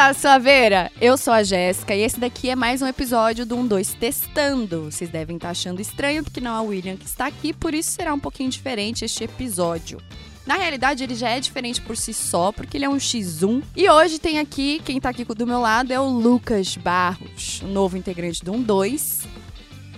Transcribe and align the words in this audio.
tá, 0.00 0.14
Suaveira? 0.14 0.90
Eu 0.98 1.14
sou 1.18 1.30
a 1.30 1.42
Jéssica 1.42 1.94
e 1.94 2.00
esse 2.00 2.18
daqui 2.18 2.48
é 2.48 2.56
mais 2.56 2.80
um 2.80 2.86
episódio 2.86 3.44
do 3.44 3.62
12 3.62 3.96
Testando. 3.96 4.84
Vocês 4.84 5.10
devem 5.10 5.36
estar 5.36 5.50
achando 5.50 5.78
estranho 5.78 6.24
porque 6.24 6.40
não 6.40 6.56
é 6.56 6.60
o 6.62 6.68
William 6.68 6.96
que 6.96 7.04
está 7.04 7.26
aqui, 7.26 7.52
por 7.52 7.74
isso 7.74 7.90
será 7.90 8.14
um 8.14 8.18
pouquinho 8.18 8.48
diferente 8.48 9.04
este 9.04 9.24
episódio. 9.24 10.00
Na 10.46 10.54
realidade, 10.54 11.04
ele 11.04 11.14
já 11.14 11.28
é 11.28 11.38
diferente 11.38 11.82
por 11.82 11.98
si 11.98 12.14
só, 12.14 12.50
porque 12.50 12.78
ele 12.78 12.86
é 12.86 12.88
um 12.88 12.96
X1. 12.96 13.62
E 13.76 13.90
hoje 13.90 14.18
tem 14.18 14.38
aqui, 14.38 14.80
quem 14.82 14.98
tá 14.98 15.10
aqui 15.10 15.22
do 15.22 15.46
meu 15.46 15.60
lado 15.60 15.92
é 15.92 16.00
o 16.00 16.08
Lucas 16.08 16.78
Barros, 16.78 17.60
novo 17.60 17.98
integrante 17.98 18.42
do 18.42 18.56
12, 18.56 19.28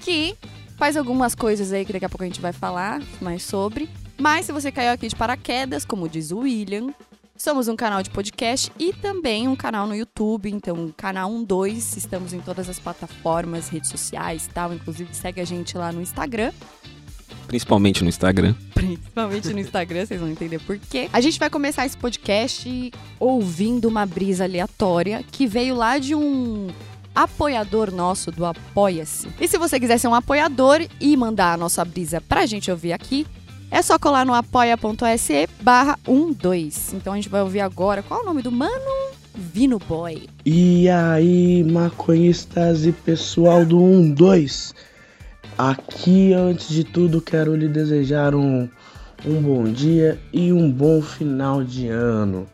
que 0.01 0.35
faz 0.77 0.97
algumas 0.97 1.33
coisas 1.37 1.73
aí 1.73 1.85
que 1.85 1.93
daqui 1.93 2.05
a 2.05 2.09
pouco 2.09 2.25
a 2.25 2.27
gente 2.27 2.41
vai 2.41 2.53
falar 2.53 3.01
mais 3.21 3.45
sobre. 3.45 3.89
Mas 4.19 4.47
se 4.47 4.53
você 4.53 4.73
caiu 4.73 4.91
aqui 4.91 5.07
de 5.07 5.15
paraquedas, 5.15 5.85
como 5.85 6.09
diz 6.09 6.33
o 6.33 6.39
William, 6.39 6.93
somos 7.37 7.69
um 7.69 7.77
canal 7.77 8.03
de 8.03 8.11
podcast 8.11 8.73
e 8.79 8.93
também 8.93 9.49
um 9.49 9.57
canal 9.57 9.87
no 9.87 9.95
YouTube, 9.95 10.51
então 10.51 10.93
canal 10.97 11.31
12, 11.45 11.99
estamos 11.99 12.33
em 12.33 12.41
todas 12.41 12.69
as 12.69 12.79
plataformas, 12.79 13.69
redes 13.69 13.91
sociais 13.91 14.47
e 14.47 14.51
tal, 14.51 14.73
inclusive 14.73 15.15
segue 15.15 15.41
a 15.41 15.45
gente 15.45 15.77
lá 15.77 15.91
no 15.93 16.01
Instagram. 16.01 16.53
Principalmente 17.47 18.03
no 18.03 18.09
Instagram. 18.09 18.55
Principalmente 18.75 19.53
no 19.53 19.59
Instagram, 19.59 20.07
vocês 20.07 20.21
vão 20.21 20.31
entender 20.31 20.59
por 20.61 20.79
quê. 20.79 21.09
A 21.13 21.21
gente 21.21 21.39
vai 21.39 21.51
começar 21.51 21.85
esse 21.85 21.97
podcast 21.97 22.91
ouvindo 23.19 23.87
uma 23.87 24.07
brisa 24.07 24.45
aleatória 24.45 25.23
que 25.31 25.47
veio 25.47 25.75
lá 25.75 25.99
de 25.99 26.15
um 26.15 26.69
apoiador 27.15 27.93
nosso 27.93 28.31
do 28.31 28.47
Apoia-se. 28.47 29.29
E 29.41 29.47
se 29.47 29.59
você 29.59 29.79
quiser 29.79 29.99
ser 29.99 30.09
um 30.09 30.15
apoiador 30.15 30.81
e 31.01 31.17
mandar 31.17 31.53
a 31.53 31.57
nossa 31.57 31.85
brisa 31.85 32.21
pra 32.21 32.47
gente 32.47 32.71
ouvir 32.71 32.93
aqui, 32.93 33.27
é 33.73 33.81
só 33.81 33.99
colar 33.99 34.27
no 34.27 34.35
apoia.se 34.35 35.49
barra 35.63 35.99
12. 36.05 36.95
Então 36.95 37.15
a 37.15 37.17
gente 37.17 37.31
vai 37.31 37.41
ouvir 37.41 37.61
agora. 37.61 38.03
Qual 38.03 38.21
é 38.21 38.23
o 38.23 38.27
nome 38.27 38.43
do 38.43 38.53
mano? 38.53 39.11
Vino 39.35 39.79
Boy. 39.79 40.29
E 40.45 40.91
aí, 40.91 41.65
maconhistas 41.65 42.85
e 42.85 42.93
pessoal 42.93 43.65
do 43.65 43.79
12. 44.15 44.75
Aqui, 45.57 46.35
antes 46.35 46.69
de 46.69 46.85
tudo, 46.85 47.23
quero 47.23 47.57
lhe 47.57 47.67
desejar 47.67 48.35
um, 48.35 48.69
um 49.25 49.41
bom 49.41 49.65
dia 49.65 50.21
e 50.35 50.53
um 50.53 50.71
bom 50.71 51.01
final 51.01 51.65
de 51.65 51.89
ano. 51.89 52.47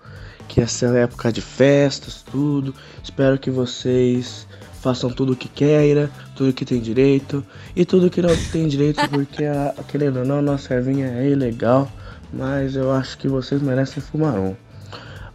Que 0.46 0.60
essa 0.60 0.86
é 0.86 1.02
época 1.02 1.32
de 1.32 1.40
festas, 1.40 2.22
tudo. 2.22 2.72
Espero 3.02 3.38
que 3.38 3.50
vocês 3.50 4.46
façam 4.80 5.10
tudo 5.10 5.32
o 5.32 5.36
que 5.36 5.48
queira, 5.48 6.08
tudo 6.38 6.52
que 6.52 6.64
tem 6.64 6.80
direito 6.80 7.44
e 7.74 7.84
tudo 7.84 8.08
que 8.08 8.22
não 8.22 8.30
tem 8.52 8.68
direito, 8.68 9.00
porque 9.10 9.44
a, 9.44 9.74
querendo 9.88 10.20
ou 10.20 10.24
não, 10.24 10.40
nossa 10.40 10.72
ervinha 10.72 11.08
é 11.08 11.28
ilegal, 11.28 11.90
mas 12.32 12.76
eu 12.76 12.92
acho 12.92 13.18
que 13.18 13.26
vocês 13.26 13.60
merecem 13.60 14.00
fumar 14.00 14.38
um. 14.38 14.54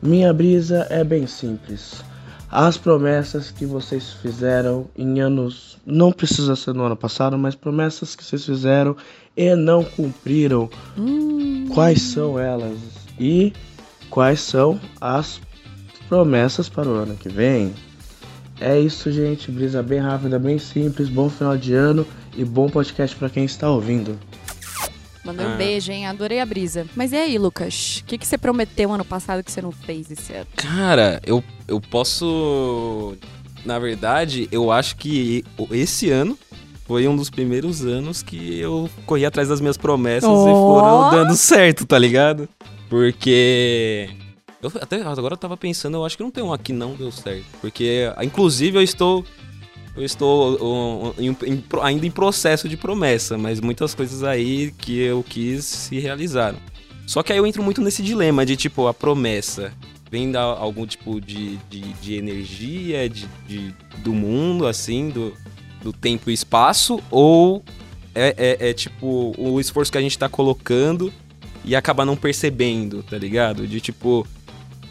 Minha 0.02 0.34
brisa 0.34 0.88
é 0.90 1.04
bem 1.04 1.28
simples. 1.28 2.02
As 2.50 2.78
promessas 2.78 3.52
que 3.52 3.66
vocês 3.66 4.14
fizeram 4.14 4.88
em 4.98 5.20
anos, 5.20 5.78
não 5.86 6.12
precisa 6.12 6.56
ser 6.56 6.74
no 6.74 6.84
ano 6.84 6.96
passado, 6.96 7.38
mas 7.38 7.56
promessas 7.56 8.16
que 8.16 8.24
vocês 8.24 8.46
fizeram 8.46 8.96
e 9.36 9.54
não 9.56 9.84
cumpriram. 9.84 10.70
Hum. 10.98 11.68
Quais 11.74 12.02
são 12.02 12.40
elas? 12.40 12.78
E 13.20 13.52
quais 14.10 14.40
são 14.40 14.80
as 15.02 15.42
promessas 16.08 16.70
para 16.70 16.88
o 16.88 16.94
ano 16.94 17.16
que 17.16 17.28
vem? 17.28 17.74
É 18.60 18.80
isso, 18.80 19.12
gente. 19.12 19.52
Brisa 19.52 19.82
bem 19.82 20.00
rápida, 20.00 20.38
bem 20.40 20.58
simples. 20.60 21.10
Bom 21.10 21.30
final 21.30 21.58
de 21.58 21.74
ano 21.74 22.08
e 22.36 22.46
bom 22.46 22.70
podcast 22.70 23.16
para 23.16 23.30
quem 23.30 23.46
está 23.46 23.70
ouvindo. 23.70 24.18
Mandei 25.24 25.46
um 25.46 25.54
ah. 25.54 25.56
beijo, 25.56 25.92
hein? 25.92 26.06
Adorei 26.06 26.40
a 26.40 26.46
brisa. 26.46 26.86
Mas 26.96 27.14
e 27.14 27.16
aí, 27.16 27.38
Lucas? 27.38 28.02
O 28.04 28.06
que, 28.06 28.18
que 28.18 28.28
você 28.28 28.38
prometeu 28.38 28.92
ano 28.92 29.06
passado 29.06 29.42
que 29.42 29.52
você 29.52 29.62
não 29.62 29.72
fez 29.72 30.12
esse 30.12 30.34
ano? 30.34 30.48
Cara, 30.56 31.22
eu, 31.26 31.44
eu 31.68 31.80
posso. 31.80 33.16
Na 33.66 33.80
verdade, 33.80 34.50
eu 34.52 34.70
acho 34.72 34.98
que 34.98 35.46
esse 35.72 36.10
ano 36.10 36.38
foi 36.86 37.08
um 37.08 37.16
dos 37.16 37.30
primeiros 37.30 37.86
anos 37.86 38.22
que 38.22 38.60
eu 38.60 38.90
corri 39.06 39.26
atrás 39.26 39.48
das 39.48 39.62
minhas 39.62 39.78
promessas 39.78 40.30
oh. 40.30 40.50
e 40.50 40.52
foram 40.52 41.10
dando 41.12 41.36
certo, 41.38 41.86
tá 41.86 41.98
ligado? 41.98 42.50
Porque 42.90 44.10
eu 44.64 44.72
até 44.82 45.02
agora 45.02 45.34
eu 45.34 45.38
tava 45.38 45.58
pensando, 45.58 45.98
eu 45.98 46.06
acho 46.06 46.16
que 46.16 46.24
não 46.24 46.32
tem 46.32 46.44
um 46.44 46.54
aqui 46.54 46.72
não 46.72 46.96
deu 46.96 47.12
certo. 47.12 47.46
Porque, 47.60 48.12
inclusive, 48.24 48.78
eu 48.78 48.82
estou. 48.82 49.26
Eu 49.96 50.04
estou 50.04 51.14
em, 51.20 51.30
em, 51.30 51.64
ainda 51.84 52.08
em 52.08 52.10
processo 52.10 52.68
de 52.68 52.76
promessa, 52.76 53.38
mas 53.38 53.60
muitas 53.60 53.94
coisas 53.94 54.24
aí 54.24 54.72
que 54.72 54.98
eu 55.00 55.22
quis 55.22 55.66
se 55.66 56.00
realizaram. 56.00 56.58
Só 57.06 57.22
que 57.22 57.32
aí 57.32 57.38
eu 57.38 57.46
entro 57.46 57.62
muito 57.62 57.80
nesse 57.80 58.02
dilema 58.02 58.44
de 58.44 58.56
tipo, 58.56 58.88
a 58.88 58.94
promessa 58.94 59.72
vem 60.10 60.32
da 60.32 60.42
algum 60.42 60.86
tipo 60.88 61.20
de, 61.20 61.58
de, 61.70 61.82
de 61.94 62.16
energia 62.16 63.10
de, 63.10 63.28
de, 63.48 63.76
do 63.98 64.14
mundo, 64.14 64.66
assim, 64.66 65.10
do, 65.10 65.34
do 65.84 65.92
tempo 65.92 66.30
e 66.30 66.34
espaço, 66.34 67.00
ou 67.12 67.64
é, 68.16 68.58
é, 68.60 68.70
é, 68.70 68.74
tipo 68.74 69.34
o 69.38 69.60
esforço 69.60 69.92
que 69.92 69.98
a 69.98 70.02
gente 70.02 70.18
tá 70.18 70.30
colocando 70.30 71.12
e 71.66 71.76
acaba 71.76 72.06
não 72.06 72.16
percebendo, 72.16 73.04
tá 73.04 73.18
ligado? 73.18 73.68
De 73.68 73.82
tipo, 73.82 74.28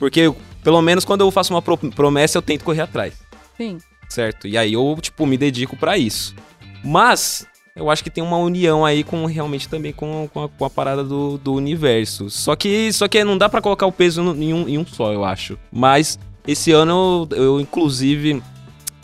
porque, 0.03 0.35
pelo 0.65 0.83
menos, 0.83 1.05
quando 1.05 1.21
eu 1.21 1.31
faço 1.31 1.55
uma 1.55 1.63
promessa, 1.63 2.37
eu 2.37 2.43
tento 2.43 2.65
correr 2.65 2.81
atrás. 2.81 3.15
Sim. 3.57 3.79
Certo? 4.09 4.49
E 4.49 4.59
aí 4.59 4.73
eu, 4.73 4.99
tipo, 5.01 5.25
me 5.25 5.39
dedico 5.39 5.77
para 5.77 5.97
isso. 5.97 6.35
Mas, 6.83 7.47
eu 7.77 7.89
acho 7.89 8.03
que 8.03 8.11
tem 8.11 8.21
uma 8.21 8.37
união 8.37 8.85
aí 8.85 9.05
com 9.05 9.25
realmente 9.27 9.69
também 9.69 9.93
com, 9.93 10.29
com, 10.35 10.43
a, 10.43 10.49
com 10.49 10.65
a 10.65 10.69
parada 10.69 11.05
do, 11.05 11.39
do, 11.39 11.53
universo. 11.53 12.29
Só 12.31 12.57
que, 12.57 12.93
só 12.93 13.07
que 13.07 13.23
não 13.23 13.39
dá 13.39 13.49
para 13.49 13.63
colocar 13.63 13.87
o 13.87 13.93
peso 13.93 14.23
em 14.35 14.53
um, 14.53 14.69
em 14.69 14.77
um 14.77 14.85
só, 14.85 15.13
eu 15.13 15.25
acho. 15.25 15.57
Mas, 15.71 16.19
esse 16.49 16.73
ano, 16.73 17.29
eu, 17.31 17.37
eu 17.37 17.61
inclusive. 17.61 18.43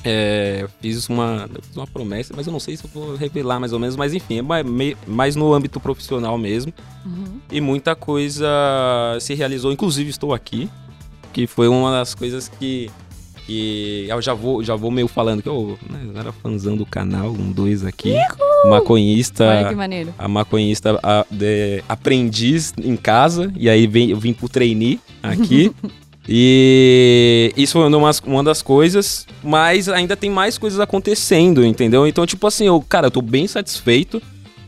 É, 0.02 0.66
fiz 0.80 1.08
uma, 1.08 1.48
fiz 1.62 1.76
uma 1.76 1.86
promessa, 1.86 2.32
mas 2.36 2.46
eu 2.46 2.52
não 2.52 2.60
sei 2.60 2.76
se 2.76 2.84
eu 2.84 2.90
vou 2.92 3.14
revelar 3.14 3.60
mais 3.60 3.72
ou 3.72 3.78
menos, 3.78 3.94
mas 3.94 4.14
enfim, 4.14 4.38
é 4.38 4.42
mais, 4.42 4.64
mais 5.06 5.36
no 5.36 5.52
âmbito 5.52 5.78
profissional 5.78 6.36
mesmo. 6.36 6.72
Uhum. 7.06 7.40
E 7.52 7.60
muita 7.60 7.94
coisa 7.94 8.48
se 9.20 9.34
realizou, 9.34 9.70
inclusive 9.70 10.10
estou 10.10 10.34
aqui 10.34 10.68
que 11.38 11.46
foi 11.46 11.68
uma 11.68 11.92
das 11.92 12.16
coisas 12.16 12.48
que, 12.48 12.90
que 13.46 14.06
eu 14.08 14.20
já 14.20 14.34
vou, 14.34 14.60
já 14.64 14.74
vou 14.74 14.90
meio 14.90 15.06
falando 15.06 15.40
que 15.40 15.48
eu 15.48 15.78
né, 15.88 16.00
era 16.16 16.32
fãzão 16.32 16.76
do 16.76 16.84
canal, 16.84 17.28
um 17.28 17.52
dois 17.52 17.84
aqui. 17.84 18.10
Uhul! 18.10 18.70
Maconhista. 18.70 19.44
Olha 19.44 19.68
que 19.68 19.74
maneiro. 19.76 20.12
A 20.18 20.26
maconhista 20.26 20.98
a, 21.00 21.24
de, 21.30 21.80
aprendiz 21.88 22.74
em 22.76 22.96
casa, 22.96 23.52
e 23.56 23.70
aí 23.70 23.86
vem, 23.86 24.10
eu 24.10 24.16
vim 24.16 24.32
pro 24.32 24.48
trainee 24.48 24.98
aqui. 25.22 25.72
E 26.30 27.54
isso 27.56 27.72
foi 27.72 27.88
uma, 27.88 28.10
uma 28.26 28.44
das 28.44 28.60
coisas, 28.60 29.26
mas 29.42 29.88
ainda 29.88 30.14
tem 30.14 30.28
mais 30.28 30.58
coisas 30.58 30.78
acontecendo, 30.78 31.64
entendeu? 31.64 32.06
Então, 32.06 32.26
tipo 32.26 32.46
assim, 32.46 32.66
eu, 32.66 32.84
cara, 32.86 33.06
eu 33.06 33.10
tô 33.10 33.22
bem 33.22 33.46
satisfeito. 33.46 34.20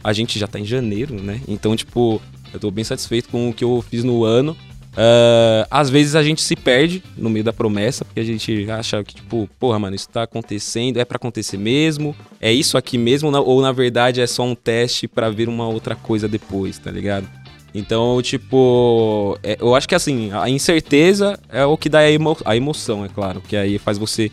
A 0.02 0.10
gente 0.14 0.38
já 0.38 0.47
tá 0.47 0.58
em 0.58 0.64
janeiro, 0.64 1.22
né? 1.22 1.38
Então, 1.47 1.76
tipo, 1.76 2.19
eu 2.50 2.58
tô 2.58 2.70
bem 2.70 2.82
satisfeito 2.82 3.28
com 3.28 3.50
o 3.50 3.52
que 3.52 3.62
eu 3.62 3.84
fiz 3.91 4.02
no 4.02 4.25
ano. 4.25 4.56
Uh, 4.92 5.64
às 5.70 5.88
vezes 5.88 6.16
a 6.16 6.22
gente 6.22 6.42
se 6.42 6.56
perde 6.56 7.02
no 7.16 7.30
meio 7.30 7.44
da 7.44 7.52
promessa, 7.52 8.04
porque 8.04 8.20
a 8.20 8.24
gente 8.24 8.68
acha 8.70 9.02
que, 9.04 9.14
tipo, 9.14 9.48
porra, 9.58 9.78
mano, 9.78 9.94
isso 9.94 10.08
tá 10.08 10.24
acontecendo, 10.24 10.98
é 10.98 11.04
para 11.04 11.16
acontecer 11.16 11.56
mesmo, 11.56 12.14
é 12.40 12.52
isso 12.52 12.76
aqui 12.76 12.98
mesmo, 12.98 13.30
ou 13.30 13.62
na 13.62 13.70
verdade 13.70 14.20
é 14.20 14.26
só 14.26 14.42
um 14.42 14.54
teste 14.54 15.06
para 15.06 15.30
ver 15.30 15.48
uma 15.48 15.68
outra 15.68 15.94
coisa 15.94 16.26
depois, 16.26 16.76
tá 16.78 16.90
ligado? 16.90 17.28
Então, 17.72 18.20
tipo, 18.20 19.38
é, 19.44 19.56
eu 19.60 19.76
acho 19.76 19.88
que 19.88 19.94
assim, 19.94 20.30
a 20.32 20.48
incerteza 20.48 21.38
é 21.48 21.64
o 21.64 21.76
que 21.76 21.88
dá 21.88 22.00
a, 22.00 22.10
emo 22.10 22.36
a 22.44 22.56
emoção, 22.56 23.04
é 23.04 23.08
claro, 23.08 23.40
que 23.40 23.56
aí 23.56 23.78
faz 23.78 23.96
você 23.96 24.30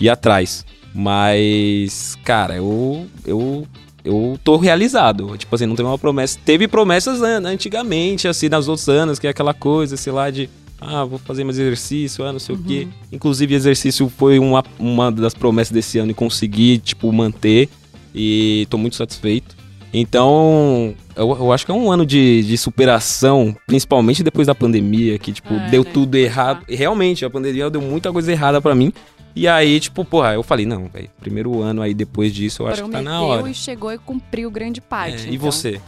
ir 0.00 0.08
atrás. 0.08 0.66
Mas, 0.92 2.16
cara, 2.24 2.56
eu, 2.56 3.06
eu 3.26 3.66
eu 4.04 4.38
tô 4.44 4.56
realizado. 4.56 5.36
Tipo 5.38 5.54
assim, 5.54 5.66
não 5.66 5.74
tem 5.74 5.84
uma 5.84 5.98
promessa. 5.98 6.38
Teve 6.44 6.68
promessas 6.68 7.22
antigamente, 7.22 8.28
assim, 8.28 8.48
nas 8.48 8.68
outros 8.68 8.88
anos, 8.88 9.18
que 9.18 9.26
é 9.26 9.30
aquela 9.30 9.54
coisa, 9.54 9.96
sei 9.96 10.12
lá, 10.12 10.30
de. 10.30 10.48
Ah, 10.80 11.04
vou 11.04 11.18
fazer 11.18 11.44
mais 11.44 11.58
exercício, 11.58 12.24
ah, 12.24 12.32
não 12.32 12.38
sei 12.38 12.54
uhum. 12.54 12.60
o 12.60 12.64
quê. 12.64 12.82
Uhum. 12.84 12.92
Inclusive, 13.12 13.54
exercício 13.54 14.12
foi 14.14 14.38
uma, 14.38 14.62
uma 14.78 15.10
das 15.10 15.32
promessas 15.32 15.72
desse 15.72 15.98
ano 15.98 16.10
e 16.10 16.14
consegui, 16.14 16.76
tipo, 16.78 17.10
manter. 17.10 17.70
E 18.14 18.66
tô 18.68 18.76
muito 18.76 18.94
satisfeito. 18.94 19.56
Então, 19.96 20.92
eu, 21.16 21.30
eu 21.30 21.52
acho 21.52 21.64
que 21.64 21.70
é 21.70 21.74
um 21.74 21.90
ano 21.90 22.04
de, 22.04 22.42
de 22.42 22.58
superação, 22.58 23.56
principalmente 23.64 24.24
depois 24.24 24.48
da 24.48 24.54
pandemia, 24.54 25.18
que, 25.18 25.32
tipo, 25.32 25.54
é, 25.54 25.70
deu 25.70 25.84
né? 25.84 25.90
tudo 25.92 26.16
errado. 26.16 26.64
E 26.68 26.74
realmente, 26.74 27.24
a 27.24 27.30
pandemia 27.30 27.70
deu 27.70 27.80
muita 27.80 28.12
coisa 28.12 28.30
errada 28.30 28.60
para 28.60 28.74
mim. 28.74 28.92
E 29.36 29.48
aí, 29.48 29.80
tipo, 29.80 30.04
porra, 30.04 30.34
eu 30.34 30.42
falei, 30.42 30.64
não, 30.64 30.86
velho, 30.88 31.10
primeiro 31.18 31.60
ano 31.60 31.82
aí 31.82 31.92
depois 31.92 32.32
disso 32.32 32.62
eu 32.62 32.68
acho 32.68 32.82
Prometeu 32.82 33.00
que 33.00 33.04
tá 33.04 33.10
na 33.10 33.22
hora. 33.22 33.48
e 33.48 33.54
chegou 33.54 33.92
e 33.92 33.98
cumpriu 33.98 34.50
grande 34.50 34.80
parte. 34.80 35.16
É, 35.16 35.20
então. 35.22 35.32
E 35.32 35.38
você? 35.38 35.80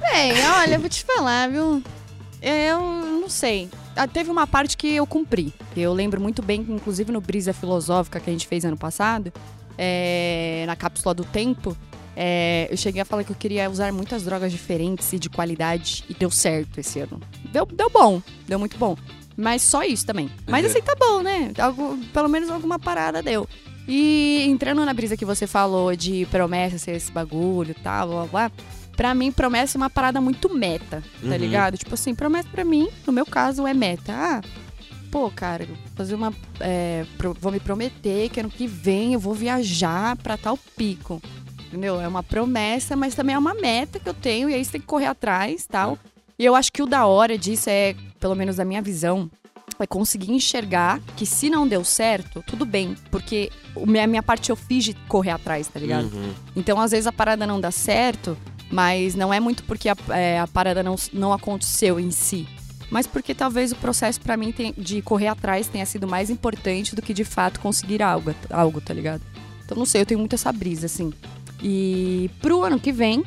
Bem, 0.00 0.32
olha, 0.62 0.78
vou 0.78 0.88
te 0.88 1.04
falar, 1.04 1.48
viu? 1.50 1.82
Eu 2.40 2.80
não 2.80 3.28
sei. 3.28 3.68
Ah, 3.94 4.06
teve 4.06 4.30
uma 4.30 4.46
parte 4.46 4.76
que 4.76 4.94
eu 4.94 5.06
cumpri. 5.06 5.52
Eu 5.76 5.92
lembro 5.92 6.20
muito 6.20 6.42
bem, 6.42 6.64
inclusive 6.68 7.10
no 7.12 7.20
Brisa 7.20 7.52
Filosófica 7.52 8.20
que 8.20 8.30
a 8.30 8.32
gente 8.32 8.46
fez 8.46 8.64
ano 8.64 8.76
passado, 8.76 9.32
é, 9.76 10.64
na 10.66 10.76
cápsula 10.76 11.14
do 11.14 11.24
tempo, 11.24 11.76
é, 12.14 12.66
eu 12.70 12.76
cheguei 12.76 13.02
a 13.02 13.04
falar 13.04 13.24
que 13.24 13.30
eu 13.30 13.36
queria 13.36 13.68
usar 13.70 13.92
muitas 13.92 14.22
drogas 14.22 14.50
diferentes 14.50 15.12
e 15.12 15.18
de 15.18 15.28
qualidade, 15.28 16.02
e 16.08 16.14
deu 16.14 16.30
certo 16.30 16.78
esse 16.78 16.98
ano. 17.00 17.20
Deu, 17.52 17.66
deu 17.66 17.90
bom, 17.90 18.22
deu 18.48 18.58
muito 18.58 18.78
bom. 18.78 18.96
Mas 19.36 19.62
só 19.62 19.82
isso 19.82 20.06
também. 20.06 20.30
Mas 20.48 20.64
É. 20.64 20.68
assim, 20.68 20.80
tá 20.80 20.94
bom, 20.98 21.20
né? 21.22 21.52
Algo, 21.58 21.98
pelo 22.12 22.28
menos 22.28 22.48
alguma 22.50 22.78
parada 22.78 23.22
deu. 23.22 23.46
E 23.86 24.44
entrando 24.48 24.84
na 24.84 24.92
brisa 24.94 25.16
que 25.16 25.24
você 25.24 25.46
falou 25.46 25.94
de 25.94 26.26
promessa 26.30 26.78
ser 26.78 26.92
esse 26.96 27.12
bagulho 27.12 27.70
e 27.70 27.74
tal, 27.82 28.08
blá 28.08 28.16
blá 28.24 28.26
blá. 28.48 28.52
Pra 28.96 29.14
mim, 29.14 29.30
promessa 29.30 29.76
é 29.76 29.78
uma 29.78 29.90
parada 29.90 30.20
muito 30.22 30.52
meta, 30.52 31.02
tá 31.20 31.26
Uhum. 31.28 31.36
ligado? 31.36 31.76
Tipo 31.76 31.94
assim, 31.94 32.14
promessa 32.14 32.48
pra 32.50 32.64
mim, 32.64 32.88
no 33.06 33.12
meu 33.12 33.26
caso, 33.26 33.66
é 33.66 33.74
meta. 33.74 34.12
Ah, 34.14 34.40
pô, 35.10 35.30
cara, 35.30 35.68
fazer 35.94 36.14
uma. 36.14 36.32
é, 36.60 37.04
vou 37.38 37.52
me 37.52 37.60
prometer 37.60 38.30
que 38.30 38.40
ano 38.40 38.48
que 38.50 38.66
vem 38.66 39.12
eu 39.12 39.20
vou 39.20 39.34
viajar 39.34 40.16
pra 40.16 40.36
tal 40.38 40.58
pico. 40.76 41.20
Entendeu? 41.68 42.00
É 42.00 42.08
uma 42.08 42.22
promessa, 42.22 42.96
mas 42.96 43.14
também 43.14 43.34
é 43.34 43.38
uma 43.38 43.52
meta 43.54 43.98
que 44.00 44.08
eu 44.08 44.14
tenho, 44.14 44.48
e 44.48 44.54
aí 44.54 44.64
você 44.64 44.72
tem 44.72 44.80
que 44.80 44.86
correr 44.86 45.06
atrás 45.06 45.66
tal. 45.66 45.98
E 46.38 46.44
eu 46.44 46.54
acho 46.54 46.72
que 46.72 46.82
o 46.82 46.86
da 46.86 47.06
hora 47.06 47.36
disso 47.38 47.70
é, 47.70 47.94
pelo 48.20 48.34
menos 48.34 48.56
da 48.56 48.64
minha 48.64 48.82
visão, 48.82 49.30
é 49.78 49.86
conseguir 49.86 50.32
enxergar 50.32 51.00
que 51.16 51.26
se 51.26 51.50
não 51.50 51.66
deu 51.66 51.84
certo, 51.84 52.42
tudo 52.46 52.64
bem. 52.64 52.96
Porque 53.10 53.50
a 53.76 54.06
minha 54.06 54.22
parte 54.22 54.50
eu 54.50 54.56
fiz 54.56 54.84
de 54.84 54.94
correr 55.08 55.30
atrás, 55.30 55.68
tá 55.68 55.78
ligado? 55.80 56.12
Uhum. 56.12 56.32
Então, 56.54 56.80
às 56.80 56.90
vezes, 56.92 57.06
a 57.06 57.12
parada 57.12 57.46
não 57.46 57.60
dá 57.60 57.70
certo, 57.70 58.36
mas 58.70 59.14
não 59.14 59.32
é 59.32 59.40
muito 59.40 59.64
porque 59.64 59.88
a, 59.88 59.96
é, 60.10 60.40
a 60.40 60.46
parada 60.46 60.82
não, 60.82 60.96
não 61.12 61.32
aconteceu 61.32 61.98
em 62.00 62.10
si. 62.10 62.46
Mas 62.90 63.06
porque 63.06 63.34
talvez 63.34 63.72
o 63.72 63.76
processo 63.76 64.20
pra 64.20 64.36
mim 64.36 64.52
tem- 64.52 64.72
de 64.78 65.02
correr 65.02 65.26
atrás 65.28 65.66
tenha 65.66 65.84
sido 65.84 66.06
mais 66.06 66.30
importante 66.30 66.94
do 66.94 67.02
que 67.02 67.12
de 67.12 67.24
fato 67.24 67.60
conseguir 67.60 68.00
algo, 68.02 68.32
algo, 68.48 68.80
tá 68.80 68.94
ligado? 68.94 69.22
Então, 69.64 69.76
não 69.76 69.84
sei, 69.84 70.02
eu 70.02 70.06
tenho 70.06 70.20
muito 70.20 70.34
essa 70.34 70.52
brisa, 70.52 70.86
assim. 70.86 71.12
E 71.62 72.30
pro 72.40 72.62
ano 72.62 72.78
que 72.78 72.92
vem. 72.92 73.24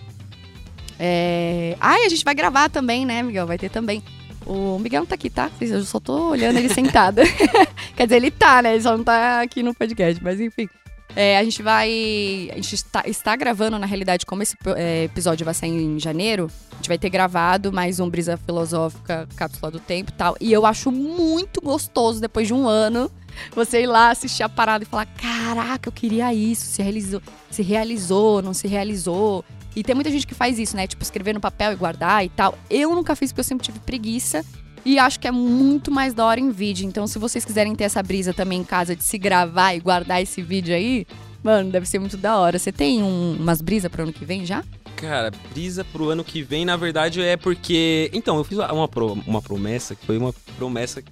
É... 0.99 1.77
Ai, 1.79 2.05
a 2.05 2.09
gente 2.09 2.25
vai 2.25 2.35
gravar 2.35 2.69
também, 2.69 3.05
né, 3.05 3.23
Miguel? 3.23 3.47
Vai 3.47 3.57
ter 3.57 3.69
também. 3.69 4.03
O 4.45 4.77
Miguel 4.79 5.01
não 5.01 5.07
tá 5.07 5.15
aqui, 5.15 5.29
tá? 5.29 5.49
Eu 5.61 5.83
só 5.83 5.99
tô 5.99 6.29
olhando 6.31 6.57
ele 6.57 6.69
sentado. 6.69 7.21
Quer 7.95 8.05
dizer, 8.05 8.17
ele 8.17 8.31
tá, 8.31 8.61
né? 8.61 8.73
Ele 8.73 8.81
só 8.81 8.97
não 8.97 9.03
tá 9.03 9.41
aqui 9.41 9.63
no 9.63 9.73
podcast, 9.73 10.21
mas 10.23 10.39
enfim. 10.39 10.67
É, 11.15 11.37
a 11.37 11.43
gente 11.43 11.61
vai. 11.63 12.49
A 12.51 12.55
gente 12.55 12.75
está, 12.75 13.03
está 13.05 13.35
gravando, 13.35 13.79
na 13.79 13.85
realidade, 13.85 14.25
como 14.25 14.43
esse 14.43 14.55
é, 14.75 15.05
episódio 15.05 15.43
vai 15.43 15.53
sair 15.53 15.71
em 15.71 15.99
janeiro, 15.99 16.49
a 16.71 16.75
gente 16.75 16.87
vai 16.87 16.97
ter 16.97 17.09
gravado 17.09 17.73
mais 17.73 17.99
um 17.99 18.09
Brisa 18.09 18.37
Filosófica, 18.37 19.27
Cápsula 19.35 19.71
do 19.71 19.79
Tempo 19.79 20.11
e 20.11 20.13
tal. 20.13 20.35
E 20.39 20.51
eu 20.51 20.65
acho 20.65 20.91
muito 20.91 21.61
gostoso, 21.61 22.21
depois 22.21 22.47
de 22.47 22.53
um 22.53 22.67
ano, 22.67 23.11
você 23.55 23.81
ir 23.81 23.87
lá 23.87 24.11
assistir 24.11 24.43
a 24.43 24.49
parada 24.49 24.83
e 24.83 24.87
falar: 24.87 25.07
caraca, 25.07 25.89
eu 25.89 25.93
queria 25.93 26.33
isso, 26.33 26.65
se 26.65 26.81
realizou, 26.81 27.21
se 27.49 27.63
realizou, 27.63 28.41
não 28.41 28.53
se 28.53 28.67
realizou. 28.67 29.43
E 29.75 29.83
tem 29.83 29.93
muita 29.95 30.09
gente 30.11 30.25
que 30.27 30.33
faz 30.33 30.57
isso, 30.59 30.75
né? 30.75 30.87
Tipo, 30.87 31.03
escrever 31.03 31.33
no 31.33 31.39
papel 31.39 31.71
e 31.71 31.75
guardar 31.75 32.25
e 32.25 32.29
tal. 32.29 32.57
Eu 32.69 32.93
nunca 32.95 33.15
fiz 33.15 33.31
porque 33.31 33.41
eu 33.41 33.43
sempre 33.45 33.65
tive 33.65 33.79
preguiça. 33.79 34.43
E 34.85 34.97
acho 34.97 35.19
que 35.19 35.27
é 35.27 35.31
muito 35.31 35.91
mais 35.91 36.13
da 36.13 36.25
hora 36.25 36.39
em 36.39 36.51
vídeo. 36.51 36.85
Então, 36.87 37.05
se 37.05 37.19
vocês 37.19 37.43
quiserem 37.45 37.75
ter 37.75 37.83
essa 37.83 38.01
brisa 38.01 38.33
também 38.33 38.61
em 38.61 38.63
casa 38.63 38.95
de 38.95 39.03
se 39.03 39.17
gravar 39.17 39.73
e 39.75 39.79
guardar 39.79 40.21
esse 40.21 40.41
vídeo 40.41 40.73
aí, 40.73 41.05
mano, 41.43 41.69
deve 41.69 41.85
ser 41.85 41.99
muito 41.99 42.15
da 42.17 42.37
hora. 42.37 42.57
Você 42.57 42.71
tem 42.71 43.03
um- 43.03 43.35
umas 43.39 43.61
brisas 43.61 43.91
pro 43.91 44.03
ano 44.03 44.13
que 44.13 44.23
vem 44.25 44.45
já? 44.45 44.63
Cara, 44.95 45.31
brisa 45.53 45.83
pro 45.85 46.09
ano 46.09 46.23
que 46.23 46.41
vem, 46.41 46.63
na 46.65 46.75
verdade, 46.77 47.21
é 47.21 47.37
porque. 47.37 48.09
Então, 48.13 48.37
eu 48.37 48.43
fiz 48.43 48.57
uma, 48.57 48.87
pro- 48.87 49.13
uma 49.27 49.41
promessa, 49.41 49.95
que 49.95 50.05
foi 50.05 50.17
uma 50.17 50.33
promessa. 50.57 51.03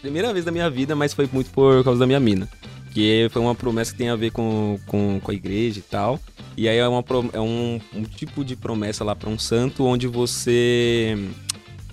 Primeira 0.00 0.32
vez 0.32 0.44
da 0.44 0.50
minha 0.50 0.68
vida, 0.70 0.96
mas 0.96 1.12
foi 1.12 1.28
muito 1.30 1.50
por 1.50 1.84
causa 1.84 2.00
da 2.00 2.06
minha 2.06 2.20
mina. 2.20 2.48
Que 2.90 3.28
foi 3.30 3.40
uma 3.40 3.54
promessa 3.54 3.92
que 3.92 3.98
tem 3.98 4.08
a 4.10 4.16
ver 4.16 4.32
com, 4.32 4.78
com, 4.86 5.20
com 5.22 5.30
a 5.30 5.34
igreja 5.34 5.78
e 5.78 5.82
tal. 5.82 6.18
E 6.56 6.68
aí 6.68 6.76
é, 6.78 6.88
uma, 6.88 7.04
é 7.32 7.40
um, 7.40 7.80
um 7.94 8.02
tipo 8.02 8.44
de 8.44 8.56
promessa 8.56 9.04
lá 9.04 9.14
pra 9.14 9.30
um 9.30 9.38
santo, 9.38 9.84
onde 9.84 10.06
você. 10.06 11.16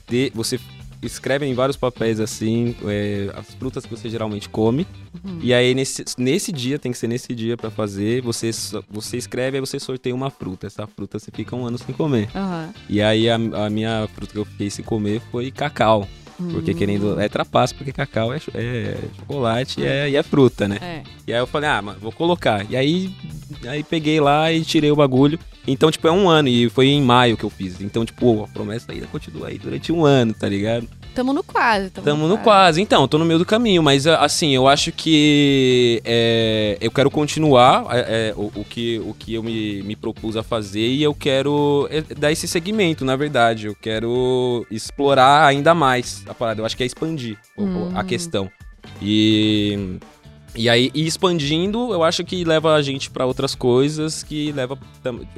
dê- 0.09 0.31
você 0.33 0.59
escreve 1.03 1.45
em 1.45 1.53
vários 1.53 1.77
papéis 1.77 2.19
assim 2.19 2.75
é, 2.85 3.29
as 3.35 3.53
frutas 3.53 3.85
que 3.85 3.95
você 3.95 4.09
geralmente 4.09 4.49
come. 4.49 4.87
Uhum. 5.23 5.39
E 5.43 5.53
aí, 5.53 5.75
nesse, 5.75 6.03
nesse 6.17 6.51
dia, 6.51 6.79
tem 6.79 6.91
que 6.91 6.97
ser 6.97 7.07
nesse 7.07 7.35
dia 7.35 7.55
pra 7.55 7.69
fazer, 7.69 8.21
você, 8.23 8.49
você 8.89 9.17
escreve, 9.17 9.57
aí 9.57 9.61
você 9.61 9.79
sorteia 9.79 10.15
uma 10.15 10.31
fruta. 10.31 10.65
Essa 10.65 10.87
fruta 10.87 11.19
você 11.19 11.29
fica 11.31 11.55
um 11.55 11.65
ano 11.65 11.77
sem 11.77 11.93
comer. 11.93 12.27
Aham. 12.35 12.73
E 12.89 12.99
aí, 13.01 13.29
a, 13.29 13.35
a 13.35 13.69
minha 13.69 14.09
fruta 14.15 14.33
que 14.33 14.39
eu 14.39 14.45
fiquei 14.45 14.69
sem 14.71 14.83
comer 14.83 15.21
foi 15.31 15.51
cacau. 15.51 16.07
Porque 16.37 16.73
querendo. 16.73 17.19
É 17.19 17.27
trapaço, 17.27 17.75
porque 17.75 17.91
cacau 17.91 18.33
é, 18.33 18.37
é 18.53 18.97
chocolate 19.17 19.81
e 19.81 19.85
é, 19.85 20.09
e 20.09 20.15
é 20.15 20.23
fruta, 20.23 20.67
né? 20.67 20.77
É. 20.81 21.03
E 21.25 21.33
aí 21.33 21.39
eu 21.39 21.47
falei, 21.47 21.69
ah, 21.69 21.81
mano, 21.81 21.99
vou 21.99 22.11
colocar. 22.11 22.65
E 22.69 22.75
aí, 22.75 23.11
aí 23.67 23.83
peguei 23.83 24.19
lá 24.19 24.51
e 24.51 24.63
tirei 24.63 24.91
o 24.91 24.95
bagulho. 24.95 25.39
Então, 25.67 25.91
tipo, 25.91 26.07
é 26.07 26.11
um 26.11 26.29
ano. 26.29 26.47
E 26.47 26.69
foi 26.69 26.87
em 26.87 27.01
maio 27.01 27.35
que 27.35 27.43
eu 27.43 27.49
fiz. 27.49 27.81
Então, 27.81 28.05
tipo, 28.05 28.43
a 28.43 28.47
promessa 28.47 28.91
ainda 28.91 29.07
continua 29.07 29.47
aí 29.47 29.57
durante 29.57 29.91
um 29.91 30.05
ano, 30.05 30.33
tá 30.33 30.47
ligado? 30.47 30.87
Tamo 31.17 31.33
no 31.33 31.41
quase. 31.43 31.89
Tamo, 31.89 32.05
Tamo 32.05 32.27
no 32.27 32.37
quase. 32.37 32.79
Então, 32.79 33.01
eu 33.01 33.07
tô 33.07 33.17
no 33.17 33.25
meio 33.25 33.39
do 33.39 33.45
caminho, 33.45 33.81
mas 33.81 34.05
a- 34.05 34.19
assim, 34.23 34.53
eu 34.53 34.67
acho 34.67 34.91
que 34.91 35.99
é, 36.05 36.77
eu 36.79 36.91
quero 36.91 37.09
continuar 37.09 37.87
é, 37.89 38.29
é, 38.29 38.33
o, 38.37 38.51
o 38.55 38.63
que, 38.63 38.99
o 38.99 39.15
que 39.17 39.33
eu 39.33 39.41
me, 39.41 39.81
me 39.81 39.95
propus 39.95 40.37
a 40.37 40.43
fazer 40.43 40.85
e 40.87 41.01
eu 41.01 41.15
quero 41.15 41.87
é, 41.89 42.01
dar 42.01 42.31
esse 42.31 42.47
segmento, 42.47 43.03
na 43.03 43.15
verdade. 43.15 43.65
Eu 43.65 43.75
quero 43.75 44.63
explorar 44.69 45.47
ainda 45.47 45.73
mais 45.73 46.23
a 46.27 46.35
parada. 46.35 46.61
Eu 46.61 46.65
acho 46.67 46.77
que 46.77 46.83
é 46.83 46.85
expandir 46.85 47.35
a 47.57 47.61
Hum. 48.01 48.03
questão. 48.05 48.47
E. 49.01 49.97
E 50.55 50.67
aí, 50.69 50.89
e 50.95 51.05
expandindo, 51.05 51.93
eu 51.93 52.03
acho 52.03 52.23
que 52.23 52.43
leva 52.43 52.73
a 52.73 52.81
gente 52.81 53.11
pra 53.11 53.27
outras 53.27 53.53
coisas, 53.53 54.23
que 54.23 54.51
leva 54.53 54.75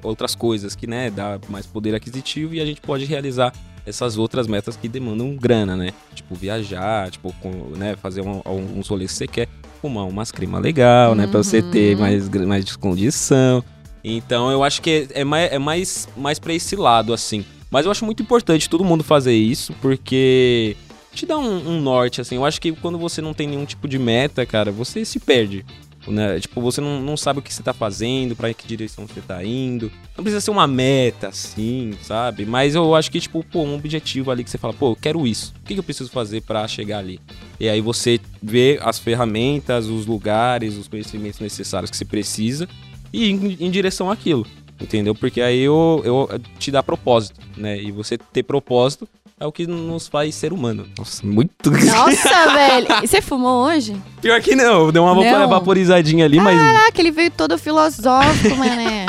outras 0.01 0.33
coisas 0.33 0.75
que, 0.77 0.87
né, 0.87 1.09
dá 1.09 1.37
mais 1.49 1.65
poder 1.65 1.93
aquisitivo 1.93 2.53
e 2.53 2.61
a 2.61 2.65
gente 2.65 2.79
pode 2.79 3.03
realizar 3.03 3.51
essas 3.85 4.17
outras 4.17 4.47
metas 4.47 4.75
que 4.75 4.87
demandam 4.87 5.35
grana, 5.35 5.75
né? 5.75 5.91
Tipo, 6.13 6.35
viajar, 6.35 7.09
tipo, 7.09 7.33
com, 7.41 7.49
né, 7.77 7.95
fazer 7.95 8.21
um, 8.21 8.41
alguns 8.45 8.87
rolês 8.87 9.11
que 9.11 9.17
você 9.17 9.27
quer, 9.27 9.47
fumar 9.81 10.07
umas 10.07 10.31
cremas 10.31 10.61
legal, 10.61 11.15
né? 11.15 11.25
Pra 11.27 11.41
você 11.41 11.61
ter 11.61 11.95
Uhum. 11.95 12.01
mais, 12.01 12.29
mais 12.29 12.75
condição. 12.75 13.63
Então, 14.03 14.49
eu 14.51 14.63
acho 14.63 14.81
que 14.81 15.07
é 15.13 15.23
mais, 15.23 15.51
é 15.51 15.59
mais, 15.59 16.07
mais 16.15 16.39
pra 16.39 16.53
esse 16.53 16.75
lado, 16.75 17.13
assim. 17.13 17.43
Mas 17.71 17.85
eu 17.85 17.91
acho 17.91 18.05
muito 18.05 18.23
importante 18.23 18.69
todo 18.69 18.83
mundo 18.83 19.03
fazer 19.03 19.33
isso, 19.35 19.73
porque 19.81 20.75
te 21.13 21.25
dá 21.25 21.37
um, 21.37 21.69
um 21.77 21.81
norte, 21.81 22.21
assim. 22.21 22.35
Eu 22.35 22.45
acho 22.45 22.59
que 22.61 22.71
quando 22.71 22.97
você 22.97 23.21
não 23.21 23.33
tem 23.33 23.47
nenhum 23.47 23.65
tipo 23.65 23.87
de 23.87 23.99
meta, 23.99 24.45
cara, 24.45 24.71
você 24.71 25.03
se 25.05 25.19
perde. 25.19 25.65
Né? 26.07 26.39
Tipo, 26.39 26.61
você 26.61 26.79
não, 26.79 27.01
não 27.01 27.17
sabe 27.17 27.39
o 27.39 27.41
que 27.41 27.53
você 27.53 27.61
tá 27.61 27.73
fazendo, 27.73 28.35
pra 28.35 28.53
que 28.53 28.67
direção 28.67 29.05
você 29.05 29.21
tá 29.21 29.43
indo. 29.43 29.91
Não 30.15 30.23
precisa 30.23 30.41
ser 30.41 30.51
uma 30.51 30.65
meta, 30.65 31.27
assim, 31.27 31.93
sabe? 32.01 32.45
Mas 32.45 32.75
eu 32.75 32.95
acho 32.95 33.11
que, 33.11 33.19
tipo, 33.19 33.43
pô, 33.43 33.63
um 33.63 33.75
objetivo 33.75 34.31
ali 34.31 34.43
que 34.43 34.49
você 34.49 34.57
fala, 34.57 34.73
pô, 34.73 34.91
eu 34.91 34.95
quero 34.95 35.27
isso. 35.27 35.53
O 35.61 35.65
que, 35.65 35.77
eu 35.77 35.83
preciso 35.83 36.09
fazer 36.09 36.41
pra 36.41 36.67
chegar 36.67 36.99
ali? 36.99 37.19
E 37.59 37.67
aí 37.67 37.81
você 37.81 38.19
vê 38.41 38.79
as 38.81 38.97
ferramentas, 38.97 39.87
os 39.87 40.05
lugares, 40.05 40.75
os 40.75 40.87
conhecimentos 40.87 41.39
necessários 41.39 41.91
que 41.91 41.97
você 41.97 42.05
precisa 42.05 42.67
e 43.11 43.25
ir 43.25 43.31
em, 43.31 43.67
em 43.67 43.71
direção 43.71 44.09
àquilo. 44.09 44.45
Entendeu? 44.81 45.13
Porque 45.13 45.41
aí 45.41 45.59
eu, 45.59 46.01
eu 46.05 46.41
te 46.57 46.71
dá 46.71 46.81
propósito, 46.81 47.41
né? 47.57 47.81
E 47.81 47.91
você 47.91 48.17
ter 48.17 48.43
propósito 48.43 49.07
é 49.39 49.45
o 49.45 49.51
que 49.51 49.65
nos 49.65 50.07
faz 50.07 50.35
ser 50.35 50.51
humano. 50.51 50.85
Nossa, 50.97 51.25
muito. 51.25 51.71
Nossa, 51.71 52.53
velho. 52.53 52.87
E 53.03 53.07
você 53.07 53.21
fumou 53.21 53.65
hoje? 53.67 53.95
Pior 54.21 54.39
que 54.41 54.55
não, 54.55 54.91
deu 54.91 55.03
uma 55.03 55.15
Não. 55.15 55.23
vapor- 55.23 55.47
vaporizadinha 55.49 56.25
ali, 56.25 56.39
mas. 56.39 56.57
Caraca, 56.59 56.99
ele 57.01 57.11
veio 57.11 57.31
todo 57.31 57.57
filosófico, 57.57 58.55
mané. 58.55 59.05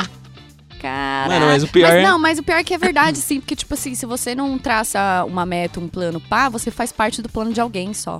Caraca. 0.79 1.29
Mano, 1.33 1.45
mas 1.45 1.63
o 1.63 1.67
pior 1.67 1.91
é- 1.91 2.01
Não, 2.03 2.17
mas 2.17 2.39
o 2.39 2.43
pior 2.43 2.57
é 2.57 2.63
que 2.63 2.73
é 2.73 2.77
verdade, 2.77 3.17
sim. 3.19 3.39
Porque, 3.39 3.55
tipo 3.55 3.73
assim, 3.73 3.93
se 3.93 4.05
você 4.05 4.33
não 4.33 4.57
traça 4.57 5.23
uma 5.27 5.45
meta, 5.45 5.79
um 5.79 5.87
plano 5.87 6.19
pá, 6.19 6.49
você 6.49 6.71
faz 6.71 6.91
parte 6.91 7.21
do 7.21 7.29
plano 7.29 7.53
de 7.53 7.61
alguém 7.61 7.93
só. 7.93 8.19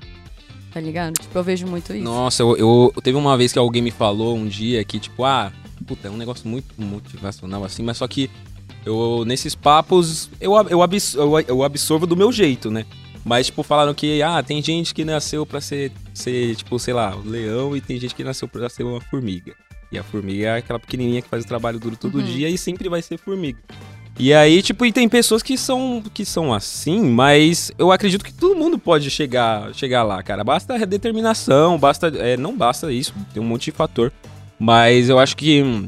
Tá 0.73 0.79
ligado? 0.79 1.13
Tipo, 1.19 1.37
eu 1.37 1.43
vejo 1.43 1.65
muito 1.67 1.91
isso. 1.93 2.03
Nossa, 2.03 2.43
eu, 2.43 2.55
eu- 2.57 2.93
teve 3.01 3.17
uma 3.17 3.35
vez 3.35 3.51
que 3.51 3.59
alguém 3.59 3.81
me 3.81 3.91
falou 3.91 4.37
um 4.37 4.47
dia 4.47 4.83
que, 4.85 4.99
tipo, 4.99 5.25
ah, 5.25 5.51
puta, 5.87 6.07
é 6.07 6.11
um 6.11 6.15
negócio 6.17 6.47
muito 6.47 6.67
motivacional 6.77 7.63
assim, 7.65 7.83
mas 7.83 7.97
só 7.97 8.07
que 8.07 8.29
eu, 8.85 9.23
nesses 9.25 9.55
papos, 9.55 10.29
eu, 10.39 10.53
eu, 10.69 10.81
abs- 10.81 11.15
eu, 11.15 11.63
absorvo 11.63 12.05
do 12.07 12.15
meu 12.17 12.31
jeito, 12.31 12.69
né? 12.71 12.85
Mas, 13.23 13.47
tipo, 13.47 13.61
falaram 13.61 13.93
que, 13.93 14.21
ah, 14.23 14.41
tem 14.41 14.61
gente 14.63 14.93
que 14.95 15.05
nasceu 15.05 15.45
pra 15.45 15.61
ser, 15.61 15.91
ser, 16.13 16.55
tipo, 16.55 16.79
sei 16.79 16.93
lá, 16.93 17.15
um 17.15 17.29
leão 17.29 17.75
e 17.77 17.81
tem 17.81 17.99
gente 17.99 18.15
que 18.15 18.23
nasceu 18.23 18.47
pra 18.47 18.67
ser 18.67 18.83
uma 18.83 18.99
formiga. 18.99 19.53
E 19.91 19.99
a 19.99 20.03
formiga 20.03 20.45
é 20.47 20.57
aquela 20.57 20.79
pequenininha 20.79 21.21
que 21.21 21.29
faz 21.29 21.43
o 21.43 21.47
trabalho 21.47 21.79
duro 21.79 21.95
todo 21.95 22.17
Uhum. 22.17 22.23
dia 22.23 22.49
e 22.49 22.57
sempre 22.57 22.89
vai 22.89 23.01
ser 23.01 23.17
formiga. 23.19 23.59
E 24.17 24.33
aí, 24.33 24.61
tipo, 24.61 24.85
e 24.85 24.91
tem 24.91 25.07
pessoas 25.07 25.41
que 25.43 25.57
são, 25.57 26.03
que 26.13 26.25
são 26.25 26.53
assim, 26.53 26.99
mas 27.01 27.71
eu 27.77 27.91
acredito 27.91 28.25
que 28.25 28.33
todo 28.33 28.55
mundo 28.55 28.77
pode 28.79 29.09
chegar, 29.09 29.73
chegar 29.73 30.03
lá, 30.03 30.21
cara. 30.23 30.43
Basta 30.43 30.85
determinação, 30.85 31.77
basta. 31.77 32.07
é, 32.07 32.35
não 32.37 32.55
basta 32.57 32.91
isso, 32.91 33.13
tem 33.33 33.41
um 33.41 33.45
monte 33.45 33.65
de 33.65 33.71
fator. 33.71 34.11
Mas 34.59 35.09
eu 35.09 35.17
acho 35.19 35.35
que, 35.37 35.61
hum, 35.61 35.87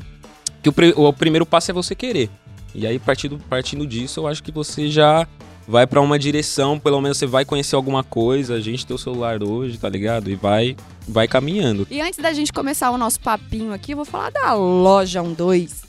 que 0.61 0.69
o, 0.69 0.73
o 1.07 1.13
primeiro 1.13 1.45
passo 1.45 1.71
é 1.71 1.73
você 1.73 1.95
querer. 1.95 2.29
E 2.75 2.87
aí, 2.87 2.97
partindo, 2.97 3.37
partindo 3.49 3.85
disso, 3.85 4.21
eu 4.21 4.27
acho 4.27 4.41
que 4.41 4.51
você 4.51 4.89
já 4.89 5.27
vai 5.67 5.87
pra 5.87 6.01
uma 6.01 6.19
direção, 6.19 6.79
pelo 6.79 6.99
menos 7.01 7.17
você 7.17 7.25
vai 7.25 7.45
conhecer 7.45 7.75
alguma 7.75 8.03
coisa. 8.03 8.55
A 8.55 8.59
gente 8.59 8.85
tem 8.85 8.95
o 8.95 8.99
celular 8.99 9.41
hoje, 9.43 9.77
tá 9.77 9.89
ligado? 9.89 10.29
E 10.29 10.35
vai, 10.35 10.75
vai 11.07 11.27
caminhando. 11.27 11.87
E 11.89 12.01
antes 12.01 12.19
da 12.19 12.33
gente 12.33 12.51
começar 12.51 12.91
o 12.91 12.97
nosso 12.97 13.19
papinho 13.19 13.73
aqui, 13.73 13.93
eu 13.93 13.97
vou 13.97 14.05
falar 14.05 14.31
da 14.31 14.53
loja 14.53 15.21
12. 15.21 15.83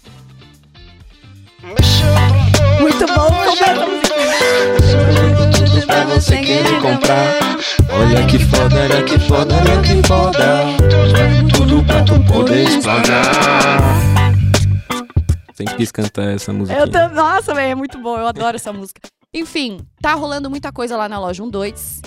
Muito 2.81 3.07
bom, 3.07 3.29
a 3.33 3.55
Pra 5.87 6.05
você 6.05 6.39
querer 6.39 6.81
comprar. 6.81 7.59
Olha 7.91 8.27
que 8.27 8.39
foda, 8.39 8.77
olha 8.83 9.03
que 9.03 9.19
foda, 9.19 9.55
olha 9.55 9.81
que 9.83 10.07
foda. 10.07 10.65
Tudo 11.53 11.83
pra 11.85 12.03
tu 12.03 12.21
poder 12.21 12.65
explanar. 12.65 14.14
Sempre 15.55 15.77
quis 15.77 15.93
cantar 15.93 16.35
essa 16.35 16.53
música. 16.53 16.79
Eu 16.79 16.91
tô... 16.91 17.09
Nossa, 17.15 17.55
velho, 17.55 17.73
é 17.73 17.75
muito 17.75 17.97
bom. 17.99 18.19
Eu 18.19 18.27
adoro 18.27 18.57
essa 18.57 18.73
música. 18.73 19.01
Enfim, 19.33 19.79
tá 20.01 20.15
rolando 20.15 20.51
muita 20.51 20.73
coisa 20.73 20.97
lá 20.97 21.09
na 21.09 21.19
loja 21.19 21.45
12. 21.45 22.03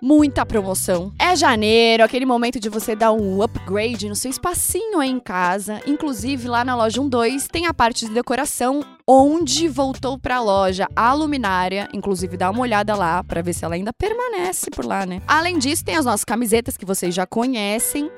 Muita 0.00 0.44
promoção. 0.44 1.12
É 1.18 1.34
janeiro, 1.34 2.04
aquele 2.04 2.26
momento 2.26 2.60
de 2.60 2.68
você 2.68 2.94
dar 2.94 3.10
um 3.12 3.42
upgrade 3.42 4.08
no 4.08 4.14
seu 4.14 4.30
espacinho 4.30 5.00
aí 5.00 5.08
em 5.08 5.18
casa. 5.18 5.80
Inclusive, 5.86 6.46
lá 6.46 6.64
na 6.64 6.76
loja 6.76 7.00
12 7.00 7.48
tem 7.48 7.66
a 7.66 7.74
parte 7.74 8.06
de 8.06 8.12
decoração, 8.12 8.84
onde 9.08 9.66
voltou 9.66 10.18
pra 10.18 10.40
loja 10.40 10.86
a 10.94 11.12
luminária. 11.14 11.88
Inclusive, 11.92 12.36
dá 12.36 12.50
uma 12.50 12.60
olhada 12.60 12.94
lá 12.94 13.24
pra 13.24 13.40
ver 13.40 13.54
se 13.54 13.64
ela 13.64 13.74
ainda 13.74 13.92
permanece 13.92 14.70
por 14.70 14.84
lá, 14.84 15.06
né? 15.06 15.22
Além 15.26 15.58
disso, 15.58 15.84
tem 15.84 15.96
as 15.96 16.04
nossas 16.04 16.24
camisetas 16.24 16.76
que 16.76 16.84
vocês 16.84 17.14
já 17.14 17.26
conhecem 17.26 18.10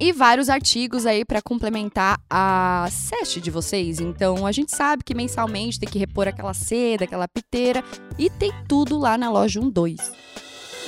e 0.00 0.12
vários 0.12 0.48
artigos 0.48 1.06
aí 1.06 1.24
para 1.24 1.42
complementar 1.42 2.20
a 2.30 2.88
seste 2.90 3.40
de 3.40 3.50
vocês. 3.50 4.00
Então 4.00 4.46
a 4.46 4.52
gente 4.52 4.74
sabe 4.74 5.02
que 5.04 5.14
mensalmente 5.14 5.78
tem 5.78 5.88
que 5.88 5.98
repor 5.98 6.28
aquela 6.28 6.54
seda, 6.54 7.04
aquela 7.04 7.26
piteira 7.28 7.82
e 8.18 8.30
tem 8.30 8.52
tudo 8.66 8.98
lá 8.98 9.18
na 9.18 9.30
loja 9.30 9.60
12. 9.60 9.96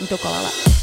Então 0.00 0.16
cola 0.18 0.40
lá. 0.40 0.79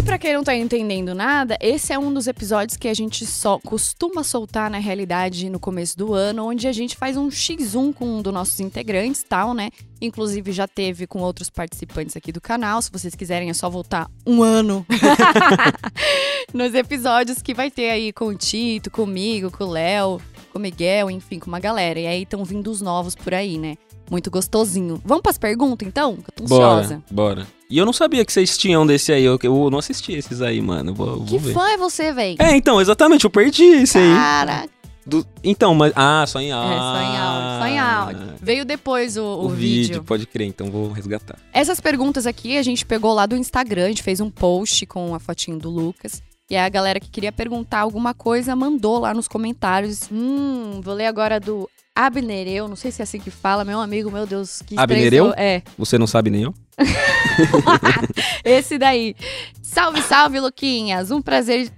E 0.00 0.02
pra 0.02 0.18
quem 0.18 0.32
não 0.32 0.42
tá 0.42 0.54
entendendo 0.56 1.14
nada, 1.14 1.58
esse 1.60 1.92
é 1.92 1.98
um 1.98 2.10
dos 2.10 2.26
episódios 2.26 2.74
que 2.74 2.88
a 2.88 2.94
gente 2.94 3.26
só 3.26 3.58
costuma 3.58 4.24
soltar 4.24 4.70
na 4.70 4.78
realidade 4.78 5.50
no 5.50 5.60
começo 5.60 5.94
do 5.94 6.14
ano, 6.14 6.46
onde 6.46 6.66
a 6.66 6.72
gente 6.72 6.96
faz 6.96 7.18
um 7.18 7.28
X1 7.28 7.92
com 7.92 8.06
um 8.06 8.22
dos 8.22 8.32
nossos 8.32 8.58
integrantes, 8.60 9.22
tal, 9.22 9.52
né? 9.52 9.68
Inclusive 10.00 10.52
já 10.52 10.66
teve 10.66 11.06
com 11.06 11.18
outros 11.18 11.50
participantes 11.50 12.16
aqui 12.16 12.32
do 12.32 12.40
canal. 12.40 12.80
Se 12.80 12.90
vocês 12.90 13.14
quiserem 13.14 13.50
é 13.50 13.52
só 13.52 13.68
voltar 13.68 14.10
um 14.26 14.42
ano 14.42 14.86
nos 16.54 16.72
episódios 16.74 17.42
que 17.42 17.52
vai 17.52 17.70
ter 17.70 17.90
aí 17.90 18.10
com 18.10 18.28
o 18.28 18.34
Tito, 18.34 18.90
comigo, 18.90 19.50
com 19.50 19.64
o 19.64 19.70
Léo, 19.70 20.18
com 20.50 20.58
o 20.58 20.62
Miguel, 20.62 21.10
enfim, 21.10 21.38
com 21.38 21.48
uma 21.48 21.60
galera. 21.60 22.00
E 22.00 22.06
aí 22.06 22.22
estão 22.22 22.42
vindo 22.42 22.70
os 22.70 22.80
novos 22.80 23.14
por 23.14 23.34
aí, 23.34 23.58
né? 23.58 23.76
Muito 24.10 24.30
gostosinho. 24.30 25.00
Vamos 25.04 25.22
pras 25.22 25.38
perguntas, 25.38 25.86
então? 25.86 26.16
Que 26.16 26.30
eu 26.30 26.34
tô 26.34 26.44
ansiosa. 26.44 27.02
Bora, 27.10 27.34
bora. 27.36 27.46
E 27.70 27.78
eu 27.78 27.86
não 27.86 27.92
sabia 27.92 28.24
que 28.24 28.32
vocês 28.32 28.58
tinham 28.58 28.84
desse 28.84 29.12
aí. 29.12 29.24
Eu, 29.24 29.38
eu 29.42 29.70
não 29.70 29.78
assisti 29.78 30.12
esses 30.12 30.42
aí, 30.42 30.60
mano. 30.60 30.92
Vou, 30.92 31.18
vou 31.18 31.26
Que 31.26 31.38
ver. 31.38 31.52
fã 31.54 31.68
é 31.70 31.76
você, 31.76 32.12
véi? 32.12 32.34
É, 32.40 32.56
então, 32.56 32.80
exatamente. 32.80 33.24
Eu 33.24 33.30
perdi 33.30 33.62
esse 33.64 33.96
aí. 33.98 34.12
Caraca. 34.12 34.68
Do- 35.06 35.24
então, 35.42 35.74
mas. 35.74 35.92
Ah, 35.96 36.24
só 36.26 36.40
em 36.40 36.50
É, 36.50 36.52
áudio. 36.52 36.76
só 36.78 37.00
em 37.00 37.18
áudio, 37.18 37.58
só 37.60 37.66
em 37.66 37.78
áudio. 37.78 38.34
Veio 38.42 38.64
depois 38.64 39.16
o, 39.16 39.22
o 39.24 39.44
O, 39.46 39.48
vídeo. 39.48 39.82
vídeo. 39.88 40.02
pode 40.04 40.26
crer, 40.26 40.46
então 40.48 40.70
vou 40.70 40.90
resgatar. 40.90 41.38
Essas 41.52 41.80
perguntas 41.80 42.26
aqui 42.26 42.58
a 42.58 42.62
gente 42.62 42.84
pegou 42.84 43.14
lá 43.14 43.24
do 43.26 43.36
Instagram, 43.36 43.84
a 43.86 43.88
gente 43.88 44.02
fez 44.02 44.20
um 44.20 44.30
post 44.30 44.84
com 44.86 45.14
a 45.14 45.18
fotinho 45.20 45.58
do 45.58 45.70
Lucas. 45.70 46.20
E 46.50 46.56
aí 46.56 46.66
a 46.66 46.68
galera 46.68 46.98
que 47.00 47.08
queria 47.08 47.30
perguntar 47.32 47.78
alguma 47.80 48.12
coisa 48.12 48.54
mandou 48.56 48.98
lá 48.98 49.14
nos 49.14 49.26
comentários. 49.28 50.08
Hum, 50.12 50.80
vou 50.82 50.94
ler 50.94 51.06
agora 51.06 51.38
do 51.40 51.68
Abnereu, 51.94 52.68
não 52.68 52.76
sei 52.76 52.90
se 52.90 53.02
é 53.02 53.04
assim 53.04 53.18
que 53.18 53.30
fala, 53.30 53.64
meu 53.64 53.80
amigo, 53.80 54.10
meu 54.10 54.26
Deus, 54.26 54.62
que 54.62 54.78
Abnereu? 54.78 55.34
É, 55.36 55.62
Você 55.76 55.98
não 55.98 56.06
sabe 56.06 56.30
nem 56.30 56.42
eu? 56.42 56.54
esse 58.44 58.78
daí. 58.78 59.14
Salve, 59.62 60.00
salve, 60.02 60.40
Luquinhas. 60.40 61.10
Um 61.10 61.20
prazer, 61.20 61.70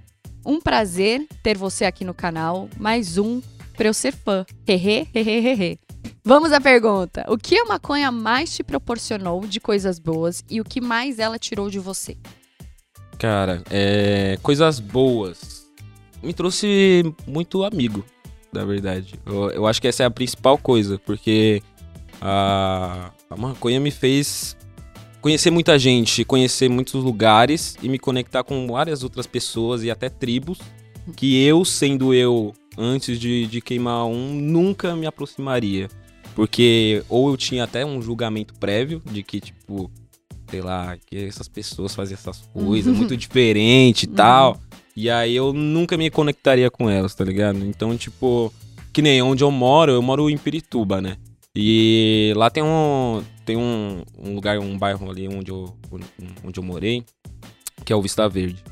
um 0.45 0.61
prazer 0.61 1.25
ter 1.41 1.57
você 1.57 1.85
aqui 1.85 2.05
no 2.05 2.13
canal. 2.13 2.69
Mais 2.79 3.17
um 3.17 3.41
pra 3.75 3.87
eu 3.87 3.93
ser 3.93 4.13
fã. 4.13 4.45
Hehe, 4.67 5.07
hehe, 5.13 5.39
hehe. 5.39 5.79
Vamos 6.23 6.51
à 6.53 6.61
pergunta. 6.61 7.25
O 7.27 7.37
que 7.37 7.57
a 7.57 7.65
maconha 7.65 8.11
mais 8.11 8.53
te 8.55 8.63
proporcionou 8.63 9.41
de 9.41 9.59
coisas 9.59 9.99
boas 9.99 10.43
e 10.49 10.61
o 10.61 10.63
que 10.63 10.79
mais 10.79 11.19
ela 11.19 11.37
tirou 11.37 11.69
de 11.69 11.79
você? 11.79 12.17
Cara, 13.17 13.61
é. 13.69 14.37
Coisas 14.41 14.79
boas. 14.79 15.63
Me 16.21 16.33
trouxe 16.33 17.03
muito 17.27 17.63
amigo, 17.65 18.05
na 18.53 18.63
verdade. 18.63 19.15
Eu, 19.25 19.49
eu 19.51 19.67
acho 19.67 19.81
que 19.81 19.87
essa 19.87 20.03
é 20.03 20.05
a 20.05 20.11
principal 20.11 20.57
coisa, 20.57 20.99
porque 21.05 21.61
a, 22.21 23.11
a 23.29 23.35
maconha 23.35 23.79
me 23.79 23.91
fez 23.91 24.55
conhecer 25.21 25.51
muita 25.51 25.79
gente, 25.79 26.25
conhecer 26.25 26.69
muitos 26.69 27.01
lugares 27.03 27.77
e 27.81 27.89
me 27.89 27.97
conectar 27.97 28.43
com 28.43 28.67
várias 28.67 29.03
outras 29.03 29.25
pessoas 29.25 29.83
e 29.83 29.89
até 29.89 30.09
tribos 30.09 30.59
que 31.15 31.41
eu, 31.43 31.65
sendo 31.65 32.13
eu, 32.13 32.53
antes 32.77 33.19
de, 33.19 33.47
de 33.47 33.61
queimar 33.61 34.05
um, 34.05 34.33
nunca 34.33 34.95
me 34.95 35.05
aproximaria. 35.05 35.89
Porque 36.35 37.03
ou 37.09 37.29
eu 37.29 37.37
tinha 37.37 37.63
até 37.63 37.85
um 37.85 38.01
julgamento 38.01 38.53
prévio 38.55 39.01
de 39.05 39.21
que, 39.21 39.39
tipo, 39.39 39.91
sei 40.49 40.61
lá, 40.61 40.97
que 41.05 41.17
essas 41.25 41.47
pessoas 41.47 41.93
fazem 41.93 42.15
essas 42.15 42.41
coisas 42.53 42.95
muito 42.95 43.15
diferente 43.15 44.03
e 44.03 44.07
tal. 44.07 44.59
E 44.95 45.09
aí 45.09 45.35
eu 45.35 45.53
nunca 45.53 45.97
me 45.97 46.09
conectaria 46.09 46.69
com 46.69 46.89
elas, 46.89 47.15
tá 47.15 47.23
ligado? 47.23 47.65
Então, 47.65 47.97
tipo, 47.97 48.53
que 48.91 49.01
nem 49.01 49.21
onde 49.21 49.43
eu 49.43 49.49
moro, 49.49 49.91
eu 49.91 50.01
moro 50.01 50.29
em 50.29 50.37
Pirituba, 50.37 51.01
né? 51.01 51.17
E 51.55 52.33
lá 52.35 52.49
tem 52.49 52.63
um 52.63 53.23
tem 53.45 53.57
um, 53.57 54.03
um 54.17 54.33
lugar, 54.33 54.57
um 54.59 54.77
bairro 54.77 55.09
ali 55.09 55.27
onde 55.27 55.51
eu, 55.51 55.75
onde 56.43 56.59
eu 56.59 56.63
morei, 56.63 57.03
que 57.83 57.91
é 57.91 57.95
o 57.95 58.01
Vista 58.01 58.27
Verde. 58.29 58.63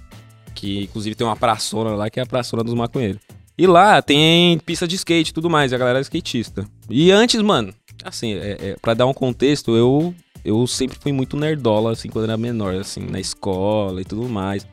Que 0.55 0.83
inclusive 0.83 1.15
tem 1.15 1.25
uma 1.25 1.35
praçona 1.35 1.91
lá, 1.91 2.09
que 2.09 2.19
é 2.19 2.23
a 2.23 2.25
praçona 2.25 2.63
dos 2.63 2.73
maconheiros. 2.73 3.21
E 3.57 3.67
lá 3.67 4.01
tem 4.01 4.57
pista 4.59 4.87
de 4.87 4.95
skate 4.95 5.31
e 5.31 5.33
tudo 5.33 5.49
mais, 5.49 5.71
e 5.71 5.75
a 5.75 5.77
galera 5.77 5.99
é 5.99 6.01
skatista. 6.01 6.65
E 6.89 7.11
antes, 7.11 7.41
mano, 7.41 7.73
assim, 8.03 8.33
é, 8.33 8.57
é, 8.59 8.75
pra 8.81 8.93
dar 8.93 9.05
um 9.05 9.13
contexto, 9.13 9.75
eu, 9.75 10.15
eu 10.43 10.65
sempre 10.65 10.97
fui 10.99 11.11
muito 11.11 11.37
nerdola, 11.37 11.91
assim, 11.91 12.09
quando 12.09 12.25
era 12.25 12.37
menor, 12.37 12.73
assim, 12.75 13.01
na 13.01 13.19
escola 13.19 14.01
e 14.01 14.05
tudo 14.05 14.27
mais. 14.27 14.65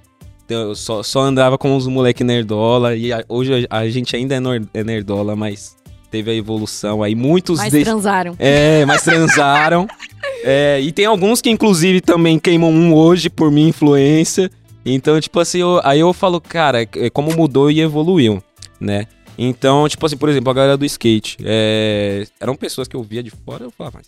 Então, 0.49 0.63
eu 0.71 0.75
só, 0.75 1.03
só 1.03 1.21
andava 1.21 1.59
com 1.59 1.77
os 1.77 1.87
moleque 1.87 2.25
nerdola, 2.25 2.97
e 2.97 3.13
a- 3.13 3.23
hoje 3.29 3.67
a, 3.69 3.81
a 3.81 3.89
gente 3.91 4.17
ainda 4.17 4.35
é, 4.35 4.41
nor- 4.41 4.67
é 4.73 4.83
nerdola, 4.83 5.37
mas 5.37 5.77
teve 6.11 6.31
a 6.31 6.35
evolução 6.35 7.03
aí. 7.03 7.15
Muitos 7.15 7.59
Mais 7.59 7.71
deix- 7.71 7.85
transaram. 7.85 8.35
é, 8.39 8.83
mas 8.87 9.03
transaram. 9.03 9.87
É, 10.45 10.81
e 10.81 10.93
tem 10.93 11.05
alguns 11.05 11.41
que, 11.41 11.51
inclusive, 11.51 12.01
também 12.01 12.39
queimam 12.39 12.71
um 12.71 12.95
hoje 12.95 13.29
por 13.29 13.51
minha 13.51 13.69
influência. 13.69 14.49
Então, 14.87 15.21
tipo 15.21 15.39
assim, 15.41 15.59
eu- 15.59 15.81
aí 15.83 15.99
eu 15.99 16.13
falo, 16.13 16.41
cara, 16.41 16.83
é 16.83 17.11
como 17.11 17.35
mudou 17.37 17.69
e 17.71 17.81
evoluiu, 17.81 18.41
né? 18.81 19.07
Então, 19.37 19.89
tipo 19.89 20.07
assim, 20.07 20.17
por 20.17 20.29
exemplo, 20.29 20.49
a 20.51 20.55
galera 20.55 20.77
do 20.77 20.85
skate. 20.87 21.37
é, 21.45 22.25
eram 22.41 22.55
pessoas 22.55 22.87
que 22.87 22.95
eu 22.95 23.03
via 23.03 23.21
de 23.23 23.31
fora, 23.31 23.65
eu 23.65 23.71
falava, 23.73 23.99
mas 23.99 24.07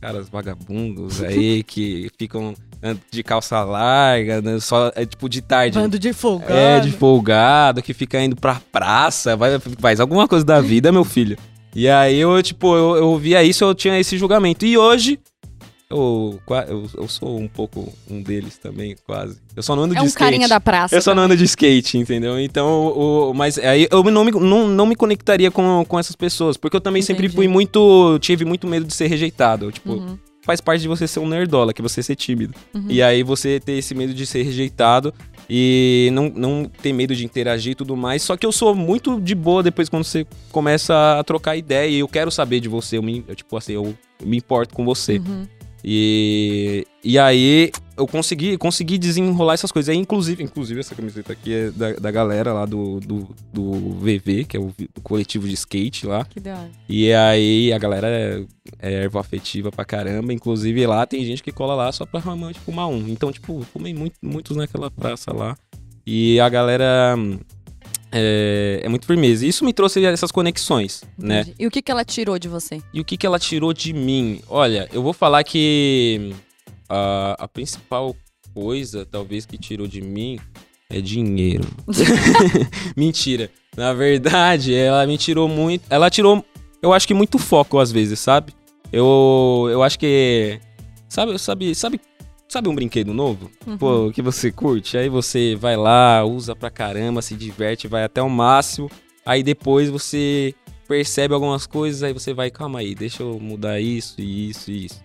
caras 0.00 0.28
vagabundos 0.28 1.22
aí 1.22 1.62
que 1.66 2.10
ficam 2.18 2.52
de 3.10 3.22
calça 3.22 3.62
larga, 3.64 4.42
né, 4.42 4.58
só 4.60 4.92
é, 4.94 5.06
tipo 5.06 5.28
de 5.28 5.40
tarde. 5.40 5.78
Bando 5.78 5.98
de 5.98 6.12
fogo. 6.12 6.44
É, 6.48 6.80
de 6.80 6.90
folgado, 6.90 7.82
que 7.82 7.94
fica 7.94 8.20
indo 8.22 8.36
pra 8.36 8.60
praça, 8.70 9.36
vai, 9.36 9.58
faz 9.78 10.00
alguma 10.00 10.28
coisa 10.28 10.44
da 10.44 10.60
vida, 10.60 10.92
meu 10.92 11.04
filho. 11.04 11.36
E 11.74 11.88
aí 11.88 12.18
eu, 12.18 12.40
tipo, 12.42 12.76
eu, 12.76 12.96
eu 12.96 13.16
via 13.18 13.42
isso, 13.42 13.64
eu 13.64 13.74
tinha 13.74 13.98
esse 13.98 14.16
julgamento. 14.18 14.64
E 14.64 14.76
hoje, 14.78 15.18
eu, 15.90 16.40
eu, 16.68 16.88
eu 16.98 17.08
sou 17.08 17.38
um 17.38 17.48
pouco 17.48 17.92
um 18.08 18.22
deles 18.22 18.56
também, 18.58 18.94
quase. 19.06 19.38
Eu 19.56 19.62
só 19.62 19.74
não 19.74 19.84
ando 19.84 19.94
É 19.94 19.98
de 19.98 20.02
um 20.02 20.06
skate. 20.06 20.24
carinha 20.30 20.48
da 20.48 20.60
praça. 20.60 20.94
Eu 20.94 21.02
só 21.02 21.14
não 21.14 21.24
ando 21.24 21.36
de 21.36 21.44
skate, 21.44 21.98
entendeu? 21.98 22.38
Então, 22.38 22.86
o, 22.88 23.32
mas 23.34 23.58
aí 23.58 23.88
eu 23.90 24.02
não 24.04 24.24
me, 24.24 24.30
não, 24.30 24.68
não 24.68 24.86
me 24.86 24.94
conectaria 24.94 25.50
com, 25.50 25.84
com 25.86 25.98
essas 25.98 26.14
pessoas, 26.14 26.56
porque 26.56 26.76
eu 26.76 26.80
também 26.80 27.02
sempre 27.02 27.26
Entendi. 27.26 27.36
fui 27.36 27.48
muito. 27.48 28.18
Tive 28.20 28.44
muito 28.44 28.66
medo 28.66 28.86
de 28.86 28.94
ser 28.94 29.06
rejeitado. 29.08 29.72
Tipo, 29.72 29.92
Uhum, 29.94 30.18
faz 30.44 30.60
parte 30.60 30.82
de 30.82 30.88
você 30.88 31.08
ser 31.08 31.20
um 31.20 31.26
nerdola, 31.26 31.72
que 31.72 31.80
você 31.80 32.02
ser 32.02 32.14
tímido. 32.14 32.54
uhum. 32.74 32.86
E 32.88 33.02
aí 33.02 33.22
você 33.22 33.58
ter 33.58 33.72
esse 33.72 33.94
medo 33.94 34.12
de 34.12 34.26
ser 34.26 34.42
rejeitado 34.42 35.12
e 35.48 36.10
não, 36.12 36.28
não 36.28 36.70
ter 36.82 36.92
medo 36.92 37.14
de 37.14 37.24
interagir 37.24 37.72
e 37.72 37.74
tudo 37.74 37.96
mais. 37.96 38.22
Só 38.22 38.36
que 38.36 38.44
eu 38.44 38.52
sou 38.52 38.74
muito 38.74 39.20
de 39.20 39.34
boa 39.34 39.62
depois 39.62 39.88
quando 39.88 40.04
você 40.04 40.26
começa 40.52 41.18
a 41.18 41.24
trocar 41.24 41.56
ideia 41.56 41.88
e 41.88 41.98
eu 41.98 42.08
quero 42.08 42.30
saber 42.30 42.60
de 42.60 42.68
você. 42.68 42.98
Eu 42.98 43.02
me, 43.02 43.24
eu, 43.26 43.34
tipo 43.34 43.56
assim, 43.56 43.72
eu 43.72 43.94
me 44.22 44.36
importo 44.36 44.74
com 44.74 44.84
você. 44.84 45.16
Uhum. 45.16 45.46
E, 45.84 46.86
e 47.04 47.18
aí 47.18 47.70
eu 47.96 48.06
consegui, 48.06 48.56
consegui 48.56 48.96
desenrolar 48.96 49.52
essas 49.52 49.70
coisas. 49.70 49.90
Aí, 49.90 49.98
inclusive, 49.98 50.42
inclusive, 50.42 50.80
essa 50.80 50.94
camiseta 50.94 51.32
aqui 51.32 51.52
é 51.52 51.70
da, 51.70 51.92
da 51.92 52.10
galera 52.10 52.52
lá 52.52 52.64
do, 52.64 53.00
do, 53.00 53.28
do 53.52 53.92
VV, 54.00 54.44
que 54.44 54.56
é 54.56 54.60
o 54.60 54.72
o 54.96 55.00
coletivo 55.02 55.46
de 55.46 55.54
skate 55.54 56.06
lá. 56.06 56.24
Que 56.24 56.40
da 56.40 56.58
hora. 56.58 56.70
E 56.88 57.12
aí 57.12 57.72
a 57.72 57.78
galera 57.78 58.08
é, 58.08 58.44
é 58.78 58.92
erva 59.04 59.20
afetiva 59.20 59.70
pra 59.70 59.84
caramba. 59.84 60.32
Inclusive 60.32 60.86
lá 60.86 61.06
tem 61.06 61.24
gente 61.24 61.42
que 61.42 61.52
cola 61.52 61.74
lá 61.74 61.92
só 61.92 62.06
pra 62.06 62.20
realmente 62.20 62.58
fumar 62.60 62.88
um. 62.88 63.06
Então, 63.08 63.30
tipo, 63.30 63.62
fumei 63.72 63.92
muito, 63.94 64.16
muitos 64.22 64.56
naquela 64.56 64.90
praça 64.90 65.32
lá. 65.32 65.56
E 66.06 66.38
a 66.40 66.48
galera 66.48 67.16
é, 68.16 68.80
é 68.84 68.88
muito 68.88 69.06
firmeza. 69.06 69.44
E 69.44 69.48
Isso 69.48 69.64
me 69.64 69.72
trouxe 69.72 70.04
essas 70.04 70.30
conexões, 70.30 71.02
né? 71.18 71.40
Entendi. 71.40 71.56
E 71.58 71.66
o 71.66 71.70
que, 71.70 71.82
que 71.82 71.90
ela 71.90 72.04
tirou 72.04 72.38
de 72.38 72.48
você? 72.48 72.80
E 72.92 73.00
o 73.00 73.04
que, 73.04 73.16
que 73.16 73.26
ela 73.26 73.38
tirou 73.40 73.72
de 73.72 73.92
mim? 73.92 74.40
Olha, 74.48 74.88
eu 74.92 75.02
vou 75.02 75.12
falar 75.12 75.42
que 75.42 76.32
a, 76.88 77.36
a 77.40 77.48
principal 77.48 78.14
coisa, 78.54 79.04
talvez, 79.04 79.44
que 79.44 79.58
tirou 79.58 79.88
de 79.88 80.00
mim 80.00 80.38
é 80.88 81.00
dinheiro. 81.00 81.64
Mentira. 82.96 83.50
Na 83.76 83.92
verdade, 83.92 84.72
ela 84.72 85.04
me 85.06 85.18
tirou 85.18 85.48
muito. 85.48 85.84
Ela 85.90 86.08
tirou, 86.08 86.44
eu 86.80 86.92
acho 86.92 87.08
que 87.08 87.14
muito 87.14 87.36
foco 87.38 87.80
às 87.80 87.90
vezes, 87.90 88.20
sabe? 88.20 88.54
Eu, 88.92 89.68
eu 89.70 89.82
acho 89.82 89.98
que. 89.98 90.60
Sabe, 91.08 91.36
sabe, 91.38 91.74
sabe, 91.74 92.00
sabe 92.54 92.68
um 92.68 92.74
brinquedo 92.74 93.12
novo? 93.12 93.50
Uhum. 93.66 93.76
Pô, 93.76 94.12
que 94.12 94.22
você 94.22 94.52
curte? 94.52 94.96
Aí 94.96 95.08
você 95.08 95.56
vai 95.56 95.76
lá, 95.76 96.24
usa 96.24 96.54
pra 96.54 96.70
caramba, 96.70 97.20
se 97.20 97.34
diverte, 97.34 97.88
vai 97.88 98.04
até 98.04 98.22
o 98.22 98.30
máximo. 98.30 98.88
Aí 99.26 99.42
depois 99.42 99.90
você 99.90 100.54
percebe 100.86 101.34
algumas 101.34 101.66
coisas, 101.66 102.04
aí 102.04 102.12
você 102.12 102.32
vai, 102.32 102.50
calma 102.50 102.78
aí, 102.78 102.94
deixa 102.94 103.24
eu 103.24 103.40
mudar 103.40 103.80
isso, 103.80 104.20
e 104.20 104.50
isso 104.50 104.70
e 104.70 104.84
isso. 104.84 105.02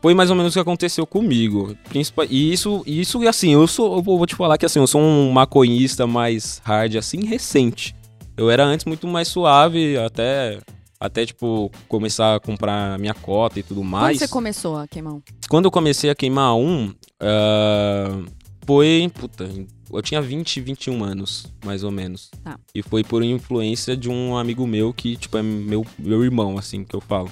Foi 0.00 0.14
mais 0.14 0.30
ou 0.30 0.36
menos 0.36 0.52
o 0.52 0.54
que 0.54 0.60
aconteceu 0.60 1.04
comigo. 1.04 1.76
Principal, 1.88 2.24
e 2.28 2.52
isso, 2.52 2.84
e 2.86 3.00
isso, 3.00 3.26
assim, 3.26 3.52
eu 3.52 3.66
sou. 3.66 3.96
Eu 3.96 4.02
vou 4.02 4.26
te 4.26 4.34
falar 4.36 4.56
que 4.56 4.66
assim, 4.66 4.78
eu 4.78 4.86
sou 4.86 5.00
um 5.00 5.30
maconhista 5.32 6.06
mais 6.06 6.60
hard, 6.64 6.96
assim, 6.96 7.24
recente. 7.24 7.96
Eu 8.36 8.50
era 8.50 8.64
antes 8.64 8.86
muito 8.86 9.06
mais 9.08 9.28
suave, 9.28 9.96
até. 9.96 10.58
Até, 11.02 11.26
tipo, 11.26 11.68
começar 11.88 12.36
a 12.36 12.38
comprar 12.38 12.96
minha 12.96 13.12
cota 13.12 13.58
e 13.58 13.62
tudo 13.64 13.80
Quando 13.80 13.90
mais. 13.90 14.18
você 14.20 14.28
começou 14.28 14.76
a 14.76 14.86
queimar 14.86 15.14
um? 15.14 15.22
Quando 15.48 15.64
eu 15.64 15.70
comecei 15.72 16.08
a 16.08 16.14
queimar 16.14 16.54
um, 16.54 16.94
ah, 17.18 18.22
foi. 18.64 19.10
Puta, 19.12 19.50
eu 19.92 20.00
tinha 20.00 20.22
20, 20.22 20.60
21 20.60 21.02
anos, 21.02 21.52
mais 21.64 21.82
ou 21.82 21.90
menos. 21.90 22.30
Tá. 22.44 22.56
E 22.72 22.82
foi 22.82 23.02
por 23.02 23.24
influência 23.24 23.96
de 23.96 24.08
um 24.08 24.36
amigo 24.36 24.64
meu 24.64 24.94
que, 24.94 25.16
tipo, 25.16 25.36
é 25.36 25.42
meu, 25.42 25.84
meu 25.98 26.22
irmão, 26.22 26.56
assim, 26.56 26.84
que 26.84 26.94
eu 26.94 27.00
falo. 27.00 27.28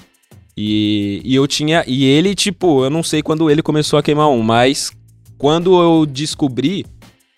E, 0.57 1.21
e 1.23 1.33
eu 1.33 1.47
tinha. 1.47 1.85
E 1.87 2.03
ele, 2.03 2.35
tipo, 2.35 2.83
eu 2.83 2.89
não 2.89 3.01
sei 3.01 3.23
quando 3.23 3.49
ele 3.49 3.61
começou 3.61 3.97
a 3.97 4.03
queimar 4.03 4.27
um, 4.27 4.41
mas 4.41 4.91
quando 5.37 5.81
eu 5.81 6.05
descobri. 6.05 6.85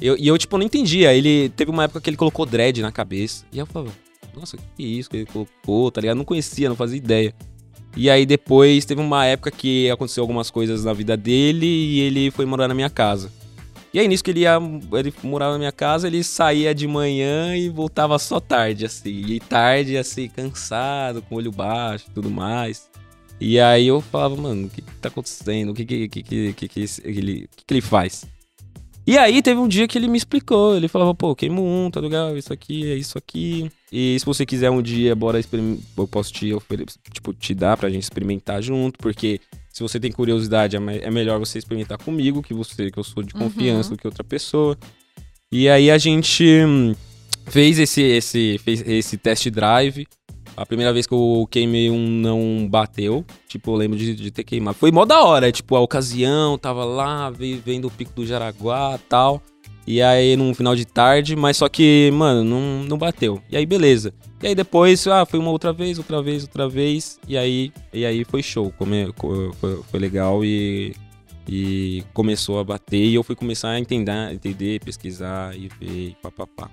Eu, 0.01 0.17
e 0.17 0.27
eu, 0.27 0.35
tipo, 0.39 0.57
não 0.57 0.65
entendia. 0.65 1.13
Ele 1.13 1.49
teve 1.49 1.69
uma 1.69 1.83
época 1.83 2.01
que 2.01 2.09
ele 2.09 2.17
colocou 2.17 2.43
dread 2.43 2.81
na 2.81 2.91
cabeça. 2.91 3.45
E 3.53 3.59
eu 3.59 3.67
falava, 3.67 3.93
nossa, 4.35 4.57
que 4.75 4.83
isso 4.83 5.09
que 5.09 5.17
ele 5.17 5.25
colocou, 5.25 5.91
tá 5.91 6.01
ligado? 6.01 6.17
Não 6.17 6.25
conhecia, 6.25 6.69
não 6.69 6.75
fazia 6.75 6.97
ideia. 6.97 7.33
E 7.95 8.09
aí 8.09 8.25
depois 8.25 8.85
teve 8.85 9.01
uma 9.01 9.25
época 9.25 9.51
que 9.51 9.89
aconteceu 9.89 10.23
algumas 10.23 10.49
coisas 10.49 10.83
na 10.83 10.93
vida 10.93 11.15
dele 11.15 11.65
e 11.65 11.99
ele 11.99 12.31
foi 12.31 12.45
morar 12.45 12.67
na 12.67 12.73
minha 12.73 12.89
casa. 12.89 13.31
E 13.93 13.99
aí 13.99 14.07
nisso 14.07 14.23
que 14.23 14.31
ele 14.31 14.39
ia, 14.39 14.57
ele 14.93 15.13
morava 15.23 15.53
na 15.53 15.59
minha 15.59 15.71
casa, 15.71 16.07
ele 16.07 16.23
saía 16.23 16.73
de 16.73 16.87
manhã 16.87 17.55
e 17.55 17.69
voltava 17.69 18.17
só 18.17 18.39
tarde, 18.39 18.87
assim. 18.87 19.23
E 19.27 19.39
tarde, 19.39 19.95
assim, 19.97 20.27
cansado, 20.27 21.21
com 21.21 21.35
olho 21.35 21.51
baixo 21.51 22.05
tudo 22.11 22.31
mais. 22.31 22.89
E 23.39 23.59
aí 23.59 23.87
eu 23.87 24.01
falava, 24.01 24.35
mano, 24.35 24.65
o 24.65 24.69
que, 24.69 24.81
que 24.81 24.91
tá 24.95 25.09
acontecendo? 25.09 25.69
O 25.69 25.73
que 25.75 25.85
que, 25.85 26.07
que, 26.07 26.23
que, 26.23 26.53
que, 26.53 26.67
que 26.67 26.79
ele, 27.03 27.47
que, 27.55 27.65
que 27.67 27.73
ele 27.73 27.81
faz? 27.81 28.25
E 29.05 29.17
aí 29.17 29.41
teve 29.41 29.59
um 29.59 29.67
dia 29.67 29.87
que 29.87 29.97
ele 29.97 30.07
me 30.07 30.17
explicou. 30.17 30.75
Ele 30.77 30.87
falava, 30.87 31.13
pô, 31.13 31.35
queimo 31.35 31.61
um, 31.61 31.91
tá 31.91 31.99
legal, 31.99 32.37
isso 32.37 32.53
aqui, 32.53 32.89
é 32.89 32.95
isso 32.95 33.17
aqui. 33.17 33.69
E 33.91 34.17
se 34.17 34.25
você 34.25 34.45
quiser 34.45 34.69
um 34.69 34.81
dia, 34.81 35.13
bora 35.15 35.39
experimentar. 35.39 35.83
Eu 35.97 36.07
posso 36.07 36.31
te 36.31 36.53
oferecer, 36.53 36.97
tipo, 37.11 37.33
te 37.33 37.53
dar 37.53 37.75
pra 37.75 37.89
gente 37.89 38.03
experimentar 38.03 38.61
junto, 38.61 38.97
porque 38.99 39.41
se 39.71 39.81
você 39.83 39.99
tem 39.99 40.11
curiosidade, 40.11 40.77
é 40.77 40.79
é 41.01 41.11
melhor 41.11 41.37
você 41.37 41.57
experimentar 41.59 41.97
comigo, 41.97 42.41
que 42.41 42.53
você, 42.53 42.89
que 42.89 42.97
eu 42.97 43.03
sou 43.03 43.21
de 43.23 43.33
Uhum. 43.35 43.41
confiança 43.41 43.89
do 43.89 43.97
que 43.97 44.07
outra 44.07 44.23
pessoa. 44.23 44.77
E 45.51 45.67
aí 45.67 45.91
a 45.91 45.97
gente 45.97 46.43
hum, 46.65 46.95
fez 47.47 47.77
esse, 47.79 48.01
esse, 48.01 48.57
fez 48.63 48.81
esse 48.87 49.17
test 49.17 49.49
drive. 49.49 50.07
A 50.55 50.65
primeira 50.65 50.93
vez 50.93 51.07
que 51.07 51.13
eu 51.13 51.47
queimei 51.49 51.89
um 51.89 52.07
não 52.07 52.67
bateu. 52.69 53.25
Tipo, 53.47 53.71
eu 53.71 53.75
lembro 53.75 53.97
de, 53.97 54.15
de 54.15 54.31
ter 54.31 54.43
queimado. 54.43 54.77
Foi 54.77 54.91
mó 54.91 55.03
da 55.05 55.21
hora, 55.23 55.51
tipo, 55.51 55.75
a 55.75 55.79
ocasião, 55.79 56.57
tava 56.57 56.83
lá, 56.85 57.31
vendo 57.31 57.87
o 57.87 57.91
pico 57.91 58.11
do 58.15 58.25
Jaraguá 58.25 58.99
tal. 59.09 59.41
E 59.85 60.01
aí, 60.01 60.37
num 60.37 60.53
final 60.53 60.75
de 60.75 60.85
tarde, 60.85 61.35
mas 61.35 61.57
só 61.57 61.67
que, 61.67 62.09
mano, 62.13 62.43
não, 62.43 62.83
não 62.85 62.97
bateu. 62.97 63.41
E 63.51 63.57
aí, 63.57 63.65
beleza. 63.65 64.13
E 64.41 64.47
aí 64.47 64.55
depois, 64.55 65.05
ah, 65.07 65.25
foi 65.25 65.39
uma 65.39 65.51
outra 65.51 65.73
vez, 65.73 65.97
outra 65.97 66.21
vez, 66.21 66.43
outra 66.43 66.69
vez. 66.69 67.19
E 67.27 67.37
aí, 67.37 67.71
e 67.91 68.05
aí 68.05 68.23
foi 68.23 68.41
show. 68.41 68.71
Come, 68.77 69.11
co- 69.13 69.51
foi, 69.59 69.81
foi 69.91 69.99
legal 69.99 70.43
e, 70.45 70.93
e 71.47 72.03
começou 72.13 72.59
a 72.59 72.63
bater. 72.63 73.03
E 73.03 73.15
eu 73.15 73.23
fui 73.23 73.35
começar 73.35 73.71
a 73.71 73.79
entender, 73.79 74.31
entender 74.33 74.79
pesquisar 74.79 75.53
e 75.55 75.67
ver 75.79 76.09
e 76.09 76.17
papapá. 76.21 76.69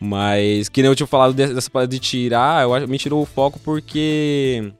Mas, 0.00 0.68
que 0.68 0.80
nem 0.82 0.90
eu 0.90 0.96
tinha 0.96 1.06
falado 1.06 1.34
de- 1.34 1.52
dessa 1.54 1.70
parada 1.70 1.90
de 1.90 1.98
tirar, 1.98 2.62
eu 2.62 2.72
acho 2.74 2.88
me 2.88 2.96
tirou 2.98 3.22
o 3.22 3.26
foco 3.26 3.60
porque 3.62 4.72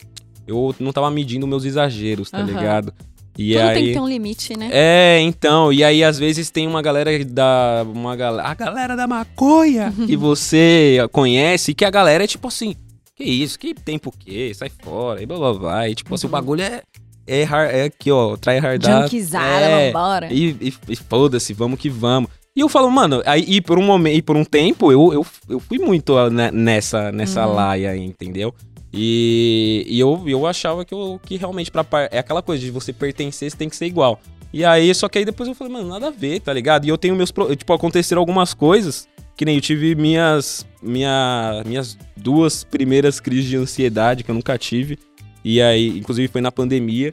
eu 0.46 0.74
não 0.80 0.92
tava 0.92 1.10
medindo 1.10 1.46
meus 1.46 1.64
exageros, 1.64 2.30
tá 2.30 2.38
Aham. 2.38 2.46
ligado? 2.46 2.94
E 3.38 3.52
Tudo 3.52 3.62
aí. 3.62 3.74
tem 3.74 3.84
que 3.86 3.92
ter 3.92 4.00
um 4.00 4.08
limite, 4.08 4.56
né? 4.58 4.68
É, 4.72 5.20
então, 5.20 5.72
e 5.72 5.84
aí 5.84 6.02
às 6.02 6.18
vezes 6.18 6.50
tem 6.50 6.66
uma 6.66 6.82
galera 6.82 7.10
da. 7.24 7.86
Uma 7.94 8.16
galera. 8.16 8.48
A 8.48 8.54
galera 8.54 8.96
da 8.96 9.06
maconha 9.06 9.92
que 10.06 10.16
você 10.16 10.98
conhece, 11.12 11.72
que 11.74 11.84
a 11.84 11.90
galera 11.90 12.24
é 12.24 12.26
tipo 12.26 12.48
assim. 12.48 12.74
Que 13.14 13.24
isso? 13.24 13.58
Que 13.58 13.74
tempo 13.74 14.08
o 14.10 14.12
quê? 14.18 14.52
Sai 14.54 14.70
fora, 14.82 15.22
e 15.22 15.26
blá 15.26 15.36
blá 15.38 15.52
blá. 15.54 15.88
E 15.88 15.94
tipo 15.94 16.14
assim, 16.14 16.26
o 16.26 16.28
Uhum. 16.28 16.32
bagulho 16.32 16.62
é. 16.62 16.82
É, 17.26 17.44
hard, 17.44 17.70
é 17.72 17.84
aqui, 17.84 18.10
ó, 18.10 18.36
try 18.36 18.58
hardar. 18.58 19.02
Junkizada, 19.02 19.46
é, 19.64 19.92
vambora. 19.92 20.32
E, 20.32 20.56
e, 20.60 20.74
e 20.88 20.96
foda-se, 20.96 21.52
vamos 21.54 21.78
que 21.78 21.88
vamos. 21.88 22.28
E 22.56 22.60
eu 22.60 22.68
falo, 22.68 22.90
mano, 22.90 23.22
aí 23.26 23.44
e 23.46 23.60
por 23.60 23.78
um 23.78 23.82
momento, 23.82 24.16
e 24.16 24.22
por 24.22 24.36
um 24.36 24.44
tempo, 24.44 24.90
eu, 24.90 25.12
eu, 25.12 25.26
eu 25.48 25.60
fui 25.60 25.78
muito 25.78 26.16
ah, 26.18 26.28
ne- 26.28 26.50
nessa, 26.50 27.12
nessa 27.12 27.46
Uhum. 27.46 27.54
laia 27.54 27.90
aí, 27.90 28.00
entendeu? 28.04 28.52
E, 28.92 29.84
e 29.88 30.00
eu, 30.00 30.24
eu 30.26 30.46
achava 30.46 30.84
que, 30.84 30.92
eu, 30.92 31.20
que 31.24 31.36
realmente 31.36 31.70
pra 31.70 31.86
é 32.10 32.18
aquela 32.18 32.42
coisa 32.42 32.60
de 32.60 32.70
você 32.72 32.92
pertencer, 32.92 33.50
você 33.50 33.56
tem 33.56 33.68
que 33.68 33.76
ser 33.76 33.86
igual. 33.86 34.20
E 34.52 34.64
aí, 34.64 34.92
só 34.92 35.08
que 35.08 35.18
aí 35.18 35.24
depois 35.24 35.48
eu 35.48 35.54
falei, 35.54 35.72
mano, 35.72 35.88
nada 35.88 36.08
a 36.08 36.10
ver, 36.10 36.40
tá 36.40 36.52
ligado? 36.52 36.84
E 36.84 36.88
eu 36.88 36.98
tenho 36.98 37.14
meus. 37.14 37.32
Tipo, 37.56 37.72
aconteceram 37.72 38.18
algumas 38.20 38.52
coisas 38.52 39.06
que 39.36 39.44
nem 39.44 39.54
eu 39.54 39.60
tive 39.60 39.94
minhas, 39.94 40.66
minha, 40.82 41.62
minhas 41.64 41.96
duas 42.16 42.64
primeiras 42.64 43.20
crises 43.20 43.48
de 43.48 43.56
ansiedade 43.56 44.24
que 44.24 44.30
eu 44.30 44.34
nunca 44.34 44.58
tive. 44.58 44.98
E 45.44 45.62
aí, 45.62 45.96
inclusive 45.96 46.26
foi 46.26 46.40
na 46.40 46.50
pandemia. 46.50 47.12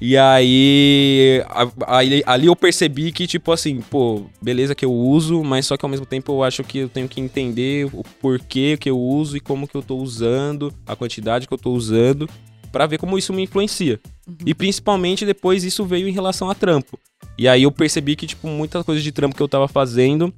E 0.00 0.16
aí, 0.16 1.42
aí, 1.86 2.22
ali 2.24 2.46
eu 2.46 2.54
percebi 2.54 3.10
que, 3.10 3.26
tipo 3.26 3.50
assim, 3.50 3.80
pô, 3.80 4.26
beleza 4.40 4.74
que 4.74 4.84
eu 4.84 4.92
uso, 4.92 5.42
mas 5.42 5.66
só 5.66 5.76
que 5.76 5.84
ao 5.84 5.88
mesmo 5.88 6.06
tempo 6.06 6.32
eu 6.32 6.44
acho 6.44 6.62
que 6.62 6.78
eu 6.78 6.88
tenho 6.88 7.08
que 7.08 7.20
entender 7.20 7.86
o 7.92 8.04
porquê 8.20 8.76
que 8.78 8.88
eu 8.88 8.98
uso 8.98 9.36
e 9.36 9.40
como 9.40 9.66
que 9.66 9.74
eu 9.74 9.82
tô 9.82 9.96
usando, 9.96 10.72
a 10.86 10.94
quantidade 10.94 11.48
que 11.48 11.52
eu 11.52 11.58
tô 11.58 11.72
usando, 11.72 12.28
pra 12.70 12.86
ver 12.86 12.98
como 12.98 13.18
isso 13.18 13.32
me 13.32 13.42
influencia. 13.42 13.98
E 14.46 14.54
principalmente 14.54 15.26
depois 15.26 15.64
isso 15.64 15.84
veio 15.84 16.08
em 16.08 16.12
relação 16.12 16.48
a 16.48 16.54
trampo. 16.54 16.96
E 17.36 17.48
aí 17.48 17.64
eu 17.64 17.72
percebi 17.72 18.14
que, 18.14 18.26
tipo, 18.26 18.46
muitas 18.46 18.84
coisas 18.84 19.02
de 19.02 19.10
trampo 19.10 19.34
que 19.34 19.42
eu 19.42 19.48
tava 19.48 19.66
fazendo, 19.66 20.32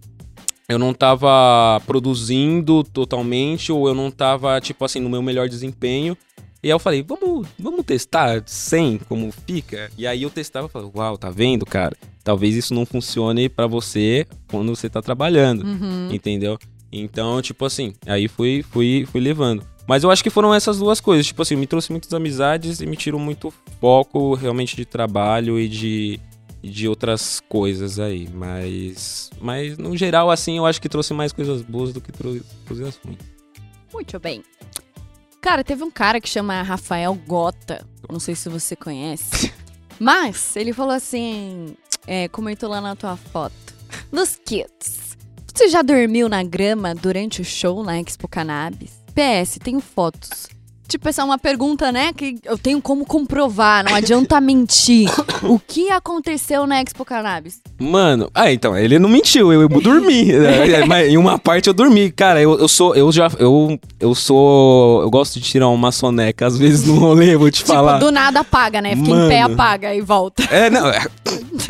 eu 0.70 0.78
não 0.78 0.94
tava 0.94 1.82
produzindo 1.86 2.82
totalmente, 2.84 3.72
ou 3.72 3.88
eu 3.88 3.94
não 3.94 4.10
tava, 4.10 4.58
tipo 4.60 4.84
assim, 4.84 5.00
no 5.00 5.10
meu 5.10 5.20
melhor 5.20 5.48
desempenho. 5.48 6.16
E 6.62 6.66
aí 6.68 6.72
eu 6.72 6.78
falei, 6.78 7.02
vamos, 7.02 7.46
vamos 7.58 7.84
testar 7.84 8.42
sem 8.46 8.98
como 9.08 9.32
fica? 9.46 9.90
E 9.96 10.06
aí 10.06 10.22
eu 10.22 10.30
testava 10.30 10.66
e 10.66 10.70
falei, 10.70 10.90
uau, 10.94 11.16
tá 11.16 11.30
vendo, 11.30 11.64
cara? 11.64 11.96
Talvez 12.22 12.54
isso 12.54 12.74
não 12.74 12.84
funcione 12.84 13.48
pra 13.48 13.66
você 13.66 14.26
quando 14.50 14.74
você 14.76 14.88
tá 14.90 15.00
trabalhando, 15.00 15.64
Uhum. 15.64 16.08
entendeu? 16.12 16.58
Então, 16.92 17.40
tipo 17.40 17.64
assim, 17.64 17.94
aí 18.04 18.28
fui, 18.28 18.62
fui, 18.70 19.06
fui 19.10 19.20
levando. 19.20 19.64
Mas 19.86 20.04
eu 20.04 20.10
acho 20.10 20.22
que 20.22 20.28
foram 20.30 20.52
essas 20.54 20.78
duas 20.78 21.00
coisas. 21.00 21.26
Tipo 21.26 21.42
assim, 21.42 21.56
me 21.56 21.66
trouxe 21.66 21.90
muitas 21.90 22.12
amizades 22.12 22.80
e 22.80 22.86
me 22.86 22.96
tirou 22.96 23.18
muito 23.18 23.52
foco 23.80 24.34
realmente 24.34 24.76
de 24.76 24.84
trabalho 24.84 25.58
e 25.58 25.68
de, 25.68 26.20
de 26.62 26.86
outras 26.86 27.40
coisas 27.48 27.98
aí. 27.98 28.28
Mas, 28.32 29.30
mas 29.40 29.78
no 29.78 29.96
geral, 29.96 30.30
assim, 30.30 30.58
eu 30.58 30.66
acho 30.66 30.80
que 30.80 30.88
trouxe 30.88 31.14
mais 31.14 31.32
coisas 31.32 31.62
boas 31.62 31.92
do 31.92 32.00
que 32.00 32.12
trouxe 32.12 32.42
coisas 32.68 33.00
ruins. 33.04 33.18
Muito 33.92 34.18
bem. 34.20 34.42
Cara, 35.40 35.64
teve 35.64 35.82
um 35.82 35.90
cara 35.90 36.20
que 36.20 36.28
chama 36.28 36.62
Rafael 36.62 37.14
Gota. 37.14 37.86
Não 38.10 38.20
sei 38.20 38.34
se 38.34 38.48
você 38.48 38.76
conhece. 38.76 39.52
Mas 39.98 40.54
ele 40.56 40.72
falou 40.72 40.94
assim: 40.94 41.74
é, 42.06 42.28
comentou 42.28 42.68
lá 42.68 42.80
na 42.80 42.94
tua 42.94 43.16
foto. 43.16 43.54
Nos 44.12 44.36
kits. 44.36 45.16
Você 45.52 45.68
já 45.68 45.82
dormiu 45.82 46.28
na 46.28 46.42
grama 46.42 46.94
durante 46.94 47.40
o 47.40 47.44
show 47.44 47.82
na 47.82 48.00
Expo 48.00 48.28
Cannabis? 48.28 49.02
PS, 49.14 49.58
tenho 49.62 49.80
fotos. 49.80 50.48
Tipo, 50.90 51.08
essa 51.08 51.22
é 51.22 51.24
uma 51.24 51.38
pergunta, 51.38 51.92
né? 51.92 52.12
Que 52.12 52.40
eu 52.44 52.58
tenho 52.58 52.82
como 52.82 53.06
comprovar, 53.06 53.84
não 53.84 53.94
adianta 53.94 54.40
mentir. 54.40 55.08
O 55.44 55.56
que 55.56 55.88
aconteceu 55.88 56.66
na 56.66 56.82
Expo 56.82 57.04
Cannabis? 57.04 57.60
Mano, 57.78 58.28
ah, 58.34 58.52
então, 58.52 58.76
ele 58.76 58.98
não 58.98 59.08
mentiu, 59.08 59.52
eu, 59.52 59.62
eu 59.62 59.68
dormi. 59.68 60.24
né? 60.34 60.84
Mas 60.88 61.08
em 61.08 61.16
uma 61.16 61.38
parte 61.38 61.68
eu 61.68 61.72
dormi. 61.72 62.10
Cara, 62.10 62.42
eu, 62.42 62.58
eu 62.58 62.66
sou, 62.66 62.92
eu 62.96 63.12
já, 63.12 63.30
eu, 63.38 63.78
eu 64.00 64.14
sou, 64.16 65.02
eu 65.02 65.10
gosto 65.10 65.38
de 65.38 65.42
tirar 65.42 65.68
uma 65.68 65.92
soneca, 65.92 66.44
às 66.44 66.58
vezes 66.58 66.84
no 66.84 66.96
rolê, 66.96 67.34
eu 67.34 67.38
vou 67.38 67.52
te 67.52 67.62
falar. 67.62 67.94
Tipo, 67.94 68.06
do 68.06 68.12
nada 68.12 68.40
apaga, 68.40 68.82
né? 68.82 68.96
Fica 68.96 69.10
em 69.10 69.28
pé, 69.28 69.42
Mano. 69.42 69.54
apaga 69.54 69.94
e 69.94 70.00
volta. 70.00 70.42
É, 70.50 70.68
não, 70.68 70.88
é, 70.88 71.06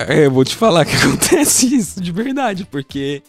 é, 0.09 0.24
eu 0.24 0.30
vou 0.30 0.46
te 0.46 0.56
falar 0.56 0.87
que 0.87 0.96
acontece 0.96 1.76
isso, 1.76 2.00
de 2.00 2.11
verdade, 2.11 2.66
porque... 2.70 3.22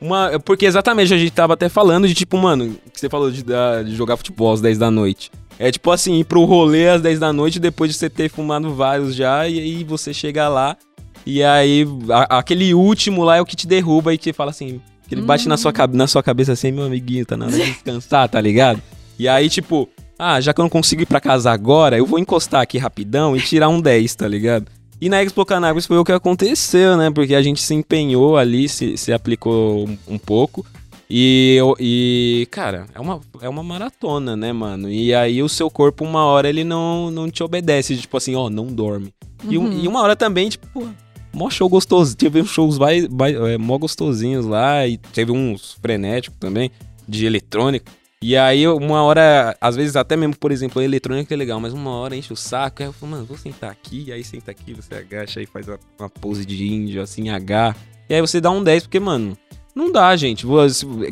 Uma, 0.00 0.38
porque 0.40 0.66
exatamente, 0.66 1.12
a 1.14 1.18
gente 1.18 1.30
tava 1.30 1.54
até 1.54 1.68
falando 1.68 2.06
de 2.06 2.14
tipo, 2.14 2.36
mano, 2.36 2.76
que 2.92 3.00
você 3.00 3.08
falou 3.08 3.30
de, 3.30 3.42
de 3.42 3.94
jogar 3.96 4.16
futebol 4.16 4.52
às 4.52 4.60
10 4.60 4.78
da 4.78 4.90
noite. 4.90 5.30
É 5.58 5.70
tipo 5.72 5.90
assim, 5.90 6.18
ir 6.18 6.24
pro 6.24 6.44
rolê 6.44 6.88
às 6.88 7.00
10 7.00 7.18
da 7.18 7.32
noite 7.32 7.58
depois 7.58 7.90
de 7.90 7.96
você 7.96 8.10
ter 8.10 8.28
fumado 8.28 8.74
vários 8.74 9.14
já, 9.14 9.48
e 9.48 9.58
aí 9.58 9.84
você 9.84 10.12
chega 10.12 10.48
lá, 10.50 10.76
e 11.24 11.42
aí 11.42 11.86
a- 12.10 12.38
aquele 12.38 12.74
último 12.74 13.24
lá 13.24 13.36
é 13.36 13.40
o 13.40 13.46
que 13.46 13.56
te 13.56 13.66
derruba 13.66 14.12
e 14.12 14.18
que 14.18 14.34
fala 14.34 14.50
assim, 14.50 14.80
que 15.08 15.14
ele 15.14 15.22
bate 15.22 15.48
na, 15.48 15.56
sua, 15.56 15.72
cabe- 15.72 15.96
na 15.96 16.06
sua 16.06 16.22
cabeça 16.22 16.52
assim, 16.52 16.70
meu 16.72 16.84
amiguinho, 16.84 17.24
tá 17.24 17.36
na 17.38 17.46
hora 17.46 17.56
de 17.56 17.64
descansar, 17.72 18.28
tá 18.28 18.38
ligado? 18.38 18.82
E 19.18 19.26
aí, 19.26 19.48
tipo, 19.48 19.88
ah, 20.18 20.38
já 20.42 20.52
que 20.52 20.60
eu 20.60 20.62
não 20.64 20.68
consigo 20.68 21.00
ir 21.00 21.06
pra 21.06 21.20
casa 21.22 21.50
agora, 21.50 21.96
eu 21.96 22.04
vou 22.04 22.18
encostar 22.18 22.60
aqui 22.60 22.76
rapidão 22.76 23.34
e 23.34 23.40
tirar 23.40 23.70
um 23.70 23.80
10, 23.80 24.14
tá 24.14 24.28
ligado? 24.28 24.66
E 25.00 25.08
na 25.08 25.22
Expo 25.22 25.44
Cannabis 25.44 25.86
foi 25.86 25.98
o 25.98 26.04
que 26.04 26.12
aconteceu, 26.12 26.96
né? 26.96 27.10
Porque 27.10 27.34
a 27.34 27.42
gente 27.42 27.60
se 27.62 27.74
empenhou 27.74 28.36
ali, 28.36 28.68
se, 28.68 28.96
se 28.96 29.12
aplicou 29.12 29.86
um, 29.86 29.98
um 30.08 30.18
pouco. 30.18 30.64
E, 31.08 31.60
e, 31.78 32.48
cara, 32.50 32.86
é 32.94 32.98
uma, 33.00 33.20
é 33.40 33.48
uma 33.48 33.62
maratona, 33.62 34.34
né, 34.34 34.52
mano? 34.52 34.90
E 34.90 35.14
aí 35.14 35.42
o 35.42 35.48
seu 35.48 35.70
corpo, 35.70 36.04
uma 36.04 36.24
hora, 36.24 36.48
ele 36.48 36.64
não, 36.64 37.10
não 37.10 37.30
te 37.30 37.42
obedece. 37.42 37.96
Tipo 37.96 38.16
assim, 38.16 38.34
ó, 38.34 38.48
não 38.50 38.66
dorme. 38.66 39.12
E, 39.48 39.58
um- 39.58 39.66
Uhum. 39.66 39.80
e 39.84 39.86
uma 39.86 40.00
hora 40.02 40.16
também, 40.16 40.48
tipo, 40.48 40.88
mó 41.32 41.50
show 41.50 41.68
gostoso. 41.68 42.16
Teve 42.16 42.40
uns 42.40 42.48
shows 42.50 42.76
vai, 42.78 43.06
vai, 43.08 43.34
é, 43.34 43.58
mó 43.58 43.76
gostosinhos 43.78 44.46
lá. 44.46 44.86
E 44.86 44.96
teve 44.96 45.30
uns 45.30 45.76
frenéticos 45.80 46.38
também, 46.40 46.70
de 47.06 47.26
eletrônica. 47.26 47.92
E 48.26 48.36
aí, 48.36 48.66
uma 48.66 49.04
hora, 49.04 49.56
às 49.60 49.76
vezes 49.76 49.94
até 49.94 50.16
mesmo, 50.16 50.36
por 50.36 50.50
exemplo, 50.50 50.82
a 50.82 50.84
eletrônica 50.84 51.32
é 51.32 51.36
legal, 51.36 51.60
mas 51.60 51.72
uma 51.72 51.90
hora 51.92 52.16
enche 52.16 52.32
o 52.32 52.36
saco. 52.36 52.82
Aí 52.82 52.88
eu 52.88 52.92
falo, 52.92 53.12
mano, 53.12 53.24
vou 53.24 53.38
sentar 53.38 53.70
aqui. 53.70 54.10
Aí 54.10 54.24
senta 54.24 54.50
aqui, 54.50 54.74
você 54.74 54.96
agacha 54.96 55.38
aí, 55.38 55.46
faz 55.46 55.68
uma, 55.68 56.08
pose 56.08 56.44
de 56.44 56.66
índio, 56.66 57.00
assim, 57.00 57.28
H. 57.28 57.76
E 58.10 58.14
aí 58.16 58.20
você 58.20 58.40
dá 58.40 58.50
um 58.50 58.64
10, 58.64 58.82
porque, 58.82 58.98
mano, 58.98 59.38
não 59.72 59.92
dá, 59.92 60.16
gente. 60.16 60.44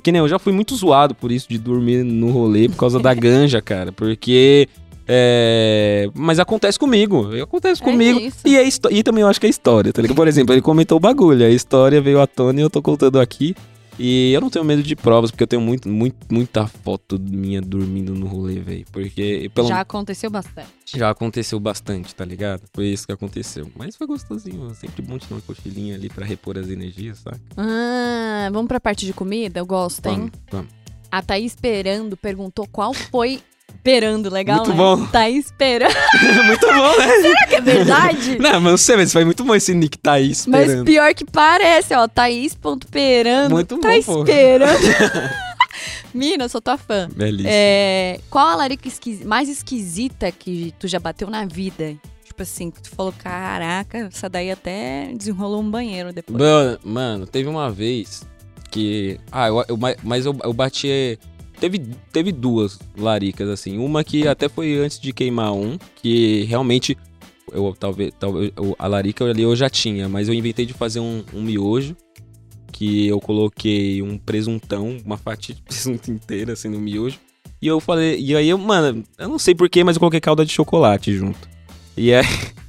Que 0.02 0.10
nem 0.10 0.18
eu 0.18 0.28
já 0.28 0.40
fui 0.40 0.52
muito 0.52 0.74
zoado 0.74 1.14
por 1.14 1.30
isso 1.30 1.48
de 1.48 1.56
dormir 1.56 2.02
no 2.02 2.32
rolê 2.32 2.68
por 2.68 2.78
causa 2.78 2.98
da 2.98 3.14
ganja, 3.14 3.62
cara. 3.62 3.92
Porque. 3.92 4.68
É... 5.06 6.10
Mas 6.14 6.40
acontece 6.40 6.76
comigo. 6.80 7.30
Acontece 7.40 7.80
É 7.80 7.84
comigo. 7.84 8.18
isso. 8.18 8.38
E, 8.44 8.56
é 8.56 8.68
e 8.90 9.02
também 9.04 9.22
eu 9.22 9.28
acho 9.28 9.40
que 9.40 9.46
é 9.46 9.50
história, 9.50 9.92
tá 9.92 10.02
ligado? 10.02 10.16
Por 10.16 10.26
exemplo, 10.26 10.52
ele 10.52 10.62
comentou 10.62 10.96
o 10.96 11.00
bagulho. 11.00 11.46
A 11.46 11.50
história 11.50 12.00
veio 12.00 12.20
à 12.20 12.26
tona 12.26 12.58
e 12.58 12.62
eu 12.64 12.70
tô 12.70 12.82
contando 12.82 13.20
aqui. 13.20 13.54
E 13.98 14.32
eu 14.32 14.40
não 14.40 14.50
tenho 14.50 14.64
medo 14.64 14.82
de 14.82 14.96
provas, 14.96 15.30
porque 15.30 15.42
eu 15.44 15.46
tenho 15.46 15.62
muito, 15.62 15.88
muito, 15.88 16.16
muita 16.30 16.66
foto 16.66 17.18
minha 17.20 17.60
dormindo 17.60 18.12
no 18.14 18.26
rolê, 18.26 18.58
velho. 18.60 18.84
Porque 18.90 19.50
pelo 19.54 19.68
Já 19.68 19.80
aconteceu 19.80 20.30
bastante. 20.30 20.68
já 20.86 21.10
aconteceu 21.10 21.60
bastante, 21.60 22.14
tá 22.14 22.24
ligado? 22.24 22.62
Foi 22.74 22.86
isso 22.86 23.06
que 23.06 23.12
aconteceu. 23.12 23.70
Mas 23.76 23.94
foi 23.96 24.06
gostosinho. 24.06 24.74
Sempre 24.74 25.02
bom 25.02 25.16
tirar 25.18 25.36
uma 25.36 25.42
cochilinha 25.42 25.94
ali 25.94 26.08
pra 26.08 26.26
repor 26.26 26.58
as 26.58 26.68
energias, 26.68 27.18
sabe? 27.18 27.40
Ah, 27.56 28.48
vamos 28.52 28.68
pra 28.68 28.80
parte 28.80 29.06
de 29.06 29.12
comida? 29.12 29.60
Eu 29.60 29.66
gosto, 29.66 30.06
hein? 30.06 30.16
Vamos, 30.16 30.32
vamos. 30.50 30.72
A 31.10 31.22
Thaís 31.22 31.52
Esperando 31.52 32.16
perguntou 32.16 32.66
qual 32.66 32.92
foi. 32.92 33.40
Esperando, 33.76 34.30
legal, 34.30 34.56
Muito 34.58 34.70
né? 34.70 34.76
bom. 34.76 35.06
Thaís 35.06 35.46
Esperando. 35.46 35.92
muito 36.46 36.66
bom, 36.66 36.98
né? 36.98 37.08
Será 37.20 37.46
que 37.46 37.54
é 37.56 37.60
verdade? 37.60 38.38
Não, 38.38 38.52
mas 38.60 38.62
não 38.72 38.76
sei, 38.78 38.96
mas 38.96 39.12
foi 39.12 39.24
muito 39.24 39.44
bom 39.44 39.54
esse 39.54 39.74
nick 39.74 39.98
tá 39.98 40.12
aí 40.12 40.28
Mas 40.28 40.38
esperando. 40.38 40.84
pior 40.86 41.14
que 41.14 41.24
parece, 41.24 41.94
ó. 41.94 42.08
Thaís.perando. 42.08 43.50
Muito 43.54 43.76
tá 43.78 43.88
bom, 43.88 44.02
pô. 44.02 44.22
esperando. 44.22 44.78
Mina, 46.14 46.44
eu 46.44 46.48
sou 46.48 46.60
tua 46.60 46.78
fã. 46.78 47.08
Belíssimo. 47.14 47.48
É, 47.50 48.20
qual 48.30 48.46
a 48.48 48.54
larica 48.54 48.88
mais 49.24 49.48
esquisita 49.48 50.30
que 50.30 50.72
tu 50.78 50.86
já 50.86 51.00
bateu 51.00 51.28
na 51.28 51.44
vida? 51.44 51.94
Tipo 52.24 52.42
assim, 52.42 52.70
que 52.70 52.80
tu 52.82 52.90
falou, 52.90 53.12
caraca, 53.12 53.98
essa 54.12 54.28
daí 54.28 54.50
até 54.50 55.10
desenrolou 55.14 55.60
um 55.60 55.70
banheiro 55.70 56.12
depois. 56.12 56.38
Mano, 56.38 56.78
mano, 56.84 57.26
teve 57.26 57.48
uma 57.48 57.70
vez 57.70 58.22
que. 58.70 59.18
Ah, 59.30 59.48
eu, 59.48 59.64
eu- 59.68 59.78
mas 60.02 60.24
eu, 60.26 60.36
eu 60.42 60.52
bati. 60.52 61.18
Teve, 61.60 61.78
teve 62.12 62.32
duas 62.32 62.78
laricas, 62.96 63.48
assim. 63.48 63.78
Uma 63.78 64.02
que 64.04 64.26
até 64.28 64.48
foi 64.48 64.76
antes 64.76 64.98
de 65.00 65.12
queimar 65.12 65.52
um, 65.52 65.78
que 65.96 66.44
realmente. 66.44 66.96
Eu 67.52 67.74
talvez. 67.78 68.12
talvez 68.18 68.50
a 68.78 68.86
larica 68.86 69.24
ali 69.24 69.42
eu 69.42 69.54
já 69.54 69.68
tinha, 69.70 70.08
mas 70.08 70.28
eu 70.28 70.34
inventei 70.34 70.66
de 70.66 70.72
fazer 70.72 71.00
um, 71.00 71.22
um 71.32 71.42
miojo. 71.42 71.96
Que 72.72 73.06
eu 73.06 73.20
coloquei 73.20 74.02
um 74.02 74.18
presuntão, 74.18 74.96
uma 75.06 75.16
fatia 75.16 75.54
de 75.54 75.62
presunto 75.68 76.10
inteira, 76.10 76.54
assim, 76.54 76.68
no 76.68 76.80
miojo. 76.80 77.18
E 77.62 77.66
eu 77.68 77.78
falei. 77.80 78.18
E 78.20 78.34
aí 78.36 78.48
eu, 78.48 78.58
mano, 78.58 79.04
eu 79.16 79.28
não 79.28 79.38
sei 79.38 79.54
porquê, 79.54 79.84
mas 79.84 79.94
eu 79.96 80.00
coloquei 80.00 80.20
calda 80.20 80.44
de 80.44 80.52
chocolate 80.52 81.14
junto. 81.16 81.48
E 81.96 82.12
aí. 82.12 82.24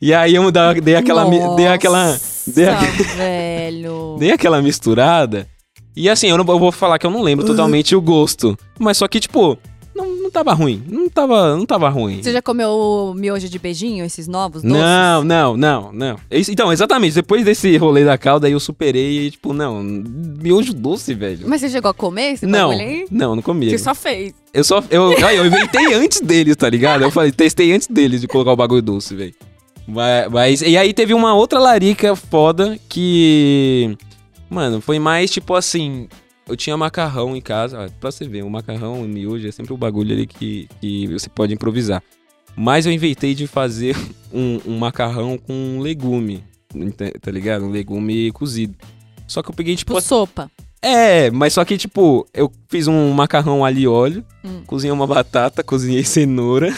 E 0.00 0.14
aí 0.14 0.36
eu 0.36 0.50
dei 0.82 0.94
aquela. 0.94 1.28
mi- 1.28 1.56
Dei 1.56 1.66
aquela. 1.66 2.16
dei 2.46 2.64
Nossa, 2.66 2.86
aquela- 2.86 3.14
velho. 3.16 4.16
Dei 4.20 4.30
aquela 4.30 4.62
misturada. 4.62 5.48
E 5.96 6.08
assim, 6.08 6.28
eu, 6.28 6.38
não, 6.38 6.44
eu 6.46 6.58
vou 6.58 6.72
falar 6.72 6.98
que 6.98 7.06
eu 7.06 7.10
não 7.10 7.22
lembro 7.22 7.44
totalmente 7.44 7.94
o 7.96 8.00
gosto. 8.00 8.56
Mas 8.78 8.96
só 8.96 9.08
que, 9.08 9.18
tipo, 9.20 9.58
não, 9.94 10.06
não 10.16 10.30
tava 10.30 10.52
ruim. 10.52 10.82
Não 10.88 11.08
tava, 11.08 11.56
não 11.56 11.66
tava 11.66 11.88
ruim. 11.88 12.22
Você 12.22 12.32
já 12.32 12.40
comeu 12.40 13.12
miojo 13.16 13.48
de 13.48 13.58
beijinho, 13.58 14.04
esses 14.04 14.26
novos 14.28 14.62
doces? 14.62 14.78
Não, 14.78 15.24
não, 15.24 15.56
não, 15.56 15.92
não. 15.92 16.16
Então, 16.30 16.72
exatamente, 16.72 17.14
depois 17.14 17.44
desse 17.44 17.76
rolê 17.76 18.04
da 18.04 18.16
calda 18.16 18.46
aí 18.46 18.52
eu 18.52 18.60
superei 18.60 19.26
e, 19.26 19.30
tipo, 19.32 19.52
não, 19.52 19.82
miojo 19.82 20.72
doce, 20.72 21.12
velho. 21.12 21.40
Mas 21.46 21.60
você 21.60 21.68
chegou 21.68 21.90
a 21.90 21.94
comer 21.94 22.34
esse 22.34 22.46
não, 22.46 22.70
aí? 22.70 23.06
não, 23.10 23.34
não 23.34 23.42
comia. 23.42 23.70
Você 23.70 23.78
só 23.78 23.94
fez. 23.94 24.32
Eu 24.54 24.64
só. 24.64 24.82
Eu, 24.90 25.14
aí, 25.26 25.36
eu 25.36 25.44
inventei 25.46 25.92
antes 25.94 26.20
deles, 26.20 26.56
tá 26.56 26.70
ligado? 26.70 27.02
Eu 27.02 27.10
falei, 27.10 27.32
testei 27.32 27.72
antes 27.72 27.88
deles 27.88 28.20
de 28.20 28.28
colocar 28.28 28.52
o 28.52 28.56
bagulho 28.56 28.82
doce, 28.82 29.14
velho. 29.14 29.34
Mas, 29.86 30.30
mas- 30.30 30.62
E 30.62 30.76
aí 30.76 30.92
teve 30.94 31.12
uma 31.12 31.34
outra 31.34 31.58
larica 31.58 32.14
foda 32.14 32.78
que. 32.88 33.96
Mano, 34.50 34.80
foi 34.80 34.98
mais 34.98 35.30
tipo 35.30 35.54
assim. 35.54 36.08
Eu 36.48 36.56
tinha 36.56 36.76
macarrão 36.76 37.36
em 37.36 37.40
casa. 37.40 37.78
ó, 37.84 37.88
Pra 38.00 38.10
você 38.10 38.26
ver, 38.26 38.42
o 38.42 38.50
macarrão, 38.50 39.00
o 39.02 39.08
miojo 39.08 39.46
é 39.46 39.52
sempre 39.52 39.72
o 39.72 39.76
bagulho 39.76 40.12
ali 40.12 40.26
que, 40.26 40.68
que 40.80 41.06
você 41.06 41.28
pode 41.28 41.54
improvisar. 41.54 42.02
Mas 42.56 42.84
eu 42.84 42.92
inventei 42.92 43.34
de 43.34 43.46
fazer 43.46 43.96
um, 44.32 44.58
um 44.66 44.76
macarrão 44.78 45.38
com 45.38 45.52
um 45.52 45.80
legume. 45.80 46.42
Tá 47.20 47.30
ligado? 47.30 47.64
Um 47.64 47.70
legume 47.70 48.32
cozido. 48.32 48.74
Só 49.28 49.42
que 49.42 49.50
eu 49.50 49.54
peguei, 49.54 49.76
tipo, 49.76 49.92
Tipo 49.94 50.00
sopa. 50.06 50.50
é, 50.82 51.30
mas 51.30 51.52
só 51.52 51.64
que, 51.64 51.76
tipo, 51.78 52.26
eu 52.34 52.50
fiz 52.68 52.88
um 52.88 53.12
macarrão 53.12 53.64
ali 53.64 53.82
e 53.82 53.86
óleo, 53.88 54.24
Hum. 54.44 54.62
cozinhei 54.66 54.92
uma 54.92 55.06
batata, 55.06 55.62
cozinhei 55.64 56.02
cenoura. 56.04 56.76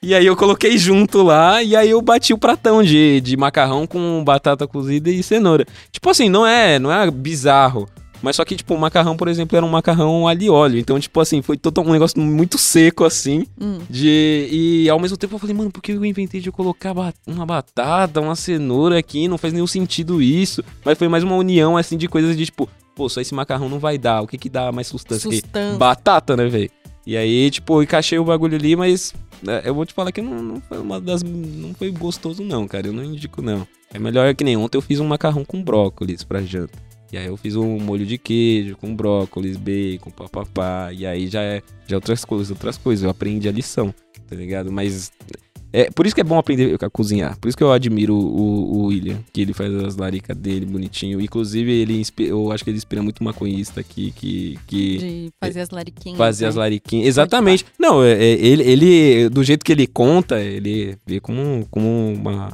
E 0.00 0.14
aí 0.14 0.24
eu 0.24 0.36
coloquei 0.36 0.78
junto 0.78 1.22
lá, 1.24 1.60
e 1.60 1.74
aí 1.74 1.90
eu 1.90 2.00
bati 2.00 2.32
o 2.32 2.38
pratão 2.38 2.84
de, 2.84 3.20
de 3.20 3.36
macarrão 3.36 3.84
com 3.84 4.22
batata 4.24 4.64
cozida 4.66 5.10
e 5.10 5.24
cenoura. 5.24 5.66
Tipo 5.90 6.08
assim, 6.10 6.28
não 6.28 6.46
é, 6.46 6.78
não 6.78 6.92
é 6.92 7.10
bizarro. 7.10 7.88
Mas 8.22 8.36
só 8.36 8.44
que, 8.44 8.56
tipo, 8.56 8.74
o 8.74 8.78
macarrão, 8.78 9.16
por 9.16 9.28
exemplo, 9.28 9.56
era 9.56 9.64
um 9.64 9.68
macarrão 9.68 10.26
ali 10.26 10.48
óleo. 10.48 10.78
Então, 10.78 10.98
tipo 10.98 11.20
assim, 11.20 11.42
foi 11.42 11.56
total, 11.56 11.84
um 11.84 11.92
negócio 11.92 12.20
muito 12.20 12.58
seco, 12.58 13.04
assim. 13.04 13.44
Hum. 13.60 13.78
De, 13.88 14.48
e 14.50 14.88
ao 14.88 15.00
mesmo 15.00 15.16
tempo 15.16 15.34
eu 15.34 15.38
falei, 15.38 15.54
mano, 15.54 15.70
por 15.70 15.82
que 15.82 15.92
eu 15.92 16.04
inventei 16.04 16.40
de 16.40 16.50
colocar 16.50 16.94
uma 17.26 17.46
batata, 17.46 18.20
uma 18.20 18.36
cenoura 18.36 18.98
aqui? 18.98 19.28
Não 19.28 19.38
faz 19.38 19.52
nenhum 19.52 19.66
sentido 19.66 20.22
isso. 20.22 20.64
Mas 20.84 20.98
foi 20.98 21.08
mais 21.08 21.24
uma 21.24 21.36
união, 21.36 21.76
assim, 21.76 21.96
de 21.96 22.08
coisas 22.08 22.36
de 22.36 22.46
tipo, 22.46 22.68
pô, 22.94 23.08
só 23.08 23.20
esse 23.20 23.34
macarrão 23.34 23.68
não 23.68 23.78
vai 23.78 23.98
dar. 23.98 24.22
O 24.22 24.26
que 24.26 24.38
que 24.38 24.48
dá 24.48 24.72
mais 24.72 24.86
sustância? 24.88 25.28
aqui? 25.28 25.40
Sustância. 25.40 25.78
Batata, 25.78 26.36
né, 26.36 26.48
velho? 26.48 26.70
E 27.08 27.16
aí, 27.16 27.50
tipo, 27.50 27.82
encaixei 27.82 28.18
o 28.18 28.24
bagulho 28.24 28.54
ali, 28.54 28.76
mas 28.76 29.14
é, 29.46 29.66
eu 29.66 29.74
vou 29.74 29.86
te 29.86 29.94
falar 29.94 30.12
que 30.12 30.20
não, 30.20 30.42
não 30.42 30.60
foi 30.60 30.76
uma 30.76 31.00
das. 31.00 31.22
Não 31.22 31.72
foi 31.72 31.90
gostoso, 31.90 32.44
não, 32.44 32.68
cara. 32.68 32.88
Eu 32.88 32.92
não 32.92 33.02
indico, 33.02 33.40
não. 33.40 33.66
É 33.90 33.98
melhor 33.98 34.34
que 34.34 34.44
nem 34.44 34.58
ontem 34.58 34.76
eu 34.76 34.82
fiz 34.82 35.00
um 35.00 35.06
macarrão 35.06 35.42
com 35.42 35.64
brócolis 35.64 36.22
pra 36.22 36.42
janta. 36.42 36.78
E 37.10 37.16
aí 37.16 37.24
eu 37.24 37.36
fiz 37.38 37.56
um 37.56 37.78
molho 37.78 38.04
de 38.04 38.18
queijo 38.18 38.76
com 38.76 38.94
brócolis, 38.94 39.56
bacon, 39.56 40.10
papapá. 40.10 40.92
E 40.92 41.06
aí 41.06 41.28
já 41.28 41.40
é, 41.40 41.62
já 41.86 41.94
é 41.94 41.96
outras 41.96 42.26
coisas, 42.26 42.50
outras 42.50 42.76
coisas. 42.76 43.04
Eu 43.04 43.08
aprendi 43.08 43.48
a 43.48 43.52
lição, 43.52 43.94
tá 44.28 44.36
ligado? 44.36 44.70
Mas. 44.70 45.10
É, 45.72 45.90
por 45.90 46.06
isso 46.06 46.14
que 46.14 46.20
é 46.20 46.24
bom 46.24 46.38
aprender 46.38 46.76
a 46.82 46.90
cozinhar. 46.90 47.38
Por 47.38 47.48
isso 47.48 47.56
que 47.56 47.62
eu 47.62 47.70
admiro 47.72 48.14
o, 48.14 48.76
o 48.78 48.82
William, 48.86 49.18
que 49.32 49.40
ele 49.42 49.52
faz 49.52 49.74
as 49.74 49.96
laricas 49.96 50.36
dele 50.36 50.64
bonitinho. 50.64 51.20
Inclusive, 51.20 51.70
ele 51.70 52.02
eu 52.18 52.50
acho 52.52 52.64
que 52.64 52.70
ele 52.70 52.78
inspira 52.78 53.02
muito 53.02 53.22
maconhista 53.22 53.80
aqui, 53.80 54.10
que, 54.12 54.58
que 54.66 54.98
De 54.98 55.30
fazer 55.40 55.60
as 55.60 55.70
lariquinhas. 55.70 56.16
fazer 56.18 56.44
né? 56.44 56.48
as 56.48 56.54
lariquinhas. 56.54 57.06
Exatamente. 57.06 57.66
Não, 57.78 58.02
é- 58.02 58.12
é- 58.12 58.38
ele, 58.38 58.62
ele, 58.62 59.28
do 59.28 59.44
jeito 59.44 59.64
que 59.64 59.72
ele 59.72 59.86
conta, 59.86 60.40
ele 60.40 60.96
vê 61.06 61.20
como, 61.20 61.66
como 61.70 62.12
uma, 62.14 62.50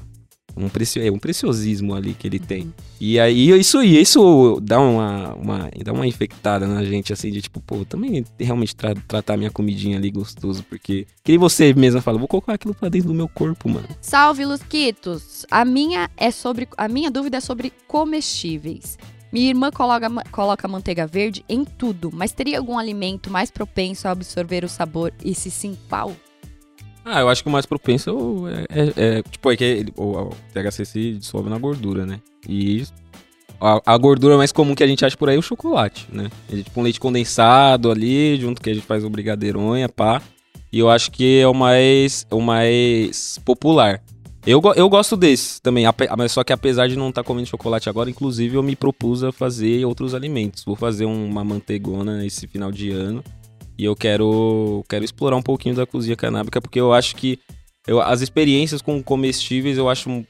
um, 0.57 0.69
precio, 0.69 1.03
é 1.03 1.11
um 1.11 1.19
preciosismo 1.19 1.95
ali 1.95 2.14
que 2.14 2.27
ele 2.27 2.38
tem. 2.38 2.73
E 3.01 3.19
aí, 3.19 3.51
isso, 3.51 3.83
isso 3.83 4.59
dá 4.62 4.81
uma, 4.81 5.35
uma, 5.35 5.71
dá 5.85 5.93
uma 5.93 6.07
infectada 6.07 6.67
na 6.67 6.85
gente, 6.85 7.12
assim, 7.12 7.31
de 7.31 7.43
tipo, 7.43 7.61
pô, 7.61 7.85
também 7.85 8.25
realmente 8.38 8.75
tra- 8.75 8.95
tratar 9.07 9.37
minha 9.37 9.51
comidinha 9.51 9.99
ali 9.99 10.11
gostoso, 10.11 10.64
porque, 10.69 11.07
que 11.23 11.37
você 11.37 11.75
mesma 11.75 12.01
fala, 12.01 12.19
vou 12.19 12.29
colocar 12.29 12.55
aquilo 12.55 12.75
pra 12.75 12.88
dentro 12.88 13.09
do 13.09 13.14
meu 13.14 13.29
corpo, 13.29 13.69
mano. 13.69 13.88
Salve, 14.01 14.45
Lusquitos! 14.45 15.45
A 15.51 15.64
minha 15.64 16.09
é 16.17 16.31
sobre. 16.31 16.69
A 16.77 16.88
minha 16.88 17.11
dúvida 17.11 17.37
é 17.38 17.40
sobre 17.40 17.73
comestíveis. 17.87 18.99
Minha 19.33 19.49
irmã 19.49 19.71
coloca, 19.73 20.09
coloca 20.31 20.69
manteiga 20.69 21.09
verde 21.09 21.45
em 21.49 21.64
tudo, 21.64 22.09
mas 22.14 22.31
teria 22.31 22.57
algum 22.59 22.79
alimento 22.79 23.29
mais 23.31 23.51
propenso 23.51 24.07
a 24.07 24.12
absorver 24.12 24.64
o 24.64 24.69
sabor 24.69 25.12
e 25.25 25.35
se 25.35 25.51
sim 25.51 25.77
qual? 25.88 26.14
Ah, 27.05 27.21
eu 27.21 27.29
acho 27.29 27.43
que 27.43 27.49
o 27.49 27.53
mais 27.53 27.67
propenso 27.67 28.45
é, 28.49 28.81
é- 28.81 29.19
é- 29.19 29.23
tipo, 29.23 29.51
é 29.53 29.57
que 29.57 29.64
ele- 29.64 29.93
o, 29.97 30.31
THC 30.53 30.85
se 30.85 31.12
dissolve 31.14 31.51
na 31.51 31.59
gordura, 31.59 32.07
né? 32.07 32.21
E 32.49 32.83
a, 33.61 33.81
a 33.95 33.97
gordura 33.99 34.37
mais 34.37 34.53
comum 34.53 34.75
que 34.75 34.83
a 34.83 34.87
gente 34.87 35.05
acha 35.05 35.17
por 35.17 35.29
aí 35.29 35.37
é 35.37 35.38
o 35.38 35.43
chocolate, 35.43 36.07
né? 36.11 36.31
É 36.53 36.57
tipo 36.57 36.81
um 36.81 36.83
leite 36.83 36.99
condensado 37.01 37.90
ali, 37.90 38.37
junto 38.40 38.61
que 38.61 38.71
a 38.71 38.75
gente 38.75 38.87
faz 38.87 39.05
o 39.05 39.11
brigadeironha, 39.11 39.88
pá. 39.88 40.23
E 40.73 40.79
eu 40.79 40.90
acho 40.90 41.11
que 41.12 41.38
é 41.40 41.47
o 41.47 41.55
mais, 41.55 42.27
o 42.31 42.40
mais 42.40 43.38
popular. 43.45 44.03
Eu, 44.47 44.61
eu 44.77 44.88
gosto 44.90 45.17
desse 45.17 45.61
também, 45.62 45.85
mas 46.19 46.33
só 46.33 46.45
que 46.45 46.53
apesar 46.53 46.87
de 46.87 46.97
não 46.97 47.09
estar 47.09 47.23
comendo 47.25 47.47
chocolate 47.49 47.88
agora, 47.88 48.11
inclusive 48.11 48.57
eu 48.57 48.62
me 48.62 48.77
propus 48.77 49.25
a 49.25 49.33
fazer 49.33 49.85
outros 49.87 50.14
alimentos. 50.14 50.64
Vou 50.64 50.77
fazer 50.77 51.07
uma 51.07 51.43
manteigona 51.45 52.27
esse 52.27 52.47
final 52.47 52.71
de 52.71 52.90
ano. 52.90 53.25
E 53.76 53.84
eu 53.84 53.96
quero, 53.96 54.84
quero 54.88 55.04
explorar 55.04 55.37
um 55.37 55.42
pouquinho 55.42 55.74
da 55.74 55.87
cozinha 55.87 56.16
canábica, 56.16 56.60
porque 56.60 56.80
eu 56.80 56.92
acho 56.92 57.16
que 57.16 57.38
eu, 57.87 58.00
as 58.00 58.20
experiências 58.20 58.80
com 58.80 59.02
comestíveis 59.02 59.76
eu 59.76 59.88
acho. 59.88 60.24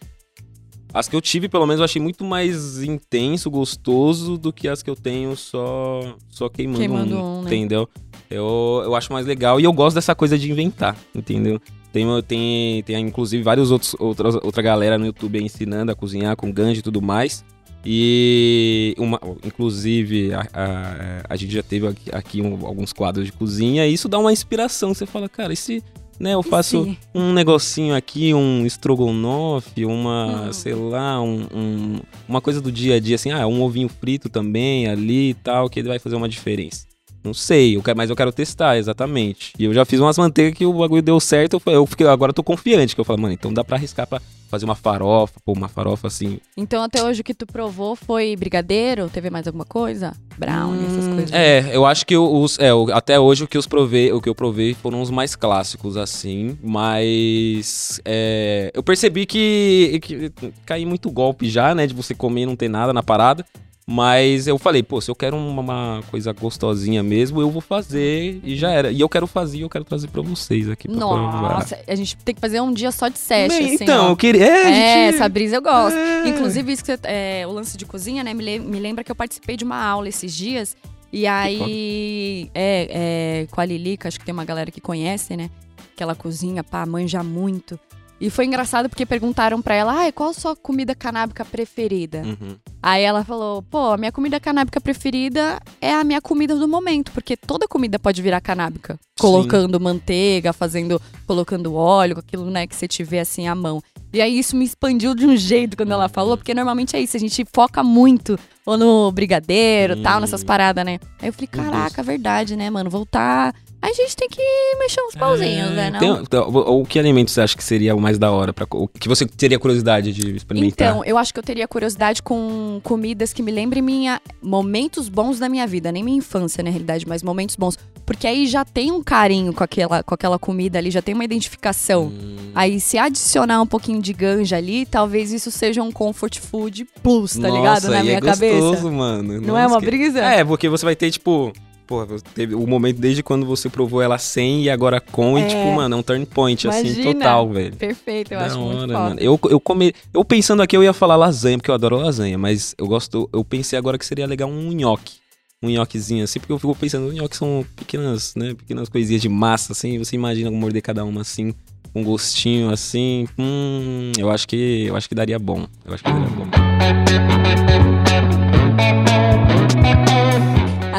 As 0.93 1.09
que 1.09 1.17
eu 1.17 1.21
tive, 1.21 1.49
pelo 1.49 1.67
menos, 1.67 1.81
eu 1.81 1.85
achei 1.85 2.01
muito 2.01 2.25
mais 2.25 2.81
intenso, 2.83 3.51
gostoso 3.51 4.39
do 4.39 4.53
que 4.53 4.69
as 4.69 4.81
que 4.81 4.89
eu 4.89 4.95
tenho 4.95 5.35
só, 5.37 6.17
só 6.31 6.49
queimando, 6.49 6.79
Queimando 6.79 7.17
um, 7.17 7.39
um, 7.39 7.43
né? 7.43 7.49
entendeu? 7.49 7.89
Eu, 8.31 8.83
eu 8.85 8.95
acho 8.95 9.13
mais 9.13 9.27
legal 9.27 9.59
e 9.61 9.65
eu 9.65 9.73
gosto 9.73 9.97
dessa 9.97 10.15
coisa 10.15 10.39
de 10.39 10.51
inventar, 10.51 10.97
entendeu? 11.13 11.61
Tem, 11.93 12.07
tem, 12.23 12.83
tem 12.85 13.07
inclusive 13.07 13.43
vários 13.43 13.73
outros 13.73 13.97
outras, 13.99 14.37
outra 14.37 14.63
galera 14.63 14.97
no 14.97 15.07
YouTube 15.07 15.43
ensinando 15.43 15.91
a 15.91 15.97
cozinhar 15.97 16.37
com 16.37 16.51
ganjo 16.51 16.79
e 16.79 16.83
tudo 16.83 17.03
mais. 17.03 17.45
E 17.85 18.95
uma, 18.99 19.21
inclusive 19.45 20.33
a, 20.33 20.47
a, 20.53 21.23
a 21.29 21.37
gente 21.37 21.53
já 21.55 21.63
teve 21.63 21.87
aqui, 21.87 22.11
aqui 22.13 22.43
um- 22.43 22.67
alguns 22.67 22.93
quadros 22.93 23.27
de 23.27 23.33
cozinha 23.33 23.87
e 23.87 23.93
isso 23.93 24.09
dá 24.09 24.19
uma 24.19 24.33
inspiração. 24.33 24.95
Você 24.95 25.07
fala, 25.07 25.29
cara, 25.29 25.53
e 25.53 25.57
se 25.57 25.83
né, 26.19 26.35
eu 26.35 26.43
faço 26.43 26.85
se? 26.85 26.99
um 27.15 27.33
negocinho 27.33 27.95
aqui, 27.95 28.33
um 28.33 28.65
estrogonofe, 28.65 29.85
uma, 29.85 30.49
Hum. 30.49 30.53
sei 30.53 30.75
lá, 30.75 31.21
um, 31.21 31.47
um- 31.55 32.01
uma 32.29 32.41
coisa 32.41 32.61
do 32.61 32.71
dia 32.71 32.95
a 32.97 33.01
dia, 33.01 33.17
assim, 33.17 33.31
ah, 33.33 33.47
um 33.47 33.61
ovinho 33.63 33.89
frito 33.89 34.29
também 34.29 34.87
ali 34.87 35.31
e 35.31 35.35
tal, 35.35 35.69
que 35.69 35.83
vai 35.83 35.99
fazer 35.99 36.17
uma 36.17 36.29
diferença. 36.29 36.87
Não 37.23 37.33
sei, 37.33 37.75
eu 37.77 37.83
quero, 37.83 37.97
mas 37.97 38.11
eu 38.11 38.17
quero 38.17 38.31
testar, 38.31 38.77
exatamente. 38.77 39.53
E 39.59 39.65
eu 39.65 39.73
já 39.73 39.85
fiz 39.87 39.99
umas 39.99 40.19
manteigas 40.19 40.57
que 40.57 40.67
o 40.67 40.73
bagulho 40.75 41.01
deu 41.03 41.19
certo, 41.19 41.61
eu, 41.67 41.73
eu 41.73 41.87
fiquei, 41.87 42.07
agora 42.07 42.31
eu 42.31 42.35
tô 42.35 42.43
confiante, 42.45 42.95
que 42.95 43.01
eu 43.01 43.05
falo, 43.05 43.19
mano, 43.21 43.33
então 43.35 43.53
dá 43.53 43.65
pra 43.65 43.77
arriscar 43.77 44.07
pra 44.07 44.21
fazer 44.55 44.65
uma 44.65 44.75
farofa, 44.77 45.35
pô, 45.45 45.53
uma 45.53 45.69
farofa 45.69 46.07
assim. 46.07 46.39
Então 46.57 46.83
até 46.83 47.03
hoje 47.03 47.23
o 47.23 47.25
que 47.25 47.35
tu 47.35 47.45
provou 47.45 47.97
foi 47.97 48.37
brigadeiro? 48.37 49.09
Teve 49.09 49.31
mais 49.31 49.47
alguma 49.47 49.65
coisa? 49.65 50.15
Brownie, 50.39 50.87
essas 50.87 51.07
Hum, 51.07 51.15
coisas. 51.15 51.33
É, 51.33 51.75
eu 51.75 51.85
acho 51.85 52.07
que 52.07 52.17
os, 52.17 52.59
é, 52.59 52.71
até 52.93 53.19
hoje 53.19 53.45
o 53.45 53.49
que, 53.49 53.59
os 53.59 53.67
provei, 53.67 54.13
o 54.13 54.21
que 54.21 54.29
eu 54.29 54.35
provei 54.35 54.75
foram 54.75 55.01
os 55.03 55.11
mais 55.11 55.35
clássicos, 55.35 55.97
assim, 55.97 56.57
mas 56.63 58.01
é, 58.05 58.71
eu 58.75 58.83
percebi 58.83 59.27
que, 59.27 59.99
que 60.03 60.33
caí 60.65 60.85
muito 60.87 61.11
golpe 61.11 61.49
já, 61.49 61.75
né, 61.75 61.87
de 61.87 61.95
você 61.95 62.15
comer 62.15 62.43
e 62.43 62.47
não 62.47 62.57
ter 62.57 62.69
nada 62.69 62.93
na 62.93 63.03
parada, 63.03 63.45
mas 63.87 64.47
eu 64.47 64.59
falei, 64.59 64.83
pô, 64.83 65.01
se 65.01 65.11
eu 65.11 65.15
quero 65.15 65.37
uma, 65.37 65.61
uma 65.61 66.03
coisa 66.11 66.33
gostosinha 66.33 67.03
mesmo, 67.03 67.41
eu 67.41 67.51
vou 67.51 67.61
fazer 67.61 68.41
e 68.43 68.57
já 68.57 68.71
era. 68.71 68.91
E 68.91 69.01
eu 69.01 69.09
quero 69.09 69.27
fazer 69.27 69.59
e 69.59 69.61
eu 69.61 69.69
quero 69.69 69.85
trazer 69.85 70.09
pra 70.09 70.23
vocês 70.23 70.71
aqui 70.71 70.89
pra 70.89 70.97
provar. 70.97 71.55
Nossa, 71.55 71.79
a 71.87 71.95
gente 71.95 72.17
tem 72.17 72.35
que 72.35 72.41
fazer 72.41 72.61
um 72.61 72.73
dia 72.73 72.91
só 72.91 73.09
de 73.09 73.19
sete, 73.19 73.51
Bem, 73.57 73.75
assim, 73.75 73.85
então, 73.85 74.07
ó. 74.07 74.11
eu 74.13 74.17
queria... 74.17 74.45
É, 74.47 74.61
É, 74.71 75.07
gente- 75.07 75.15
essa 75.17 75.29
brisa 75.29 75.57
eu 75.57 75.63
gosto. 75.63 75.97
É. 75.97 76.29
Inclusive, 76.29 76.73
isso 76.73 76.85
que 76.85 76.99
é, 77.03 77.45
o 77.47 77.53
lance 77.53 77.77
de 77.77 77.85
cozinha, 77.85 78.25
né? 78.25 78.33
Me, 78.33 78.43
le- 78.43 78.59
me 78.59 78.81
lembra 78.81 79.05
que 79.05 79.11
eu 79.13 79.17
participei 79.17 79.57
de 79.57 79.65
uma 79.65 79.77
aula 79.85 80.09
esses 80.09 80.35
dias. 80.35 80.75
E 81.13 81.27
aí, 81.27 82.51
é, 82.55 83.43
é, 83.43 83.47
com 83.51 83.61
a 83.61 83.65
Lilica, 83.65 84.09
acho 84.09 84.19
que 84.19 84.25
tem 84.25 84.33
uma 84.33 84.45
galera 84.45 84.71
que 84.71 84.81
conhece, 84.81 85.37
né? 85.37 85.49
Que 85.95 86.03
ela 86.03 86.15
cozinha, 86.15 86.65
pá, 86.65 86.85
manja 86.87 87.23
muito. 87.23 87.79
E 88.21 88.31
foi 88.31 88.47
engraçado 88.47 88.89
porque 88.89 89.05
perguntaram 89.05 89.61
pra 89.61 89.75
ela, 89.75 89.93
ai, 89.93 90.13
qual 90.13 90.31
a 90.31 90.33
sua 90.35 90.55
comida 90.57 90.95
canábica 90.95 91.45
preferida? 91.45 92.23
Uhum. 92.25 92.57
Aí 92.83 93.03
ela 93.03 93.25
falou, 93.25 93.61
pô, 93.63 93.93
a 93.93 93.97
minha 93.97 94.13
comida 94.13 94.39
canábica 94.39 94.81
preferida 94.81 95.61
é 95.81 95.93
a 95.93 96.05
minha 96.05 96.21
comida 96.23 96.55
do 96.55 96.69
momento, 96.69 97.11
porque 97.13 97.37
toda 97.37 97.67
comida 97.67 97.99
pode 97.99 98.23
virar 98.23 98.41
canábica. 98.41 98.99
Colocando 99.19 99.81
manteiga, 99.81 100.53
fazendo, 100.53 101.01
colocando 101.27 101.75
óleo, 101.75 102.19
aquilo, 102.19 102.51
né, 102.51 102.67
que 102.67 102.77
você 102.77 102.87
tiver 102.87 103.21
assim 103.21 103.49
à 103.49 103.55
mão. 103.55 103.83
E 104.13 104.21
aí 104.21 104.39
isso 104.39 104.55
me 104.57 104.65
expandiu 104.65 105.15
de 105.15 105.27
um 105.27 105.37
jeito 105.37 105.77
quando 105.77 105.91
ela 105.93 106.09
falou, 106.09 106.37
porque 106.37 106.55
normalmente 106.55 106.95
é 106.95 107.01
isso, 107.01 107.17
a 107.17 107.21
gente 107.21 107.45
foca 107.53 107.83
muito 107.83 108.39
ou 108.65 108.79
no 108.79 109.11
brigadeiro, 109.13 110.01
tal, 110.03 110.19
Hum. 110.19 110.21
nessas 110.21 110.45
paradas, 110.45 110.85
né? 110.85 110.99
Aí 111.21 111.29
eu 111.29 111.33
falei, 111.33 111.49
caraca, 111.49 112.03
verdade, 112.03 112.57
né, 112.57 112.71
mano, 112.71 112.89
voltar... 112.89 113.55
A 113.87 113.93
gente 113.93 114.17
tem 114.17 114.29
que 114.31 114.41
mexer 114.79 115.03
uns 115.03 115.15
pauzinhos, 115.15 115.71
né, 115.73 115.91
não? 115.91 115.97
É, 115.99 116.01
Tem- 116.01 116.23
então, 116.23 116.49
o, 116.49 116.81
o 116.81 116.87
que 116.87 116.99
alimento 116.99 117.31
você 117.31 117.43
acha 117.43 117.55
que 117.55 117.63
seria 117.63 117.95
o 117.95 118.01
mais 118.01 118.19
da 118.19 118.31
hora? 118.31 118.51
Pra, 118.51 118.67
o 118.71 118.89
que 118.89 119.07
você 119.11 119.27
teria 119.27 119.59
curiosidade 119.59 120.11
de 120.11 120.35
experimentar? 120.35 120.89
Então, 120.89 121.05
eu 121.05 121.19
acho 121.19 121.35
que 121.35 121.39
eu 121.39 121.43
teria 121.43 121.69
curiosidade 121.69 122.23
com 122.23 122.81
comidas 122.83 123.35
que 123.35 123.43
me 123.43 123.53
lembrem 123.53 123.83
minha 123.83 124.23
momentos 124.43 125.11
bons 125.11 125.39
da 125.39 125.51
minha 125.51 125.67
vida, 125.67 125.93
nem 125.93 126.03
minha 126.03 126.17
infância, 126.17 126.63
na 126.65 126.71
realidade, 126.71 127.07
mas 127.07 127.23
momentos 127.23 127.57
bons. 127.57 127.77
Porque 128.07 128.27
aí 128.27 128.47
já 128.47 128.65
tem 128.65 128.91
um 128.91 129.03
carinho 129.03 129.53
com 129.53 129.63
aquela, 129.63 130.03
com 130.03 130.15
aquela 130.15 130.39
comida 130.39 130.79
ali, 130.79 130.91
já 130.91 131.03
tem 131.03 131.15
uma 131.15 131.25
identificação. 131.25 132.05
Hum, 132.07 132.37
Aí, 132.55 132.81
se 132.81 132.97
adicionar 132.97 133.61
um 133.61 133.67
pouquinho 133.67 134.01
de 134.01 134.13
ganja 134.15 134.57
ali, 134.57 134.87
talvez 134.87 135.31
isso 135.33 135.51
seja 135.51 135.83
um 135.83 135.93
comfort 135.93 136.39
food 136.39 136.87
plus, 137.03 137.35
tá 137.35 137.49
nossa, 137.49 137.57
ligado? 137.59 137.89
Na 137.91 138.01
e 138.01 138.03
minha 138.03 138.17
é 138.17 138.21
gostoso, 138.21 138.71
cabeça. 138.77 138.91
mano. 138.91 139.41
Não 139.43 139.59
é 139.59 139.67
uma 139.67 139.79
que- 139.81 139.87
brisa? 139.87 140.21
É, 140.21 140.43
porque 140.45 140.69
você 140.71 140.85
vai 140.87 140.97
ter, 140.97 141.11
tipo... 141.11 141.53
Porra, 141.87 142.07
teve 142.35 142.55
o 142.55 142.67
momento 142.67 142.99
desde 142.99 143.23
quando 143.23 143.45
você 143.45 143.69
provou 143.69 144.01
ela 144.01 144.17
sem 144.17 144.63
e 144.63 144.71
agora 144.71 145.01
com, 145.01 145.37
É. 145.37 145.43
e 145.43 145.49
tipo, 145.49 145.71
mano, 145.73 145.95
é 145.97 145.99
um 145.99 146.03
turn 146.03 146.25
point, 146.25 146.67
assim, 146.67 146.87
Imagina. 146.89 147.13
total, 147.13 147.49
velho. 147.51 147.77
Perfeito, 147.77 148.33
eu 148.33 148.39
da 148.39 148.47
acho 148.47 148.59
muito 148.59 148.77
hora, 148.79 148.87
foda. 148.87 148.99
mano. 149.01 149.21
Eu, 149.21 149.39
eu, 149.51 149.61
come, 149.61 149.93
eu 150.13 150.25
pensando 150.25 150.63
aqui, 150.63 150.77
eu 150.77 150.83
ia 150.83 150.93
falar 150.95 151.17
lasanha, 151.17 151.59
porque 151.59 151.71
eu 151.71 151.75
adoro 151.75 151.97
lasanha, 151.99 152.39
mas 152.39 152.75
eu 152.79 152.87
gosto. 152.87 153.29
Eu 153.33 153.45
pensei 153.45 153.79
agora 153.79 153.99
que 153.99 154.07
seria 154.07 154.27
legal 154.27 154.49
um 154.49 154.73
nhoque. 154.73 155.17
Um 155.63 155.69
nhoquezinho, 155.71 156.25
assim, 156.25 156.39
porque 156.41 156.53
eu 156.53 156.59
fico 156.59 156.75
pensando, 156.75 157.13
nhoque 157.13 157.37
são 157.37 157.65
pequenas, 157.77 158.35
né? 158.35 158.55
Pequenas 158.55 158.89
coisinhas 158.89 159.23
de 159.23 159.29
massa, 159.29 159.73
assim, 159.73 159.99
você 159.99 160.15
imagina 160.17 160.51
morder 160.51 160.83
cada 160.83 161.05
uma 161.05 161.21
assim, 161.23 161.55
com 161.93 162.01
um 162.01 162.05
gostinho 162.05 162.71
assim. 162.71 163.27
Hum, 163.39 164.13
eu 164.19 164.31
acho 164.31 164.47
que. 164.49 164.85
Eu 164.87 164.97
acho 164.97 165.09
que 165.09 165.15
daria 165.15 165.39
bom. 165.39 165.67
Eu 165.85 165.95
acho 165.95 166.03
que 166.05 166.11
daria 166.11 166.29
bom. 166.29 168.04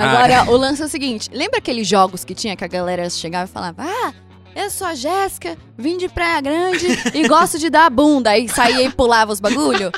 Agora, 0.09 0.51
o 0.51 0.57
lance 0.57 0.81
é 0.81 0.85
o 0.85 0.89
seguinte: 0.89 1.29
lembra 1.33 1.59
aqueles 1.59 1.87
jogos 1.87 2.23
que 2.23 2.33
tinha 2.35 2.55
que 2.55 2.63
a 2.63 2.67
galera 2.67 3.09
chegava 3.09 3.45
e 3.49 3.53
falava, 3.53 3.83
ah. 3.83 4.13
Eu 4.55 4.69
sou 4.69 4.87
a 4.87 4.95
Jéssica, 4.95 5.57
vim 5.77 5.97
de 5.97 6.07
Praia 6.07 6.39
Grande 6.39 6.85
e 7.13 7.27
gosto 7.27 7.59
de 7.59 7.69
dar 7.69 7.87
a 7.87 7.89
bunda. 7.89 8.29
Aí 8.29 8.47
saía 8.47 8.83
e 8.83 8.89
pulava 8.89 9.33
os 9.33 9.41
bagulho. 9.41 9.91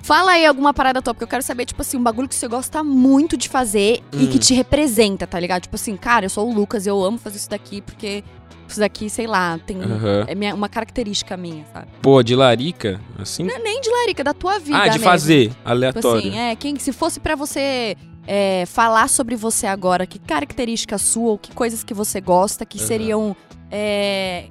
Fala 0.00 0.32
aí 0.32 0.46
alguma 0.46 0.72
parada 0.72 1.02
tua, 1.02 1.12
porque 1.12 1.24
eu 1.24 1.28
quero 1.28 1.42
saber, 1.42 1.66
tipo 1.66 1.82
assim, 1.82 1.96
um 1.96 2.02
bagulho 2.02 2.28
que 2.28 2.34
você 2.36 2.46
gosta 2.46 2.82
muito 2.84 3.36
de 3.36 3.48
fazer 3.48 4.00
e 4.12 4.24
Hum. 4.24 4.26
que 4.28 4.38
te 4.38 4.54
representa, 4.54 5.26
tá 5.26 5.38
ligado? 5.40 5.62
Tipo 5.62 5.74
assim, 5.74 5.96
cara, 5.96 6.26
eu 6.26 6.30
sou 6.30 6.48
o 6.48 6.54
Lucas, 6.54 6.86
eu 6.86 7.02
amo 7.02 7.18
fazer 7.18 7.38
isso 7.38 7.50
daqui 7.50 7.82
porque 7.82 8.22
isso 8.68 8.78
daqui, 8.78 9.10
sei 9.10 9.26
lá, 9.26 9.58
tem. 9.66 9.82
Aham. 9.82 10.24
É 10.28 10.34
minha- 10.34 10.54
uma 10.54 10.68
característica 10.68 11.36
minha, 11.36 11.64
sabe? 11.72 11.88
Pô, 12.00 12.22
de 12.22 12.36
larica, 12.36 13.00
assim. 13.18 13.42
Não 13.42 13.54
é 13.56 13.58
nem 13.58 13.80
de 13.80 13.90
larica, 13.90 14.22
da 14.22 14.32
tua 14.32 14.58
vida. 14.60 14.78
ah, 14.78 14.84
de 14.86 14.90
mesmo. 14.92 15.04
fazer, 15.04 15.48
Tipo 15.48 15.60
aleatório. 15.68 16.18
assim, 16.20 16.38
é, 16.38 16.54
quem, 16.54 16.78
se 16.78 16.92
fosse 16.92 17.18
pra 17.18 17.34
você 17.34 17.96
é, 18.30 18.66
falar 18.66 19.08
sobre 19.08 19.34
você 19.34 19.66
agora, 19.66 20.06
que 20.06 20.18
característica 20.18 20.98
sua 20.98 21.30
ou 21.30 21.38
que 21.38 21.50
coisas 21.54 21.82
que 21.82 21.94
você 21.94 22.20
gosta 22.20 22.66
que 22.66 22.76
Aham. 22.76 22.86
seriam. 22.86 23.36
é, 23.70 24.44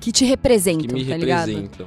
que 0.00 0.10
te 0.10 0.24
representam, 0.24 0.88
que 0.88 0.94
me 0.94 1.04
tá 1.04 1.16
ligado? 1.16 1.46
representam. 1.46 1.86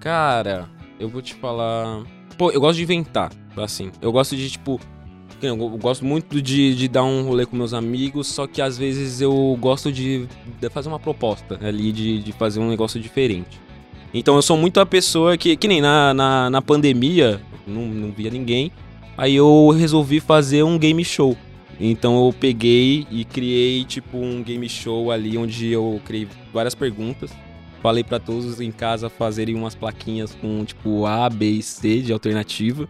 Cara, 0.00 0.66
eu 0.98 1.08
vou 1.08 1.20
te 1.20 1.34
falar. 1.34 2.04
Pô, 2.38 2.50
eu 2.50 2.60
gosto 2.60 2.76
de 2.76 2.84
inventar, 2.84 3.30
assim. 3.56 3.90
Eu 4.00 4.10
gosto 4.10 4.34
de, 4.34 4.48
tipo. 4.48 4.80
Eu 5.42 5.56
gosto 5.56 6.04
muito 6.04 6.40
de, 6.40 6.74
de 6.74 6.88
dar 6.88 7.04
um 7.04 7.22
rolê 7.24 7.46
com 7.46 7.54
meus 7.54 7.74
amigos, 7.74 8.26
só 8.26 8.46
que 8.46 8.60
às 8.62 8.76
vezes 8.78 9.20
eu 9.20 9.56
gosto 9.60 9.92
de, 9.92 10.26
de 10.60 10.68
fazer 10.68 10.88
uma 10.88 10.98
proposta 10.98 11.58
ali, 11.62 11.92
de, 11.92 12.22
de 12.22 12.32
fazer 12.32 12.58
um 12.58 12.68
negócio 12.68 12.98
diferente. 12.98 13.60
Então 14.12 14.34
eu 14.34 14.42
sou 14.42 14.56
muito 14.56 14.80
a 14.80 14.86
pessoa 14.86 15.36
que, 15.36 15.56
que 15.56 15.68
nem 15.68 15.80
na, 15.80 16.12
na, 16.12 16.50
na 16.50 16.62
pandemia, 16.62 17.40
não, 17.64 17.82
não 17.82 18.10
via 18.10 18.30
ninguém, 18.30 18.72
aí 19.18 19.34
eu 19.36 19.68
resolvi 19.76 20.20
fazer 20.20 20.62
um 20.62 20.78
game 20.78 21.04
show. 21.04 21.36
Então 21.80 22.24
eu 22.24 22.32
peguei 22.32 23.06
e 23.10 23.24
criei 23.24 23.84
tipo 23.84 24.16
um 24.16 24.42
game 24.42 24.68
show 24.68 25.10
ali 25.10 25.36
onde 25.36 25.70
eu 25.70 26.00
criei 26.04 26.26
várias 26.52 26.74
perguntas. 26.74 27.30
Falei 27.82 28.02
pra 28.02 28.18
todos 28.18 28.60
em 28.60 28.72
casa 28.72 29.08
fazerem 29.08 29.54
umas 29.54 29.74
plaquinhas 29.74 30.34
com 30.34 30.64
tipo 30.64 31.04
A, 31.06 31.28
B 31.28 31.50
e 31.50 31.62
C 31.62 32.00
de 32.00 32.12
alternativa. 32.12 32.88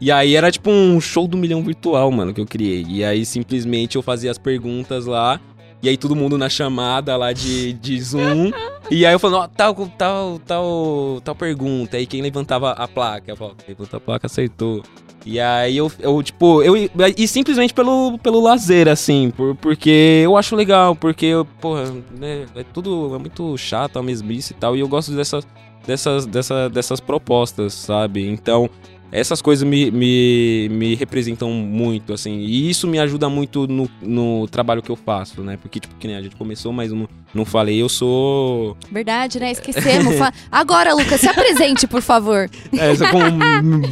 E 0.00 0.10
aí 0.10 0.34
era 0.34 0.50
tipo 0.50 0.70
um 0.70 1.00
show 1.00 1.28
do 1.28 1.36
milhão 1.36 1.62
virtual, 1.62 2.10
mano, 2.10 2.32
que 2.32 2.40
eu 2.40 2.46
criei. 2.46 2.84
E 2.88 3.04
aí 3.04 3.24
simplesmente 3.24 3.96
eu 3.96 4.02
fazia 4.02 4.30
as 4.30 4.38
perguntas 4.38 5.06
lá. 5.06 5.40
E 5.82 5.88
aí 5.88 5.96
todo 5.96 6.16
mundo 6.16 6.38
na 6.38 6.48
chamada 6.48 7.16
lá 7.16 7.32
de, 7.32 7.72
de 7.74 8.00
Zoom. 8.00 8.50
e 8.90 9.04
aí 9.04 9.12
eu 9.12 9.18
falando, 9.18 9.42
ó, 9.42 9.48
tal, 9.48 9.74
tal, 9.98 10.38
tal, 10.38 11.20
tal 11.22 11.34
pergunta. 11.34 11.96
Aí 11.96 12.06
quem 12.06 12.22
levantava 12.22 12.70
a 12.70 12.88
placa, 12.88 13.32
eu 13.32 13.36
falava, 13.36 13.56
quem 13.56 13.74
levantou 13.74 13.98
a 13.98 14.00
placa 14.00 14.26
acertou. 14.26 14.82
E 15.24 15.38
aí 15.38 15.76
eu, 15.76 15.90
eu 15.98 16.22
tipo, 16.22 16.62
eu. 16.62 16.74
E 17.16 17.28
simplesmente 17.28 17.72
pelo, 17.72 18.18
pelo 18.18 18.40
lazer, 18.40 18.88
assim, 18.88 19.30
por, 19.30 19.54
porque 19.56 20.22
eu 20.24 20.36
acho 20.36 20.56
legal, 20.56 20.96
porque, 20.96 21.32
porra, 21.60 21.84
né, 22.18 22.46
é 22.54 22.64
tudo. 22.64 23.14
É 23.14 23.18
muito 23.18 23.56
chato, 23.56 23.98
a 23.98 24.02
mesmice 24.02 24.52
e 24.52 24.56
tal. 24.56 24.76
E 24.76 24.80
eu 24.80 24.88
gosto 24.88 25.12
dessas, 25.12 25.46
dessas, 25.86 26.26
dessa, 26.26 26.68
dessas 26.68 27.00
propostas, 27.00 27.72
sabe? 27.72 28.28
Então, 28.28 28.68
essas 29.12 29.42
coisas 29.42 29.68
me, 29.68 29.90
me, 29.90 30.68
me 30.70 30.94
representam 30.94 31.50
muito, 31.50 32.14
assim. 32.14 32.38
E 32.38 32.70
isso 32.70 32.88
me 32.88 32.98
ajuda 32.98 33.28
muito 33.28 33.68
no, 33.68 33.88
no 34.00 34.48
trabalho 34.48 34.80
que 34.80 34.90
eu 34.90 34.96
faço, 34.96 35.42
né? 35.42 35.58
Porque, 35.60 35.78
tipo, 35.78 35.94
que 35.96 36.06
nem 36.06 36.16
a 36.16 36.22
gente 36.22 36.34
começou, 36.34 36.72
mas 36.72 36.90
não, 36.90 37.06
não 37.34 37.44
falei, 37.44 37.80
eu 37.80 37.90
sou. 37.90 38.74
Verdade, 38.90 39.38
né? 39.38 39.52
Esquecemos. 39.52 40.14
Agora, 40.50 40.94
Lucas, 40.94 41.20
se 41.20 41.28
apresente, 41.28 41.86
por 41.86 42.00
favor. 42.00 42.48
É, 42.72 42.94
só 42.94 43.04
com 43.10 43.20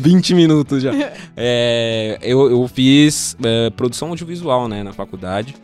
20 0.01 0.35
minutos 0.35 0.83
já. 0.83 0.91
É, 1.37 2.19
eu, 2.23 2.51
eu 2.51 2.67
fiz 2.67 3.37
é, 3.43 3.69
produção 3.71 4.09
audiovisual, 4.09 4.69
né, 4.69 4.83
na 4.83 4.95
faculdade. 4.95 5.55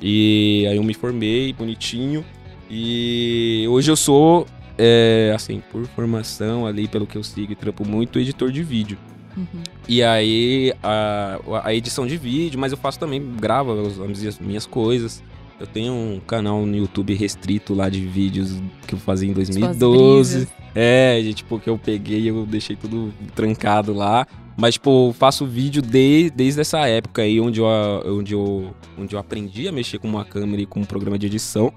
E 0.00 0.66
aí 0.70 0.76
eu 0.76 0.82
me 0.82 0.94
formei 0.94 1.52
bonitinho. 1.52 2.24
E 2.70 3.66
hoje 3.68 3.90
eu 3.90 3.96
sou, 3.96 4.46
é, 4.78 5.32
assim, 5.34 5.62
por 5.70 5.86
formação 5.88 6.66
ali, 6.66 6.88
pelo 6.88 7.06
que 7.06 7.16
eu 7.16 7.22
sigo 7.22 7.52
e 7.52 7.56
trampo 7.56 7.86
muito, 7.86 8.18
editor 8.18 8.50
de 8.50 8.62
vídeo. 8.62 8.98
Uhum. 9.36 9.62
E 9.88 10.02
aí, 10.02 10.72
a, 10.82 11.38
a 11.64 11.74
edição 11.74 12.06
de 12.06 12.16
vídeo, 12.16 12.58
mas 12.58 12.72
eu 12.72 12.78
faço 12.78 12.98
também, 12.98 13.22
gravo 13.40 13.86
as, 13.86 13.98
as 13.98 14.38
minhas 14.38 14.66
coisas. 14.66 15.22
Eu 15.58 15.66
tenho 15.66 15.92
um 15.92 16.20
canal 16.26 16.66
no 16.66 16.76
YouTube 16.76 17.14
restrito 17.14 17.72
lá 17.72 17.88
de 17.88 18.04
vídeos 18.04 18.60
que 18.86 18.94
eu 18.94 18.98
fazia 18.98 19.30
em 19.30 19.34
Suas 19.34 19.48
2012. 19.48 20.34
brisas. 20.34 20.54
É, 20.74 21.20
de, 21.20 21.34
tipo, 21.34 21.58
que 21.60 21.70
eu 21.70 21.78
peguei 21.78 22.20
e 22.20 22.28
eu 22.28 22.44
deixei 22.46 22.74
tudo 22.74 23.12
trancado 23.34 23.94
lá. 23.94 24.26
Mas, 24.56 24.74
tipo, 24.74 25.08
eu 25.08 25.12
faço 25.12 25.46
vídeo 25.46 25.80
de, 25.80 26.30
desde 26.30 26.60
essa 26.60 26.86
época 26.86 27.22
aí, 27.22 27.40
onde 27.40 27.60
eu, 27.60 27.66
onde, 28.06 28.34
eu, 28.34 28.74
onde 28.98 29.14
eu 29.14 29.20
aprendi 29.20 29.68
a 29.68 29.72
mexer 29.72 29.98
com 29.98 30.08
uma 30.08 30.24
câmera 30.24 30.62
e 30.62 30.66
com 30.66 30.80
um 30.80 30.84
programa 30.84 31.18
de 31.18 31.26
edição. 31.26 31.72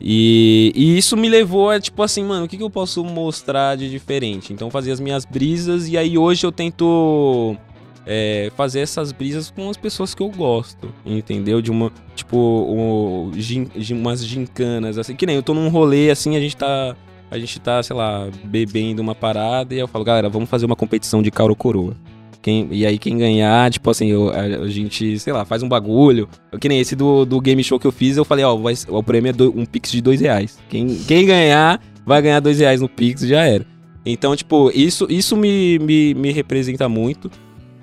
E, 0.00 0.72
e 0.74 0.98
isso 0.98 1.16
me 1.16 1.28
levou 1.28 1.70
a, 1.70 1.78
tipo 1.80 2.02
assim, 2.02 2.24
mano, 2.24 2.44
o 2.46 2.48
que, 2.48 2.56
que 2.56 2.62
eu 2.62 2.70
posso 2.70 3.04
mostrar 3.04 3.76
de 3.76 3.88
diferente? 3.90 4.52
Então, 4.52 4.70
fazer 4.70 4.90
as 4.92 4.98
minhas 5.00 5.24
brisas 5.24 5.88
e 5.88 5.96
aí 5.96 6.18
hoje 6.18 6.44
eu 6.44 6.50
tento 6.50 7.56
é, 8.04 8.50
fazer 8.56 8.80
essas 8.80 9.12
brisas 9.12 9.50
com 9.50 9.70
as 9.70 9.76
pessoas 9.76 10.12
que 10.14 10.22
eu 10.22 10.28
gosto, 10.30 10.92
entendeu? 11.06 11.62
De 11.62 11.70
uma, 11.70 11.92
tipo, 12.16 12.36
o, 12.36 13.30
gin- 13.34 13.70
umas 13.92 14.24
gincanas, 14.24 14.98
assim, 14.98 15.14
que 15.14 15.24
nem 15.26 15.36
eu 15.36 15.42
tô 15.42 15.54
num 15.54 15.68
rolê, 15.68 16.10
assim, 16.10 16.34
a 16.36 16.40
gente 16.40 16.56
tá, 16.56 16.96
a 17.30 17.38
gente 17.38 17.60
tá, 17.60 17.80
sei 17.82 17.94
lá, 17.94 18.28
bebendo 18.44 19.00
uma 19.00 19.14
parada 19.14 19.72
e 19.72 19.78
eu 19.78 19.86
falo, 19.86 20.04
galera, 20.04 20.28
vamos 20.28 20.48
fazer 20.50 20.66
uma 20.66 20.74
competição 20.76 21.22
de 21.22 21.30
Cauro 21.30 21.54
Coroa. 21.54 21.94
Quem, 22.42 22.66
e 22.72 22.84
aí 22.84 22.98
quem 22.98 23.16
ganhar, 23.16 23.70
tipo 23.70 23.88
assim, 23.88 24.08
eu- 24.08 24.28
a, 24.30 24.40
a 24.40 24.68
gente, 24.68 25.16
sei 25.20 25.32
lá, 25.32 25.44
faz 25.44 25.62
um 25.62 25.68
bagulho. 25.68 26.28
Que 26.60 26.68
nem 26.68 26.80
esse 26.80 26.96
do, 26.96 27.24
do 27.24 27.40
game 27.40 27.62
show 27.62 27.78
que 27.78 27.86
eu 27.86 27.92
fiz, 27.92 28.16
eu 28.16 28.24
falei, 28.24 28.44
ó, 28.44 28.56
vai, 28.56 28.74
o 28.88 29.02
prêmio 29.02 29.30
é 29.30 29.32
do- 29.32 29.56
um 29.56 29.64
pix 29.64 29.92
de 29.92 30.00
dois 30.00 30.20
reais. 30.20 30.58
Quem, 30.68 30.88
quem 31.06 31.24
ganhar, 31.24 31.80
vai 32.04 32.20
ganhar 32.20 32.40
dois 32.40 32.58
reais 32.58 32.80
no 32.80 32.88
pix, 32.88 33.22
já 33.22 33.42
era. 33.46 33.64
Então, 34.04 34.34
tipo, 34.34 34.72
isso, 34.74 35.06
isso 35.08 35.36
me, 35.36 35.78
me, 35.78 36.14
me 36.14 36.32
representa 36.32 36.88
muito. 36.88 37.30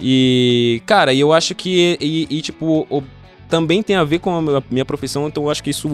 E, 0.01 0.81
cara, 0.85 1.13
eu 1.13 1.31
acho 1.33 1.55
que, 1.55 1.97
e, 1.99 2.27
e, 2.29 2.41
tipo, 2.41 2.85
o- 2.89 3.03
também 3.49 3.81
tem 3.81 3.95
a 3.95 4.03
ver 4.03 4.19
com 4.19 4.29
a 4.35 4.61
minha- 4.69 4.85
profissão, 4.85 5.27
então 5.27 5.43
eu 5.43 5.49
acho 5.49 5.63
que 5.63 5.69
isso 5.69 5.89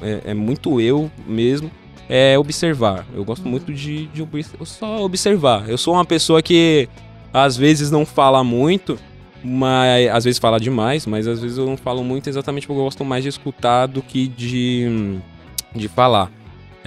é, 0.00 0.20
é 0.30 0.34
muito 0.34 0.80
eu 0.80 1.10
mesmo. 1.26 1.70
É 2.08 2.38
observar. 2.38 3.04
Eu 3.12 3.24
gosto 3.24 3.48
muito 3.48 3.72
de, 3.72 4.06
de 4.06 4.20
eu 4.20 4.64
só 4.64 5.02
observar. 5.04 5.68
Eu 5.68 5.76
sou 5.76 5.94
uma 5.94 6.04
pessoa 6.04 6.40
que 6.40 6.88
às 7.36 7.54
vezes 7.56 7.90
não 7.90 8.06
fala 8.06 8.42
muito, 8.42 8.98
mas 9.44 10.08
às 10.10 10.24
vezes 10.24 10.38
fala 10.38 10.58
demais, 10.58 11.04
mas 11.04 11.28
às 11.28 11.40
vezes 11.40 11.58
eu 11.58 11.66
não 11.66 11.76
falo 11.76 12.02
muito 12.02 12.28
exatamente 12.28 12.66
porque 12.66 12.80
eu 12.80 12.84
gosto 12.84 13.04
mais 13.04 13.22
de 13.22 13.28
escutar 13.28 13.86
do 13.86 14.00
que 14.00 14.26
de, 14.26 15.18
de 15.74 15.86
falar. 15.86 16.30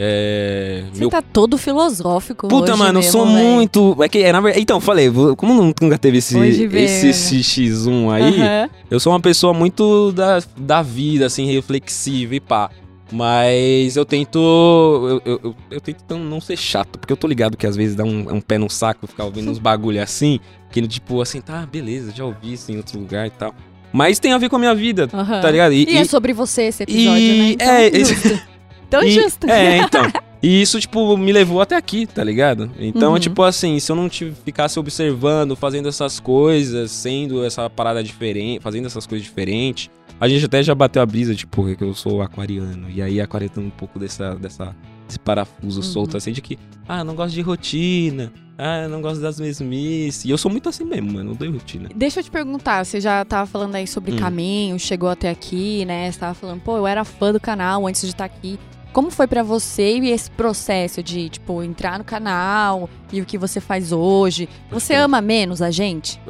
É, 0.01 0.85
Você 0.91 1.01
meu 1.01 1.09
tá 1.09 1.21
todo 1.21 1.57
filosófico 1.57 2.47
Puta, 2.47 2.75
mano, 2.77 2.99
eu 2.99 3.03
sou 3.03 3.25
véi. 3.25 3.35
muito. 3.35 3.97
É 4.01 4.07
que, 4.07 4.19
é, 4.19 4.31
na 4.31 4.39
verdade. 4.39 4.63
Então, 4.63 4.79
falei, 4.79 5.12
como 5.35 5.53
nunca 5.53 5.97
teve 5.97 6.19
esse, 6.19 6.39
esse, 6.39 7.09
esse 7.09 7.35
X1 7.39 8.09
aí, 8.09 8.41
Aham. 8.41 8.69
eu 8.89 8.99
sou 8.99 9.12
uma 9.12 9.19
pessoa 9.19 9.53
muito 9.53 10.13
da, 10.13 10.41
da 10.57 10.81
vida, 10.81 11.25
assim, 11.25 11.45
reflexiva 11.51 12.33
e 12.33 12.39
pá. 12.39 12.71
Mas 13.12 13.95
eu 13.98 14.06
tento. 14.06 14.38
Eu, 14.39 15.22
eu, 15.34 15.39
eu, 15.43 15.56
eu 15.72 15.82
tento 15.82 16.04
não- 16.10 16.19
não 16.19 16.41
ser 16.41 16.58
chato, 16.58 17.00
porque 17.00 17.12
eu 17.12 17.17
tô 17.17 17.28
ligado 17.28 17.58
que 17.58 17.65
às 17.67 17.76
vezes 17.76 17.95
dá 17.95 18.04
um, 18.04 18.36
um 18.36 18.41
pé 18.41 18.58
no 18.58 18.69
saco 18.69 19.08
ficar 19.08 19.26
ouvindo 19.26 19.50
uns 19.50 19.60
bagulho 19.60 20.02
assim, 20.02 20.39
que 20.72 20.86
tipo 20.88 21.22
assim, 21.22 21.41
tá, 21.41 21.65
beleza, 21.65 22.12
já 22.15 22.24
ouvi 22.24 22.54
isso 22.54 22.72
em 22.72 22.78
outro 22.78 23.00
lugar 23.00 23.28
e 23.28 23.32
tal. 23.32 23.54
Mas 23.91 24.19
tem 24.19 24.34
a 24.34 24.38
ver 24.38 24.50
com 24.50 24.56
a 24.56 24.60
minha 24.60 24.76
vida, 24.76 25.10
Aham. 25.12 25.41
tá 25.41 25.50
ligado? 25.50 25.74
E, 25.74 25.98
é 25.98 26.06
sobre 26.06 26.32
você 26.34 26.63
esse 26.63 26.84
episódio, 26.84 27.17
e- 27.19 27.38
né? 27.39 27.50
Então, 27.52 27.67
é, 27.67 27.91
justo. 28.00 28.41
Tão 28.89 29.04
E- 29.04 29.12
justo. 29.12 29.50
É, 29.50 29.78
então. 29.80 30.04
E 30.41 30.62
isso, 30.62 30.80
tipo, 30.80 31.17
me 31.17 31.32
levou 31.34 31.60
até 31.62 31.76
aqui, 31.76 32.06
tá 32.06 32.24
ligado? 32.24 32.72
Então, 32.80 33.12
Uhum. 33.13 33.19
tipo 33.19 33.43
assim, 33.43 33.78
se 33.80 33.91
eu 33.91 33.95
não 33.95 34.08
tive, 34.08 34.34
ficasse 34.45 34.80
observando, 34.80 35.54
fazendo 35.56 35.89
essas 35.89 36.19
coisas, 36.19 36.89
sendo 36.91 37.43
essa 37.43 37.69
parada 37.69 38.02
diferente, 38.04 38.62
fazendo 38.62 38.86
essas 38.86 39.06
coisas 39.06 39.28
diferentes. 39.28 39.89
A 40.19 40.27
gente 40.27 40.45
até 40.45 40.62
já 40.62 40.75
bateu 40.75 41.01
a 41.01 41.05
brisa, 41.05 41.34
tipo, 41.34 41.73
que 41.75 41.84
eu 41.84 41.93
sou 41.93 42.21
aquariano. 42.21 42.89
E 42.89 43.01
aí, 43.01 43.21
aquariano 43.21 43.53
tem 43.55 43.63
um 43.65 43.69
pouco 43.69 43.97
dessa, 43.97 44.36
dessa, 44.36 44.75
desse 45.08 45.17
parafuso 45.19 45.79
Uhum. 45.79 45.84
solto, 45.84 46.17
assim, 46.17 46.32
de 46.34 46.41
que, 46.41 46.58
ah, 46.88 47.03
não 47.03 47.15
gosto 47.15 47.34
de 47.34 47.41
rotina. 47.41 48.32
Ah, 48.58 48.84
eu 48.84 48.89
não 48.89 49.01
gosto 49.01 49.21
das 49.21 49.39
mesmices. 49.39 50.25
E 50.25 50.29
eu 50.29 50.38
sou 50.38 50.51
muito 50.51 50.67
assim 50.67 50.84
mesmo, 50.84 51.13
mano, 51.13 51.29
não 51.29 51.34
dou 51.38 51.49
rotina. 51.49 51.88
Deixa 51.95 52.19
eu 52.19 52.23
te 52.25 52.29
perguntar, 52.29 52.86
você 52.86 52.99
já 52.99 53.23
tava 53.23 53.45
falando 53.47 53.75
aí 53.75 53.88
sobre 53.88 54.12
Hum. 54.12 54.17
caminho, 54.17 54.77
chegou 54.77 55.08
até 55.08 55.29
aqui, 55.29 55.86
né? 55.86 56.12
Você 56.12 56.19
tava 56.19 56.34
falando, 56.34 56.60
pô, 56.60 56.75
eu 56.75 56.86
era 56.86 57.05
fã 57.05 57.32
do 57.32 57.39
canal 57.39 57.88
antes 57.88 58.01
de 58.01 58.10
estar 58.10 58.25
aqui. 58.25 58.60
Como 58.91 59.12
foi 59.12 59.28
pra 59.28 59.43
você 59.43 59.97
e 59.97 60.10
esse 60.10 60.32
processo 60.32 61.04
de, 61.04 61.30
tipo, 61.30 61.62
entrar 61.63 61.97
no 61.99 62.04
canal 62.04 62.89
e 63.12 63.21
o 63.21 63.25
que 63.25 63.38
você 63.38 63.62
faz 63.62 63.91
hoje? 63.91 64.49
Você 64.71 64.95
ama 64.95 65.21
menos 65.21 65.62
a 65.62 65.69
gente? 65.69 66.19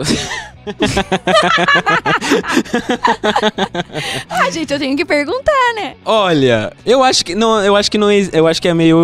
ah, 4.29 4.51
gente, 4.51 4.71
eu 4.73 4.79
tenho 4.79 4.95
que 4.95 5.05
perguntar, 5.05 5.73
né? 5.75 5.95
Olha, 6.05 6.73
eu 6.85 7.03
acho 7.03 7.23
que. 7.25 7.35
Não, 7.35 7.63
eu 7.63 7.75
acho 7.75 7.89
que 7.89 7.97
não. 7.97 8.09
é- 8.09 8.29
Eu 8.33 8.47
acho 8.47 8.61
que 8.61 8.67
é 8.67 8.73
meio. 8.73 8.97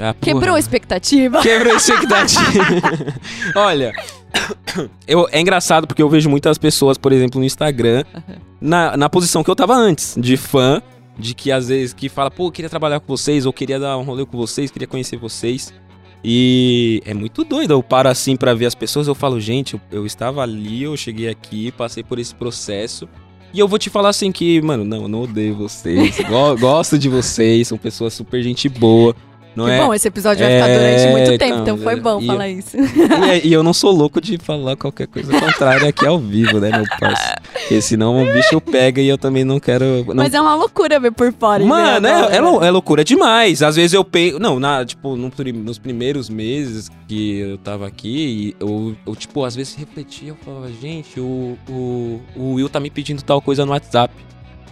ah. 0.00 0.14
Quebrou 0.20 0.56
a 0.56 0.58
expectativa? 0.58 1.40
Quebrou 1.40 1.74
a 1.74 1.76
expectativa. 1.76 2.64
Olha, 3.54 3.92
eu, 5.06 5.28
é 5.30 5.40
engraçado 5.40 5.86
porque 5.86 6.02
eu 6.02 6.08
vejo 6.08 6.28
muitas 6.28 6.58
pessoas, 6.58 6.96
por 6.98 7.12
exemplo, 7.12 7.38
no 7.38 7.46
Instagram, 7.46 8.04
na, 8.60 8.96
na 8.96 9.08
posição 9.08 9.44
que 9.44 9.50
eu 9.50 9.56
tava 9.56 9.74
antes, 9.74 10.14
de 10.18 10.36
fã, 10.36 10.82
de 11.18 11.34
que 11.34 11.50
às 11.50 11.68
vezes 11.68 11.92
que 11.92 12.08
fala, 12.08 12.30
pô, 12.30 12.50
queria 12.50 12.68
trabalhar 12.70 13.00
com 13.00 13.06
vocês, 13.16 13.44
ou 13.44 13.52
queria 13.52 13.78
dar 13.80 13.96
um 13.98 14.02
rolê 14.02 14.24
com 14.24 14.36
vocês, 14.38 14.70
queria 14.70 14.86
conhecer 14.86 15.16
vocês. 15.16 15.72
E 16.24 17.00
é 17.04 17.14
muito 17.14 17.44
doido. 17.44 17.72
Eu 17.72 17.82
paro 17.82 18.08
assim 18.08 18.36
pra 18.36 18.54
ver 18.54 18.66
as 18.66 18.74
pessoas, 18.74 19.06
eu 19.06 19.14
falo, 19.14 19.40
gente, 19.40 19.80
eu, 19.90 20.04
estava 20.06 20.42
ali, 20.42 20.82
eu 20.82 20.96
cheguei 20.96 21.28
aqui, 21.28 21.70
passei 21.72 22.02
por 22.02 22.18
esse 22.18 22.34
processo. 22.34 23.08
E 23.52 23.58
eu 23.58 23.66
vou 23.68 23.78
te 23.78 23.88
falar 23.88 24.10
assim 24.10 24.30
que, 24.30 24.60
mano, 24.60 24.84
não, 24.84 25.02
eu 25.02 25.08
não 25.08 25.22
odeio 25.22 25.54
vocês. 25.56 26.18
go- 26.20 26.56
gosto 26.60 26.98
de 26.98 27.08
vocês, 27.08 27.68
são 27.68 27.78
pessoas 27.78 28.12
super 28.14 28.42
gente 28.42 28.68
boa. 28.68 29.14
Não 29.56 29.64
que 29.64 29.70
é? 29.72 29.78
bom, 29.78 29.92
esse 29.94 30.06
episódio 30.06 30.44
vai 30.44 30.54
ficar 30.54 30.68
É, 30.68 30.78
durante 30.78 31.12
muito 31.12 31.38
tempo, 31.38 31.44
então, 31.60 31.74
então 31.74 31.78
foi 31.78 31.96
bom 31.96 32.20
e- 32.20 32.26
falar 32.26 32.48
isso. 32.48 32.76
E, 33.42 33.48
e 33.48 33.52
eu 33.52 33.62
não 33.62 33.72
sou 33.72 33.90
louco 33.92 34.20
de 34.20 34.38
falar 34.38 34.76
qualquer 34.76 35.06
coisa 35.06 35.32
contrária 35.38 35.88
aqui 35.88 36.06
ao 36.06 36.18
vivo, 36.18 36.58
né, 36.60 36.70
meu 36.70 36.84
parceiro? 36.98 37.40
Porque 37.52 37.80
senão 37.82 38.22
o 38.22 38.32
bicho 38.32 38.60
pega 38.60 39.00
e 39.00 39.08
eu 39.08 39.18
também 39.18 39.44
não 39.44 39.58
quero. 39.60 40.04
Não... 40.06 40.14
Mas 40.16 40.32
é 40.34 40.40
uma 40.40 40.54
loucura 40.54 40.98
ver 41.00 41.12
por 41.12 41.32
fora. 41.32 41.64
Mano, 41.64 42.06
é, 42.06 42.36
é, 42.36 42.40
lou- 42.40 42.62
é 42.62 42.70
loucura 42.70 43.04
demais. 43.04 43.62
Às 43.62 43.76
vezes 43.76 43.92
eu 43.92 44.04
penso. 44.04 44.38
Não, 44.38 44.58
na, 44.60 44.84
tipo, 44.84 45.16
no 45.16 45.30
nos 45.54 45.78
primeiros 45.78 46.28
meses 46.28 46.88
que 47.06 47.38
eu 47.38 47.58
tava 47.58 47.86
aqui, 47.86 48.54
eu, 48.60 48.96
eu, 49.06 49.16
tipo, 49.16 49.44
às 49.44 49.54
vezes 49.56 49.74
refletia, 49.74 50.28
eu 50.30 50.36
falava, 50.44 50.70
gente, 50.80 51.18
o, 51.20 51.56
o, 51.68 52.20
o 52.36 52.52
Will 52.54 52.68
tá 52.68 52.78
me 52.80 52.90
pedindo 52.90 53.22
tal 53.22 53.40
coisa 53.40 53.64
no 53.64 53.72
WhatsApp. 53.72 54.12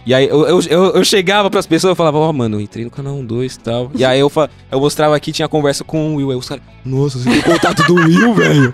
E 0.07 0.13
aí 0.13 0.25
eu, 0.25 0.47
eu, 0.47 0.61
eu, 0.69 0.83
eu 0.93 1.03
chegava 1.03 1.49
pras 1.49 1.67
pessoas 1.67 1.91
e 1.91 1.97
falava, 1.97 2.17
ó, 2.17 2.31
mano, 2.31 2.55
eu 2.55 2.61
entrei 2.61 2.85
no 2.85 2.89
canal 2.89 3.21
2 3.21 3.53
e 3.53 3.59
tal. 3.59 3.91
E 3.93 4.05
aí 4.05 4.21
eu, 4.21 4.31
eu 4.71 4.79
mostrava 4.79 5.13
aqui, 5.13 5.33
tinha 5.33 5.49
conversa 5.49 5.83
com 5.83 6.13
o 6.13 6.15
Will. 6.15 6.31
Aí 6.31 6.37
os 6.37 6.47
caras, 6.47 6.63
nossa, 6.85 7.19
você 7.19 7.29
tem 7.29 7.41
contato 7.41 7.83
do 7.83 7.95
Will, 7.95 8.33
velho? 8.33 8.73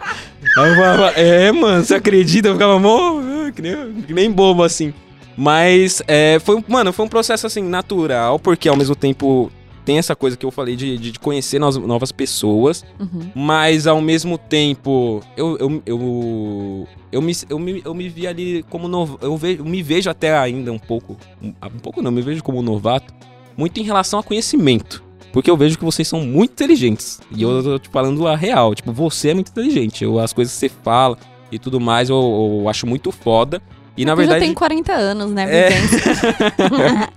Aí 0.56 0.70
eu 0.70 0.76
falava, 0.76 1.08
é, 1.14 1.52
mano, 1.52 1.84
você 1.84 1.96
acredita? 1.96 2.50
Eu 2.50 2.54
ficava, 2.54 2.78
mó, 2.78 3.20
ah, 3.20 3.52
que 3.52 3.64
nem, 3.64 4.02
que 4.04 4.14
nem 4.14 4.30
bobo 4.30 4.62
assim. 4.62 4.94
Mas, 5.36 6.04
é, 6.08 6.38
foi, 6.40 6.64
mano, 6.68 6.94
foi 6.94 7.04
um 7.04 7.10
processo, 7.10 7.48
assim, 7.48 7.64
natural, 7.64 8.38
porque 8.38 8.70
ao 8.70 8.78
mesmo 8.78 8.96
tempo 8.96 9.52
tem 9.86 9.98
essa 9.98 10.16
coisa 10.16 10.36
que 10.38 10.46
eu 10.46 10.52
falei 10.52 10.76
de, 10.76 10.98
de 10.98 11.20
conhecer 11.20 11.60
novas, 11.60 12.12
pessoas, 12.12 12.86
Uhum. 13.00 13.32
mas 13.36 13.86
ao 13.88 14.02
mesmo 14.02 14.38
tempo 14.38 15.22
eu, 15.38 15.58
eu, 15.58 15.84
eu, 15.86 16.88
eu, 17.12 17.22
me, 17.22 17.34
eu, 17.50 17.60
me, 17.60 17.82
eu 17.86 17.94
me 17.94 18.10
vi 18.10 18.28
ali 18.28 18.64
como 18.70 18.88
novo. 18.88 19.18
Eu, 19.22 19.40
eu 19.58 19.66
me 19.66 19.82
vejo 19.84 20.10
até 20.10 20.38
ainda 20.38 20.72
um 20.72 20.80
pouco. 20.80 21.18
Um, 21.42 21.50
um 21.50 21.80
pouco 21.80 22.02
não, 22.02 22.12
me 22.12 22.22
vejo 22.22 22.44
como 22.44 22.62
novato. 22.62 23.14
Muito 23.56 23.80
em 23.80 23.84
relação 23.84 24.20
a 24.20 24.24
conhecimento. 24.24 25.04
Porque 25.32 25.50
eu 25.50 25.58
vejo 25.58 25.78
que 25.78 25.84
vocês 25.86 26.08
são 26.08 26.22
muito 26.22 26.52
inteligentes. 26.52 27.20
E 27.32 27.42
eu 27.42 27.64
tô 27.64 27.80
te 27.80 27.90
falando 27.90 28.28
a 28.28 28.36
real. 28.36 28.76
Tipo, 28.76 28.92
você 28.92 29.30
é 29.30 29.34
muito 29.34 29.50
inteligente. 29.50 30.04
Eu, 30.04 30.20
as 30.20 30.32
coisas 30.32 30.54
que 30.54 30.60
você 30.60 30.70
fala 30.70 31.18
e 31.52 31.58
tudo 31.58 31.80
mais, 31.80 32.10
eu, 32.10 32.60
eu 32.62 32.70
acho 32.70 32.86
muito 32.86 33.12
foda. 33.12 33.62
E 33.96 34.06
na 34.06 34.16
verdade. 34.16 34.40
já 34.40 34.46
tem 34.46 34.54
40 34.56 34.92
anos, 34.94 35.32
né, 35.32 35.46
É. 35.50 35.70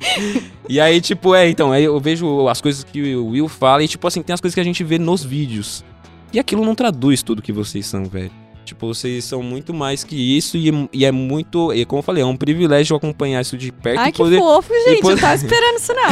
E 0.68 0.80
aí, 0.80 1.00
tipo, 1.00 1.34
é, 1.34 1.48
então, 1.48 1.70
aí 1.72 1.84
eu 1.84 1.98
vejo 2.00 2.48
as 2.48 2.60
coisas 2.60 2.82
que 2.84 3.14
o 3.14 3.28
Will 3.28 3.48
fala 3.48 3.82
e, 3.84 3.88
tipo 3.88 4.06
assim, 4.06 4.20
tem 4.22 4.34
as 4.34 4.40
coisas 4.40 4.54
que 4.54 4.60
a 4.60 4.64
gente 4.64 4.82
vê 4.82 4.98
nos 4.98 5.22
vídeos. 5.24 5.84
E 6.32 6.38
aquilo 6.40 6.64
não 6.64 6.74
traduz 6.74 7.22
tudo 7.22 7.40
que 7.40 7.52
vocês 7.52 7.86
são, 7.86 8.04
velho. 8.04 8.30
Tipo, 8.64 8.88
vocês 8.88 9.24
são 9.24 9.44
muito 9.44 9.72
mais 9.72 10.02
que 10.02 10.16
isso 10.36 10.56
e, 10.56 10.88
e 10.92 11.04
é 11.04 11.12
muito. 11.12 11.72
E 11.72 11.84
como 11.84 12.00
eu 12.00 12.02
falei, 12.02 12.24
é 12.24 12.26
um 12.26 12.36
privilégio 12.36 12.96
acompanhar 12.96 13.40
isso 13.40 13.56
de 13.56 13.70
perto 13.70 14.00
Ai, 14.00 14.08
e 14.08 14.12
que 14.12 14.18
poder. 14.18 14.38
fofo, 14.40 14.72
gente. 14.88 15.02
poder- 15.02 15.14
Eu 15.14 15.20
tava 15.20 15.34
esperando 15.36 15.76
isso, 15.78 15.92
não. 15.94 16.02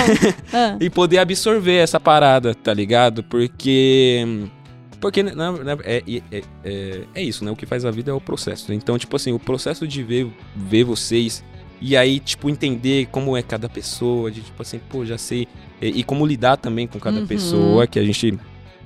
Ah. 0.53 0.77
E 0.81 0.89
poder 0.89 1.19
absorver 1.19 1.79
essa 1.79 1.99
parada, 1.99 2.55
tá 2.55 2.73
ligado? 2.73 3.25
Porque. 3.25 4.25
Porque 5.05 5.23
na- 5.23 5.53
na- 5.53 5.77
é, 5.85 6.03
é, 6.33 6.43
é, 6.65 7.01
é 7.15 7.23
isso, 7.23 7.45
né? 7.45 7.51
O 7.51 7.57
que 7.57 7.67
faz 7.67 7.85
a 7.85 7.91
vida 7.91 8.11
é 8.11 8.15
o 8.15 8.21
processo. 8.21 8.73
Então, 8.73 8.97
tipo 8.99 9.15
assim, 9.17 9.33
o 9.33 9.39
processo 9.39 9.87
de 9.87 10.03
ver, 10.03 10.27
ver 10.57 10.85
vocês 10.85 11.45
E 11.83 11.95
aí, 11.97 12.19
tipo, 12.19 12.49
entender 12.49 13.09
como 13.11 13.37
é 13.37 13.43
cada 13.43 13.69
pessoa, 13.69 14.31
de 14.31 14.41
tipo 14.41 14.63
assim, 14.63 14.79
pô, 14.89 15.05
já 15.05 15.19
sei. 15.19 15.47
E, 15.83 16.01
e 16.01 16.03
como 16.05 16.25
lidar 16.25 16.57
também 16.57 16.87
com 16.87 16.99
cada 16.99 17.21
Uhum. 17.21 17.27
pessoa, 17.27 17.87
que 17.87 17.99
a 17.99 18.05
gente 18.05 18.39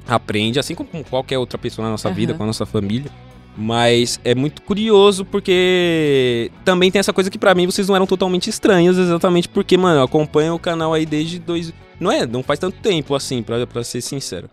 aprende, 0.09 0.59
assim 0.59 0.75
como 0.75 0.89
com 0.89 1.05
qualquer 1.05 1.39
outra 1.39 1.57
pessoa 1.59 1.85
na 1.85 1.93
nossa 1.93 2.11
vida, 2.11 2.33
Aham. 2.33 2.39
com 2.39 2.43
a 2.45 2.47
nossa 2.49 2.67
família. 2.67 3.09
Mas 3.57 4.19
é 4.25 4.35
muito 4.35 4.63
curioso 4.63 5.25
porque 5.25 6.51
também 6.65 6.91
tem 6.91 6.99
essa 6.99 7.13
coisa 7.13 7.31
que 7.31 7.39
pra 7.39 7.55
mim 7.55 7.67
vocês 7.67 7.87
não 7.89 7.95
eram 7.95 8.07
totalmente 8.07 8.49
estranhos, 8.51 8.97
exatamente 8.99 9.49
porque, 9.49 9.77
mano, 9.77 10.01
eu 10.01 10.05
acompanho 10.05 10.55
o 10.55 10.59
canal 10.59 10.93
aí 10.93 11.05
desde 11.07 11.39
dois. 11.39 11.73
Não 12.01 12.11
é, 12.11 12.27
não 12.27 12.43
faz 12.43 12.59
tanto 12.59 12.79
tempo 12.81 13.15
assim, 13.15 13.43
pra, 13.43 13.65
pra 13.67 13.85
ser 13.85 14.01
sincero. 14.01 14.49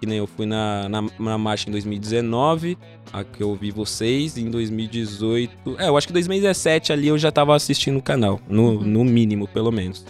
Que 0.00 0.06
nem 0.06 0.16
eu 0.18 0.26
fui 0.26 0.46
na, 0.46 0.88
na, 0.88 1.04
na 1.18 1.36
marcha 1.38 1.68
em 1.68 1.72
2019, 1.72 2.78
a 3.12 3.22
que 3.22 3.42
eu 3.42 3.54
vi 3.54 3.70
vocês, 3.70 4.38
em 4.38 4.50
2018. 4.50 5.76
É, 5.78 5.88
eu 5.88 5.96
acho 5.96 6.06
que 6.06 6.12
2017 6.12 6.92
ali 6.92 7.08
eu 7.08 7.18
já 7.18 7.30
tava 7.30 7.54
assistindo 7.54 7.98
o 7.98 8.02
canal, 8.02 8.40
no, 8.48 8.70
Uhum. 8.70 8.80
no 8.82 9.04
mínimo, 9.04 9.46
pelo 9.46 9.70
menos. 9.70 10.04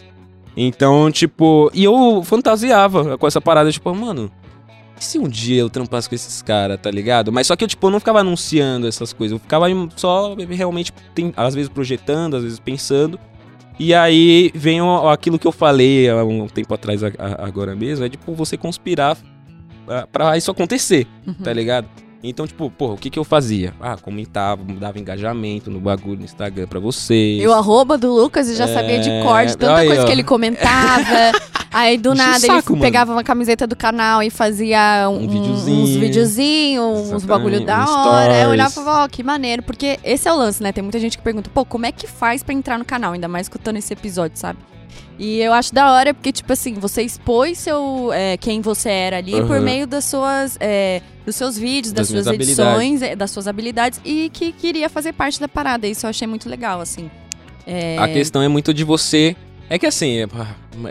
Então, 0.56 1.10
tipo, 1.10 1.70
e 1.74 1.84
eu 1.84 2.22
fantasiava 2.24 3.16
com 3.18 3.26
essa 3.26 3.40
parada, 3.40 3.70
tipo, 3.72 3.92
mano, 3.94 4.30
e 4.98 5.02
se 5.04 5.18
um 5.18 5.26
dia 5.28 5.60
eu 5.60 5.70
trampasse 5.70 6.08
com 6.08 6.14
esses 6.14 6.42
caras, 6.42 6.78
tá 6.80 6.90
ligado? 6.90 7.32
Mas 7.32 7.46
só 7.46 7.56
que 7.56 7.64
eu, 7.64 7.68
tipo, 7.68 7.88
não 7.90 7.98
ficava 7.98 8.20
anunciando 8.20 8.86
essas 8.86 9.12
coisas. 9.12 9.32
Eu 9.32 9.38
ficava 9.40 9.66
só 9.96 10.34
realmente, 10.48 10.92
tem- 11.14 11.32
às 11.36 11.54
vezes 11.54 11.68
projetando, 11.68 12.36
às 12.36 12.42
vezes 12.42 12.60
pensando. 12.60 13.18
E 13.78 13.94
aí 13.94 14.50
vem 14.54 14.78
aquilo 15.10 15.38
que 15.38 15.46
eu 15.46 15.52
falei 15.52 16.08
há 16.10 16.22
um 16.22 16.46
tempo 16.46 16.74
atrás, 16.74 17.00
agora 17.38 17.74
mesmo, 17.74 18.04
é 18.04 18.08
tipo 18.10 18.34
você 18.34 18.56
conspirar 18.56 19.16
pra- 19.90 20.06
pra 20.06 20.36
isso 20.38 20.50
acontecer, 20.50 21.06
Uhum. 21.26 21.34
tá 21.34 21.52
ligado? 21.52 21.88
Então, 22.22 22.46
tipo, 22.46 22.70
porra, 22.70 22.92
o 22.94 22.96
que 22.98 23.08
que 23.08 23.18
eu 23.18 23.24
fazia? 23.24 23.72
Ah, 23.80 23.96
comentava, 23.96 24.62
dava 24.78 24.98
engajamento 24.98 25.70
no 25.70 25.80
bagulho 25.80 26.18
no 26.18 26.24
Instagram 26.24 26.66
pra 26.66 26.78
vocês. 26.78 27.42
E 27.42 27.46
o 27.46 27.52
arroba 27.52 27.96
do 27.96 28.12
Lucas 28.12 28.48
eu 28.50 28.56
já 28.56 28.64
É, 28.64 28.74
sabia 28.74 28.98
de 29.00 29.08
cor, 29.22 29.46
de 29.46 29.56
tanta 29.56 29.84
coisa 29.86 30.02
ó. 30.02 30.04
que 30.06 30.12
ele 30.12 30.22
comentava. 30.22 31.02
Aí 31.72 31.96
do 31.96 32.10
o 32.10 32.14
nada 32.14 32.38
saco, 32.40 32.52
ele 32.52 32.62
mano. 32.72 32.80
pegava 32.82 33.12
uma 33.12 33.22
camiseta 33.24 33.64
do 33.66 33.74
canal 33.76 34.22
e 34.22 34.28
fazia 34.28 35.08
um, 35.08 35.24
Um 35.24 35.28
videozinho. 35.28 35.82
uns 35.84 35.90
videozinhos, 35.96 37.12
uns 37.12 37.24
bagulho 37.24 37.64
da 37.64 37.84
um 37.84 38.08
hora. 38.08 38.34
Aí 38.34 38.42
eu 38.42 38.50
olhava 38.50 38.70
e 38.70 38.74
falava, 38.74 39.04
ó, 39.04 39.08
que 39.08 39.22
maneiro. 39.22 39.62
Porque 39.62 39.98
esse 40.04 40.28
é 40.28 40.32
o 40.32 40.36
lance, 40.36 40.62
né? 40.62 40.72
Tem 40.72 40.82
muita 40.82 40.98
gente 40.98 41.16
que 41.16 41.22
pergunta, 41.24 41.48
pô, 41.54 41.64
como 41.64 41.86
é 41.86 41.92
que 41.92 42.06
faz 42.06 42.42
pra 42.42 42.52
entrar 42.52 42.78
no 42.78 42.84
canal? 42.84 43.12
Ainda 43.12 43.28
mais 43.28 43.46
escutando 43.46 43.76
esse 43.76 43.92
episódio, 43.92 44.36
sabe? 44.36 44.58
E 45.18 45.38
eu 45.40 45.52
acho 45.52 45.74
da 45.74 45.92
hora 45.92 46.14
porque, 46.14 46.32
tipo 46.32 46.50
assim, 46.52 46.74
você 46.74 47.02
expôs 47.02 47.58
seu, 47.58 48.10
é, 48.12 48.36
quem 48.38 48.60
você 48.62 48.88
era 48.88 49.18
ali 49.18 49.32
por 49.32 49.56
Aham. 49.56 49.60
meio 49.60 49.86
das 49.86 50.06
suas, 50.06 50.56
é, 50.58 51.02
dos 51.26 51.36
seus 51.36 51.58
vídeos, 51.58 51.92
das, 51.92 52.10
Das 52.10 52.24
suas 52.24 52.34
edições, 52.34 53.02
é, 53.02 53.14
das 53.14 53.30
suas 53.30 53.46
habilidades 53.46 54.00
e 54.04 54.30
que 54.32 54.50
queria 54.50 54.88
fazer 54.88 55.12
parte 55.12 55.38
da 55.38 55.46
parada. 55.46 55.86
Isso 55.86 56.06
eu 56.06 56.10
achei 56.10 56.26
muito 56.26 56.48
legal, 56.48 56.80
assim. 56.80 57.10
É, 57.66 57.98
A 57.98 58.08
questão 58.08 58.40
é 58.40 58.48
muito 58.48 58.72
de 58.72 58.82
você. 58.82 59.36
É 59.68 59.78
que 59.78 59.86
assim, 59.86 60.26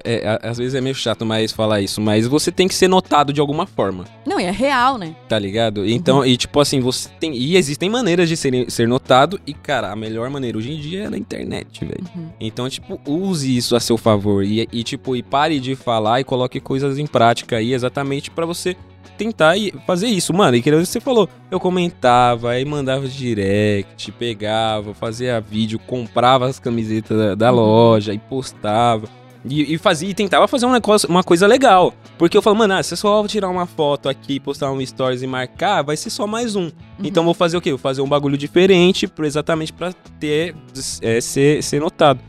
é, 0.03 0.39
às 0.43 0.57
vezes 0.57 0.75
é 0.75 0.81
meio 0.81 0.95
chato 0.95 1.25
mais 1.25 1.51
falar 1.51 1.81
isso, 1.81 1.99
mas 2.01 2.27
você 2.27 2.51
tem 2.51 2.67
que 2.67 2.75
ser 2.75 2.87
notado 2.87 3.31
de 3.33 3.39
alguma 3.41 3.65
forma, 3.65 4.05
Não, 4.25 4.39
e 4.39 4.43
é 4.43 4.51
real, 4.51 4.97
né? 4.97 5.15
tá 5.27 5.37
ligado? 5.39 5.87
Então, 5.87 6.25
e 6.25 6.35
tipo 6.37 6.59
assim, 6.59 6.79
você 6.79 7.09
tem. 7.19 7.35
E 7.35 7.55
existem 7.57 7.89
maneiras 7.89 8.27
de 8.29 8.35
ser, 8.37 8.69
ser 8.69 8.87
notado, 8.87 9.39
e 9.47 9.53
cara, 9.53 9.91
a 9.91 9.95
melhor 9.95 10.29
maneira 10.29 10.57
hoje 10.57 10.71
em 10.71 10.79
dia 10.79 11.03
é 11.05 11.09
na 11.09 11.17
internet, 11.17 11.85
velho. 11.85 12.03
Uhum. 12.15 12.29
Então, 12.39 12.69
tipo, 12.69 12.99
use 13.05 13.55
isso 13.55 13.75
a 13.75 13.79
seu 13.79 13.97
favor. 13.97 14.43
E, 14.43 14.67
e, 14.71 14.83
tipo, 14.83 15.15
e 15.15 15.23
pare 15.23 15.59
de 15.59 15.75
falar 15.75 16.19
e 16.19 16.23
coloque 16.23 16.59
coisas 16.59 16.97
em 16.97 17.07
prática 17.07 17.57
aí 17.57 17.73
exatamente 17.73 18.29
pra 18.31 18.45
você 18.45 18.75
tentar 19.17 19.57
e 19.57 19.73
fazer 19.85 20.07
isso, 20.07 20.33
mano. 20.33 20.55
E 20.55 20.61
que 20.61 20.71
você 20.71 20.99
falou, 21.01 21.27
eu 21.51 21.59
comentava, 21.59 22.51
aí 22.51 22.63
mandava 22.63 23.05
direct, 23.07 24.11
pegava, 24.13 24.93
fazia 24.93 25.39
vídeo, 25.41 25.77
comprava 25.79 26.47
as 26.47 26.57
camisetas 26.59 27.17
da, 27.17 27.35
da 27.35 27.51
Uhum. 27.51 27.57
loja 27.59 28.13
e 28.13 28.17
postava. 28.19 29.09
E, 29.45 29.73
e 29.73 29.77
fazia 29.77 30.09
e 30.09 30.13
tentava 30.13 30.47
fazer 30.47 30.65
um 30.65 30.71
negócio, 30.71 31.09
uma 31.09 31.23
coisa 31.23 31.47
legal. 31.47 31.93
Porque 32.17 32.37
eu 32.37 32.41
falo, 32.41 32.57
mano, 32.57 32.73
ah, 32.73 32.83
se 32.83 32.93
eu 32.93 32.97
só 32.97 33.25
tirar 33.27 33.49
uma 33.49 33.65
foto 33.65 34.09
aqui, 34.09 34.39
postar 34.39 34.71
um 34.71 34.85
stories 34.85 35.21
e 35.21 35.27
marcar, 35.27 35.81
vai 35.81 35.95
ser 35.95 36.09
só 36.09 36.27
mais 36.27 36.55
um. 36.55 36.69
Então 37.01 37.23
vou 37.23 37.33
fazer 37.33 37.57
o 37.57 37.61
quê? 37.61 37.69
Vou 37.69 37.79
fazer 37.79 38.01
um 38.01 38.07
bagulho 38.07 38.37
diferente, 38.37 39.09
exatamente 39.23 39.71
pra 39.71 39.93
ter 40.19 40.55
é, 41.01 41.21
ser, 41.21 41.63
ser 41.63 41.79
notado. 41.79 42.19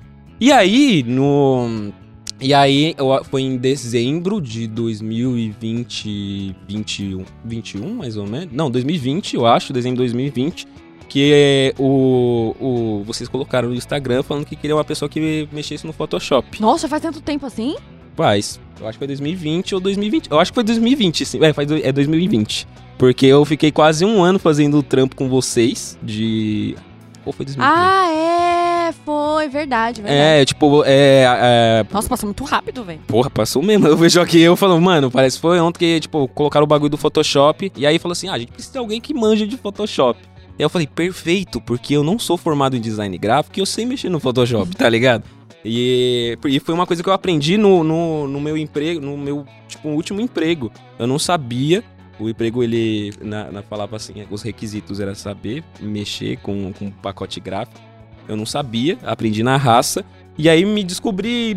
E 0.41 0.53
aí, 0.53 1.03
no. 1.03 1.93
E 2.41 2.55
aí, 2.55 2.97
foi 3.31 3.43
em 3.43 3.59
dezembro 3.59 4.41
de 4.41 4.67
2020. 4.67 6.57
21, 6.67 7.25
21, 7.45 7.95
mais 7.95 8.17
ou 8.17 8.27
menos? 8.27 8.55
Não, 8.55 8.71
2020, 8.71 9.35
eu 9.35 9.45
acho, 9.45 9.75
dezembro 9.75 9.97
de 9.97 10.13
2020. 10.13 10.67
Que 11.11 11.33
é 11.35 11.75
o, 11.77 12.55
o. 12.61 13.03
Vocês 13.05 13.29
colocaram 13.29 13.69
no 13.69 13.75
Instagram 13.75 14.23
falando 14.23 14.45
que 14.47 14.55
queria 14.55 14.77
uma 14.77 14.85
pessoa 14.85 15.09
que 15.09 15.49
mexesse 15.51 15.85
no 15.85 15.93
Photoshop. 15.93 16.61
Nossa, 16.63 16.87
faz 16.89 17.03
tanto 17.03 17.21
tempo 17.21 17.45
assim? 17.45 17.75
Faz. 18.17 18.61
Eu 18.81 18.87
acho 18.87 18.93
que 18.93 18.99
foi 19.01 19.09
2020 19.09 19.75
ou 19.75 19.81
2020. 19.81 20.31
Eu 20.31 20.39
acho 20.39 20.53
que 20.53 20.55
foi 20.55 20.63
2020, 20.65 21.27
sim. 21.27 21.45
É, 21.45 21.53
faz, 21.53 21.67
do- 21.67 21.77
é 21.85 21.91
2020. 21.91 22.67
Porque 22.97 23.27
eu 23.27 23.45
fiquei 23.45 23.73
quase 23.73 24.05
um 24.05 24.23
ano 24.23 24.39
fazendo 24.39 24.79
o 24.79 24.83
trampo 24.85 25.17
com 25.17 25.29
vocês 25.29 25.99
de. 26.01 26.77
Ou 27.27 27.33
foi 27.33 27.45
2020? 27.45 27.69
Ah, 27.77 28.09
é, 28.89 28.93
foi, 29.05 29.49
verdade, 29.49 30.01
verdade. 30.01 30.41
É, 30.41 30.45
tipo, 30.45 30.83
é, 30.87 31.25
é, 31.27 31.87
Nossa, 31.93 32.09
passou 32.09 32.27
muito 32.29 32.45
rápido, 32.45 32.85
velho. 32.85 33.01
Porra, 33.07 33.29
passou 33.29 33.63
mesmo. 33.63 33.87
Eu 33.89 33.97
vejo 33.97 34.21
aqui 34.21 34.41
eu 34.41 34.57
falo, 34.57 34.81
mano, 34.81 35.11
parece 35.11 35.37
que 35.37 35.43
foi 35.43 35.59
ontem 35.61 35.79
que, 35.81 36.01
tipo, 36.01 36.29
colocaram 36.29 36.65
o 36.65 36.67
bagulho 36.69 36.91
do 36.91 36.97
Photoshop. 36.97 37.73
E 37.77 37.85
aí 37.87 37.99
falou 37.99 38.13
assim: 38.13 38.29
ah, 38.29 38.35
a 38.35 38.39
gente 38.39 38.53
precisa 38.53 38.73
de 38.75 38.79
alguém 38.79 39.01
que 39.01 39.13
manja 39.13 39.47
de 39.47 39.57
Photoshop. 39.57 40.19
Aí 40.61 40.65
eu 40.65 40.69
falei, 40.69 40.87
perfeito, 40.87 41.59
porque 41.59 41.97
eu 41.97 42.05
não 42.05 42.19
sou 42.19 42.37
formado 42.37 42.77
em 42.77 42.81
design 42.83 43.17
gráfico 43.17 43.59
e 43.59 43.63
eu 43.63 43.67
sei 43.67 43.87
mexer 43.87 44.11
no 44.11 44.21
Photoshop, 44.21 44.77
tá 44.77 44.87
ligado? 44.91 45.25
E, 45.65 46.37
e 46.45 46.61
foi 46.61 46.75
uma 46.75 46.87
coisa 46.87 47.03
que 47.03 47.09
eu 47.09 47.13
aprendi 47.15 47.57
no, 47.57 47.83
no, 47.83 48.29
no 48.29 48.39
meu 48.39 48.59
emprego, 48.59 49.01
no 49.01 49.17
meu, 49.17 49.47
tipo, 49.67 49.89
último 49.89 50.21
emprego. 50.21 50.71
Eu 50.99 51.07
não 51.07 51.19
sabia. 51.19 51.83
O 52.19 52.29
emprego, 52.29 52.63
ele 52.63 53.11
na, 53.23 53.51
na- 53.51 53.63
falava 53.63 53.97
assim, 53.97 54.13
os 54.31 54.43
requisitos 54.43 55.01
era 55.01 55.15
saber 55.15 55.65
mexer 55.81 56.37
com, 56.41 56.71
com 56.75 56.91
pacote 56.91 57.41
gráfico. 57.41 57.81
Eu 58.29 58.37
não 58.37 58.45
sabia, 58.45 58.99
aprendi 59.03 59.43
na 59.43 59.57
raça. 59.57 60.05
E 60.37 60.47
aí 60.47 60.63
me 60.67 60.85
descobri, 60.85 61.57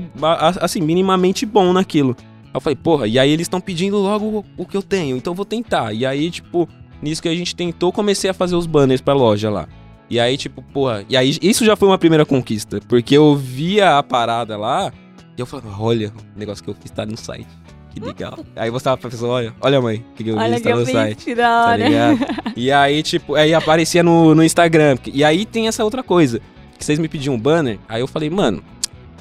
assim, 0.61 0.79
minimamente 0.79 1.45
bom 1.45 1.73
naquilo. 1.73 2.15
Eu 2.53 2.61
falei, 2.61 2.75
porra, 2.77 3.05
e 3.07 3.19
aí 3.19 3.29
eles 3.31 3.45
estão 3.45 3.59
pedindo 3.59 3.97
logo 3.97 4.45
o 4.55 4.65
que 4.65 4.77
eu 4.77 4.81
tenho, 4.83 5.17
então 5.17 5.31
eu 5.31 5.35
vou 5.35 5.45
tentar. 5.45 5.91
E 5.91 6.05
aí, 6.05 6.29
tipo, 6.31 6.69
nisso 7.03 7.21
que 7.21 7.29
a 7.29 7.35
gente 7.35 7.55
tentou, 7.55 7.91
comecei 7.91 8.29
a 8.29 8.33
fazer 8.33 8.55
os 8.55 8.65
banners 8.65 9.01
pra 9.01 9.13
loja 9.13 9.49
lá. 9.49 9.67
E 10.09 10.19
aí, 10.19 10.37
tipo, 10.37 10.61
porra, 10.61 11.03
e 11.09 11.17
aí 11.17 11.37
isso 11.41 11.65
já 11.65 11.75
foi 11.75 11.87
uma 11.87 11.97
primeira 11.97 12.25
conquista, 12.25 12.79
porque 12.87 13.15
eu 13.15 13.35
via 13.35 13.97
a 13.97 14.03
parada 14.03 14.57
lá 14.57 14.91
e 15.37 15.41
eu 15.41 15.45
falava, 15.45 15.75
olha, 15.79 16.11
o 16.35 16.39
negócio 16.39 16.63
que 16.63 16.69
eu 16.69 16.75
fiz 16.75 16.91
tá 16.91 17.05
no 17.05 17.17
site. 17.17 17.47
Que 17.91 17.99
legal. 17.99 18.37
aí 18.55 18.69
eu 18.69 18.73
mostrava 18.73 18.97
pra 18.97 19.09
pessoa, 19.09 19.33
olha, 19.33 19.53
olha 19.61 19.81
mãe, 19.81 19.97
o 19.97 20.15
que, 20.15 20.23
que 20.23 20.29
eu 20.31 20.37
Olha 20.37 20.53
fiz 20.53 20.61
que 20.63 20.69
tá 20.69 20.75
no 20.75 20.81
eu 20.81 20.85
site 20.85 21.15
fiz, 21.15 21.23
que 21.25 21.35
da 21.35 21.43
tá 21.43 21.65
hora. 21.67 21.87
ligado? 21.87 22.19
e 22.55 22.71
aí, 22.71 23.03
tipo, 23.03 23.35
aí 23.35 23.53
aparecia 23.53 24.03
no, 24.03 24.33
no 24.35 24.43
Instagram. 24.43 24.97
E 25.11 25.23
aí 25.23 25.45
tem 25.45 25.67
essa 25.67 25.83
outra 25.83 26.01
coisa. 26.03 26.39
Que 26.77 26.83
vocês 26.83 26.99
me 26.99 27.07
pediam 27.07 27.35
um 27.35 27.39
banner, 27.39 27.79
aí 27.87 28.01
eu 28.01 28.07
falei, 28.07 28.29
mano, 28.29 28.63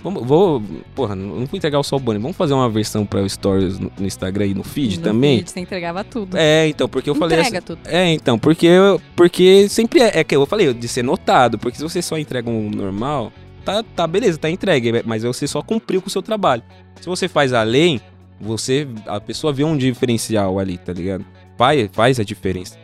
vamos, 0.03 0.27
vou. 0.27 0.63
Porra, 0.95 1.15
não 1.15 1.47
vou 1.47 1.49
entregar 1.57 1.83
só 1.83 1.97
o 1.97 2.01
banner, 2.01 2.21
vamos 2.21 2.37
fazer 2.37 2.55
uma 2.55 2.69
versão 2.69 3.07
pra 3.07 3.27
stories 3.29 3.79
no, 3.79 3.91
no 3.99 4.07
Instagram 4.07 4.47
e 4.47 4.55
no 4.55 4.63
feed 4.65 4.99
No 4.99 5.03
também? 5.05 5.39
feed, 5.39 5.51
Você 5.51 5.61
entregava 5.61 6.03
tudo. 6.05 6.37
É, 6.37 6.69
então, 6.69 6.89
porque 6.89 7.09
eu 7.09 7.15
falei 7.15 7.39
Entrega 7.39 7.59
assim. 7.59 7.67
tudo. 7.67 7.81
É, 7.87 8.13
então, 8.13 8.39
porque, 8.39 8.69
porque 9.17 9.69
sempre 9.69 10.01
é, 10.01 10.21
é 10.21 10.25
que 10.25 10.35
eu 10.35 10.45
falei, 10.47 10.73
de 10.75 10.89
ser 10.89 11.03
notado, 11.03 11.59
porque 11.59 11.77
se 11.77 11.83
você 11.83 12.03
só 12.03 12.19
entrega 12.19 12.49
um 12.51 12.71
normal, 12.71 13.33
tá, 13.65 13.83
tá 13.97 14.07
beleza, 14.07 14.39
tá 14.39 14.51
entregue, 14.51 15.03
mas 15.05 15.23
você 15.23 15.47
só 15.47 15.63
cumpriu 15.63 16.01
com 16.03 16.09
o 16.09 16.11
seu 16.11 16.23
trabalho. 16.23 16.63
Se 17.01 17.07
você 17.07 17.29
faz 17.29 17.53
além, 17.53 18.01
você, 18.41 18.87
a 19.07 19.21
pessoa 19.21 19.53
vê 19.53 19.65
um 19.65 19.77
diferencial 19.77 20.59
ali, 20.59 20.79
tá 20.79 20.93
ligado? 20.93 21.25
Faz, 21.57 21.89
faz 21.93 22.19
a 22.21 22.25
diferença. 22.25 22.77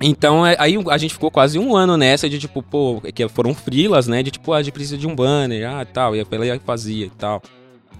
Então, 0.00 0.46
é- 0.46 0.56
aí 0.58 0.76
a 0.88 0.98
gente 0.98 1.12
ficou 1.12 1.30
quase 1.30 1.58
um 1.58 1.76
ano 1.76 1.96
nessa 1.96 2.28
de 2.28 2.38
tipo, 2.38 2.62
pô, 2.62 3.02
que 3.14 3.28
foram 3.28 3.54
frilas, 3.54 4.06
né? 4.06 4.22
De 4.22 4.30
tipo, 4.30 4.52
ah, 4.52 4.56
a 4.56 4.62
gente 4.62 4.72
precisa 4.72 4.96
de 4.96 5.06
um 5.06 5.14
banner, 5.14 5.68
ah, 5.68 5.84
tal, 5.84 6.16
e 6.16 6.26
ela 6.30 6.46
ia 6.46 6.60
fazia 6.60 7.06
e 7.06 7.10
tal. 7.10 7.42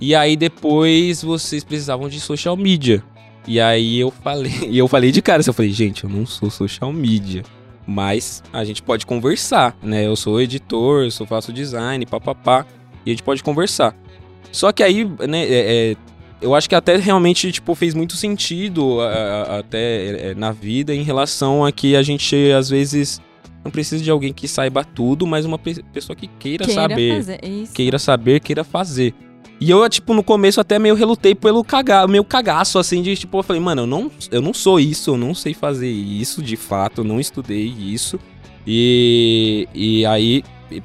E 0.01 0.15
aí 0.15 0.35
depois 0.35 1.23
vocês 1.23 1.63
precisavam 1.63 2.09
de 2.09 2.19
social 2.19 2.57
media. 2.57 3.03
E 3.47 3.61
aí 3.61 4.01
eu 4.01 4.11
falei, 4.11 4.53
e 4.69 4.79
eu 4.79 4.89
falei 4.89 5.13
de 5.13 5.21
cara, 5.21 5.41
assim, 5.41 5.51
eu 5.51 5.55
falei, 5.55 5.71
gente, 5.73 6.05
eu 6.05 6.11
não 6.11 6.25
sou 6.25 6.51
social 6.51 6.93
media, 6.93 7.43
mas 7.87 8.43
a 8.53 8.65
gente 8.65 8.83
pode 8.83 9.05
conversar, 9.05 9.77
né? 9.83 10.07
Eu 10.07 10.17
sou 10.17 10.41
editor, 10.41 11.05
eu 11.05 11.27
faço 11.27 11.53
design, 11.53 12.07
papapá, 12.07 12.65
e 13.05 13.11
a 13.11 13.13
gente 13.13 13.23
pode 13.23 13.43
conversar. 13.43 13.95
Só 14.51 14.73
que 14.73 14.83
aí, 14.83 15.05
né, 15.29 15.43
é, 15.43 15.91
é, 15.93 15.97
eu 16.41 16.55
acho 16.55 16.69
que 16.69 16.75
até 16.75 16.97
realmente, 16.97 17.51
tipo, 17.53 17.75
fez 17.75 17.95
muito 17.95 18.17
sentido 18.17 19.01
a- 19.01 19.07
a- 19.07 19.59
até 19.59 20.31
é, 20.31 20.35
na 20.35 20.53
vida 20.53 20.95
em 20.95 21.03
relação 21.03 21.65
a 21.65 21.71
que 21.73 21.95
a 21.97 22.03
gente, 22.03 22.35
às 22.53 22.69
vezes, 22.71 23.21
não 23.65 23.71
precisa 23.71 24.03
de 24.03 24.11
alguém 24.11 24.33
que 24.33 24.49
saiba 24.49 24.83
tudo, 24.85 25.27
mas 25.27 25.45
uma 25.45 25.59
pe- 25.59 25.83
pessoa 25.93 26.17
que 26.17 26.27
queira, 26.39 26.65
Queira 26.65 26.81
saber 26.81 27.15
fazer 27.17 27.41
isso. 27.45 27.73
queira 27.75 27.99
saber, 27.99 28.41
queira 28.41 28.65
fazer. 28.65 29.15
E 29.61 29.71
eu, 29.71 29.87
tipo, 29.91 30.15
no 30.15 30.23
começo 30.23 30.59
até 30.59 30.79
meio 30.79 30.95
relutei 30.95 31.35
pelo 31.35 31.63
caga, 31.63 32.07
meu 32.09 32.25
cagaço, 32.25 32.79
assim, 32.79 33.03
de 33.03 33.15
tipo, 33.15 33.39
eu 33.39 33.43
falei, 33.43 33.61
mano, 33.61 33.83
eu 33.83 33.87
não, 33.87 34.11
eu 34.31 34.41
não 34.41 34.55
sou 34.55 34.81
isso, 34.81 35.11
eu 35.11 35.17
não 35.19 35.35
sei 35.35 35.53
fazer 35.53 35.91
isso 35.91 36.43
de 36.43 36.57
fato, 36.57 37.03
eu 37.03 37.05
não 37.05 37.21
estudei 37.21 37.67
isso. 37.67 38.19
E, 38.67 39.69
e 39.75 40.07
aí 40.07 40.43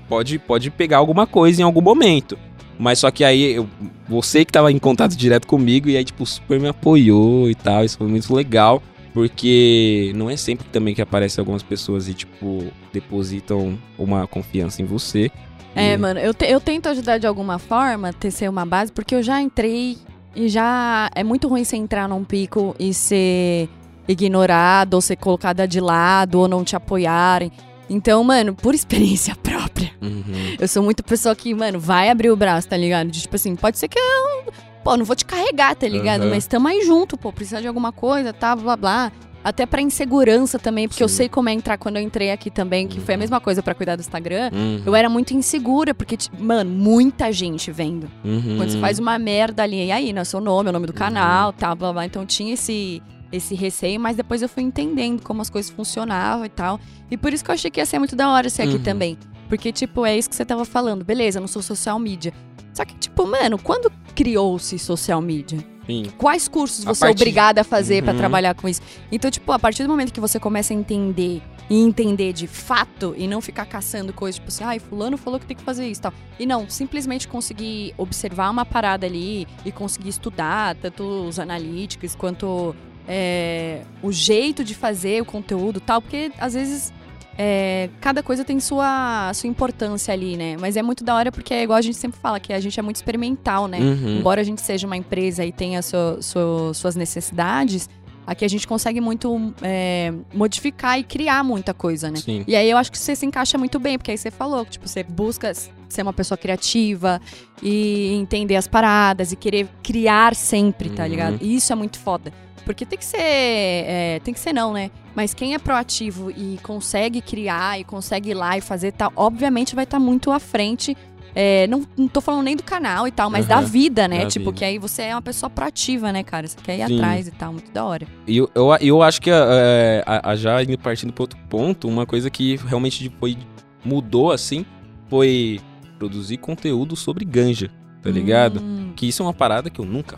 pode, 0.09 0.37
pode 0.39 0.69
pegar 0.71 0.97
alguma 0.97 1.25
coisa 1.25 1.61
em 1.61 1.63
algum 1.63 1.81
momento. 1.81 2.37
Mas 2.77 2.99
só 2.99 3.09
que 3.11 3.23
aí, 3.23 3.53
eu, 3.53 3.67
você 4.07 4.43
que 4.43 4.51
tava 4.51 4.71
em 4.71 4.77
contato 4.79 5.15
direto 5.15 5.47
comigo, 5.47 5.89
e 5.89 5.95
aí, 5.97 6.03
tipo, 6.03 6.25
super 6.25 6.59
me 6.59 6.67
apoiou 6.67 7.49
e 7.49 7.55
tal. 7.55 7.83
Isso 7.85 7.97
foi 7.97 8.07
muito 8.07 8.33
legal. 8.33 8.81
Porque 9.13 10.11
não 10.13 10.29
é 10.29 10.35
sempre 10.35 10.67
também 10.73 10.93
que 10.93 11.01
aparecem 11.01 11.41
algumas 11.41 11.63
pessoas 11.63 12.09
e, 12.09 12.13
tipo, 12.13 12.65
depositam 12.91 13.77
uma 13.97 14.27
confiança 14.27 14.81
em 14.81 14.85
você. 14.85 15.31
É, 15.73 15.93
E- 15.93 15.97
mano, 15.97 16.19
eu, 16.19 16.33
te- 16.33 16.45
eu 16.45 16.59
tento 16.59 16.87
ajudar 16.89 17.17
de 17.17 17.25
alguma 17.25 17.57
forma, 17.57 18.11
tecer 18.11 18.49
uma 18.49 18.65
base, 18.65 18.91
porque 18.91 19.15
eu 19.15 19.23
já 19.23 19.41
entrei 19.41 19.97
e 20.35 20.49
já 20.49 21.09
é 21.15 21.23
muito 21.23 21.47
ruim 21.47 21.63
você 21.63 21.77
entrar 21.77 22.09
num 22.09 22.25
pico 22.25 22.75
e 22.77 22.93
ser 22.93 23.69
ignorado, 24.05 24.95
ou 24.95 25.01
ser 25.01 25.15
colocada 25.15 25.65
de 25.65 25.79
lado, 25.79 26.39
ou 26.39 26.47
não 26.49 26.63
te 26.65 26.75
apoiarem. 26.75 27.51
Então, 27.89 28.23
mano, 28.23 28.53
por 28.55 28.73
experiência 28.73 29.35
própria, 29.41 29.91
Uhum. 30.01 30.55
eu 30.59 30.67
sou 30.67 30.81
muito 30.83 31.03
pessoa 31.03 31.35
que, 31.35 31.53
mano, 31.53 31.79
vai 31.79 32.09
abrir 32.09 32.29
o 32.31 32.35
braço, 32.35 32.67
tá 32.67 32.77
ligado? 32.77 33.09
De, 33.11 33.21
tipo 33.21 33.35
assim, 33.35 33.55
pode 33.55 33.77
ser 33.77 33.87
que 33.87 33.99
eu. 33.99 34.53
Pô, 34.83 34.95
não 34.97 35.05
vou 35.05 35.15
te 35.15 35.25
carregar, 35.25 35.75
tá 35.75 35.87
ligado? 35.87 36.21
Aham. 36.21 36.29
Mas 36.29 36.45
tamo 36.45 36.67
aí 36.67 36.83
junto, 36.85 37.17
pô, 37.17 37.31
precisa 37.33 37.59
de 37.61 37.67
alguma 37.67 37.91
coisa, 37.91 38.31
tá, 38.33 38.55
blá 38.55 38.75
blá. 38.77 39.11
Até 39.43 39.67
pra 39.67 39.79
insegurança 39.79 40.57
também, 40.57 40.87
porque 40.87 41.03
eu 41.03 41.07
Sim. 41.07 41.15
sei 41.17 41.29
como 41.29 41.47
é 41.49 41.53
entrar 41.53 41.77
quando 41.77 41.97
eu 41.97 42.01
entrei 42.01 42.31
aqui 42.31 42.49
também, 42.49 42.87
que 42.87 42.99
foi 42.99 43.13
a 43.13 43.15
Uhum. 43.15 43.19
mesma 43.19 43.39
coisa 43.39 43.61
pra 43.61 43.75
cuidar 43.75 43.95
do 43.95 43.99
Instagram. 43.99 44.49
Uhum. 44.51 44.81
Eu 44.83 44.95
era 44.95 45.07
muito 45.07 45.35
insegura, 45.35 45.93
porque, 45.93 46.17
mano, 46.39 46.69
muita 46.71 47.31
gente 47.31 47.71
vendo. 47.71 48.09
Uhum. 48.23 48.55
Quando 48.57 48.71
você 48.71 48.79
faz 48.79 48.97
uma 48.97 49.19
merda 49.19 49.61
ali, 49.61 49.85
e 49.85 49.91
aí, 49.91 50.11
né? 50.13 50.23
Seu 50.23 50.41
nome, 50.41 50.69
o 50.69 50.73
nome 50.73 50.87
do 50.87 50.93
canal, 50.93 51.53
tal, 51.53 51.75
blá, 51.75 51.93
blá. 51.93 52.05
Então 52.07 52.25
tinha 52.25 52.55
esse, 52.55 53.03
esse 53.35 53.53
receio, 53.55 53.99
mas 53.99 54.15
depois 54.15 54.41
eu 54.41 54.49
fui 54.49 54.63
entendendo 54.63 55.21
como 55.21 55.41
as 55.41 55.49
coisas 55.49 55.71
funcionavam 55.71 56.45
e 56.45 56.49
tal. 56.49 56.79
E 57.09 57.17
por 57.17 57.33
isso 57.33 57.43
que 57.43 57.51
eu 57.51 57.55
achei 57.55 57.69
que 57.71 57.79
ia 57.79 57.85
ser 57.85 57.99
muito 57.99 58.15
da 58.15 58.29
hora 58.29 58.49
ser 58.49 58.63
aqui 58.63 58.73
Uhum. 58.75 58.83
também. 58.83 59.17
Porque, 59.47 59.71
tipo, 59.71 60.05
é 60.05 60.17
isso 60.17 60.29
que 60.29 60.35
você 60.35 60.43
tava 60.45 60.65
falando. 60.65 61.03
Beleza, 61.05 61.37
eu 61.37 61.41
não 61.41 61.47
sou 61.47 61.61
social 61.61 61.99
media. 61.99 62.33
Só 62.73 62.83
que, 62.83 62.95
tipo, 62.95 63.25
mano, 63.27 63.57
quando 63.59 63.91
criou-se 64.15 64.77
social 64.79 65.21
media? 65.21 65.59
Sim. 65.85 66.05
Quais 66.17 66.47
cursos 66.47 66.83
você 66.83 67.03
é 67.05 67.07
partir- 67.09 67.21
obrigada 67.21 67.61
a 67.61 67.63
fazer 67.63 68.01
pra 68.03 68.11
Uhum. 68.13 68.17
trabalhar 68.17 68.55
com 68.55 68.67
isso? 68.67 68.81
Então, 69.11 69.29
tipo, 69.29 69.51
a 69.51 69.59
partir 69.59 69.83
do 69.83 69.89
momento 69.89 70.11
que 70.11 70.19
você 70.19 70.39
começa 70.39 70.73
a 70.73 70.75
entender 70.75 71.43
e 71.69 71.79
entender 71.79 72.33
de 72.33 72.47
fato 72.47 73.13
e 73.17 73.27
não 73.27 73.39
ficar 73.39 73.65
caçando 73.65 74.11
coisas 74.11 74.35
tipo 74.39 74.47
assim, 74.49 74.63
ai, 74.63 74.79
fulano 74.79 75.15
falou 75.17 75.39
que 75.39 75.45
tem 75.45 75.55
que 75.55 75.63
fazer 75.63 75.87
isso 75.87 75.99
e 75.99 76.03
tal. 76.03 76.13
E 76.39 76.45
não, 76.45 76.67
simplesmente 76.69 77.27
conseguir 77.27 77.93
observar 77.97 78.49
uma 78.49 78.65
parada 78.65 79.05
ali 79.05 79.47
e 79.63 79.71
conseguir 79.71 80.09
estudar 80.09 80.75
tanto 80.75 81.03
os 81.03 81.37
analíticos 81.39 82.15
quanto 82.15 82.75
é, 83.07 83.81
o 84.01 84.11
jeito 84.11 84.63
de 84.63 84.73
fazer 84.75 85.21
o 85.21 85.25
conteúdo 85.25 85.77
e 85.77 85.81
tal, 85.81 86.01
porque 86.01 86.31
às 86.39 86.53
vezes 86.53 86.93
é, 87.37 87.89
cada 87.99 88.23
coisa 88.23 88.43
tem 88.45 88.59
sua, 88.59 89.31
sua 89.33 89.49
importância 89.49 90.13
ali, 90.13 90.37
né? 90.37 90.55
Mas 90.59 90.77
é 90.77 90.81
muito 90.81 91.03
da 91.03 91.13
hora 91.15 91.31
porque 91.31 91.53
é 91.53 91.63
igual 91.63 91.77
a 91.77 91.81
gente 91.81 91.97
sempre 91.97 92.19
fala, 92.19 92.39
que 92.39 92.53
a 92.53 92.59
gente 92.59 92.79
é 92.79 92.83
muito 92.83 92.95
experimental, 92.95 93.67
né? 93.67 93.79
Uhum. 93.79 94.19
Embora 94.19 94.41
a 94.41 94.43
gente 94.43 94.61
seja 94.61 94.87
uma 94.87 94.95
empresa 94.97 95.45
e 95.45 95.51
tenha 95.51 95.81
suas 95.81 96.95
necessidades, 96.95 97.89
aqui 98.25 98.45
a 98.45 98.47
gente 98.47 98.67
consegue 98.67 99.01
muito 99.01 99.53
é, 99.61 100.13
modificar 100.33 100.97
e 100.99 101.03
criar 101.03 101.43
muita 101.43 101.73
coisa, 101.73 102.09
né? 102.09 102.17
Sim. 102.17 102.43
E 102.47 102.55
aí 102.55 102.69
eu 102.69 102.77
acho 102.77 102.91
que 102.91 102.97
você 102.97 103.15
se 103.15 103.25
encaixa 103.25 103.57
muito 103.57 103.79
bem, 103.79 103.97
porque 103.97 104.11
aí 104.11 104.17
você 104.17 104.31
falou 104.31 104.63
que 104.65 104.71
tipo, 104.71 104.87
você 104.87 105.03
busca 105.03 105.51
ser 105.89 106.01
uma 106.01 106.13
pessoa 106.13 106.37
criativa 106.37 107.21
e 107.61 108.13
entender 108.13 108.55
as 108.55 108.67
paradas 108.67 109.31
e 109.31 109.35
querer 109.35 109.67
criar 109.83 110.35
sempre, 110.35 110.89
tá 110.89 111.03
Uhum. 111.03 111.09
ligado? 111.09 111.37
E 111.41 111.55
isso 111.55 111.71
é 111.71 111.75
muito 111.75 111.99
foda. 111.99 112.33
Porque 112.65 112.85
tem 112.85 112.97
que 112.97 113.05
ser. 113.05 113.17
é, 113.19 114.19
tem 114.23 114.33
que 114.33 114.39
ser 114.39 114.51
não, 114.53 114.73
né? 114.73 114.89
Mas 115.15 115.33
quem 115.33 115.53
é 115.53 115.59
proativo 115.59 116.29
e 116.31 116.59
consegue 116.63 117.21
criar 117.21 117.79
e 117.79 117.83
consegue 117.83 118.31
ir 118.31 118.33
lá 118.33 118.57
e 118.57 118.61
fazer 118.61 118.91
tal, 118.91 119.13
obviamente 119.15 119.75
vai 119.75 119.83
estar 119.85 119.99
muito 119.99 120.31
à 120.31 120.39
frente. 120.39 120.97
É, 121.37 121.67
não, 121.67 121.85
não 121.97 122.07
tô 122.07 122.21
falando 122.21 122.43
nem 122.45 122.55
do 122.55 122.63
canal 122.63 123.05
e 123.07 123.11
tal, 123.11 123.29
mas 123.29 123.45
da 123.45 123.57
Aham, 123.57 123.65
vida, 123.65 124.07
né? 124.07 124.23
da 124.23 124.27
tipo, 124.29 124.45
vida. 124.45 124.57
que 124.57 124.65
aí 124.65 124.77
você 124.79 125.03
é 125.03 125.15
uma 125.15 125.21
pessoa 125.21 125.49
proativa, 125.49 126.09
né, 126.11 126.23
cara? 126.23 126.47
Você 126.47 126.55
quer 126.63 126.79
ir 126.79 126.87
Sim. 126.87 126.95
atrás 126.95 127.27
e 127.27 127.31
tal, 127.31 127.51
muito 127.51 127.69
da 127.73 127.83
hora. 127.83 128.07
E 128.25 128.37
eu, 128.37 128.49
eu, 128.55 128.69
eu 128.79 129.01
acho 129.03 129.21
que 129.21 129.29
é, 129.29 130.01
a, 130.05 130.31
a- 130.31 130.35
já 130.37 130.63
indo 130.63 130.77
partindo 130.77 131.11
para 131.11 131.23
outro 131.23 131.37
ponto, 131.49 131.89
uma 131.89 132.05
coisa 132.05 132.29
que 132.29 132.55
realmente 132.65 133.11
foi, 133.19 133.37
mudou 133.83 134.31
assim 134.31 134.65
foi 135.09 135.59
produzir 135.99 136.37
conteúdo 136.37 136.95
sobre 136.95 137.25
ganja, 137.25 137.69
tá 138.01 138.09
ligado? 138.09 138.61
Hum, 138.61 138.93
Que 138.95 139.05
isso 139.07 139.21
é 139.21 139.25
uma 139.25 139.33
parada 139.33 139.69
que 139.69 139.79
eu 139.79 139.85
nunca 139.85 140.17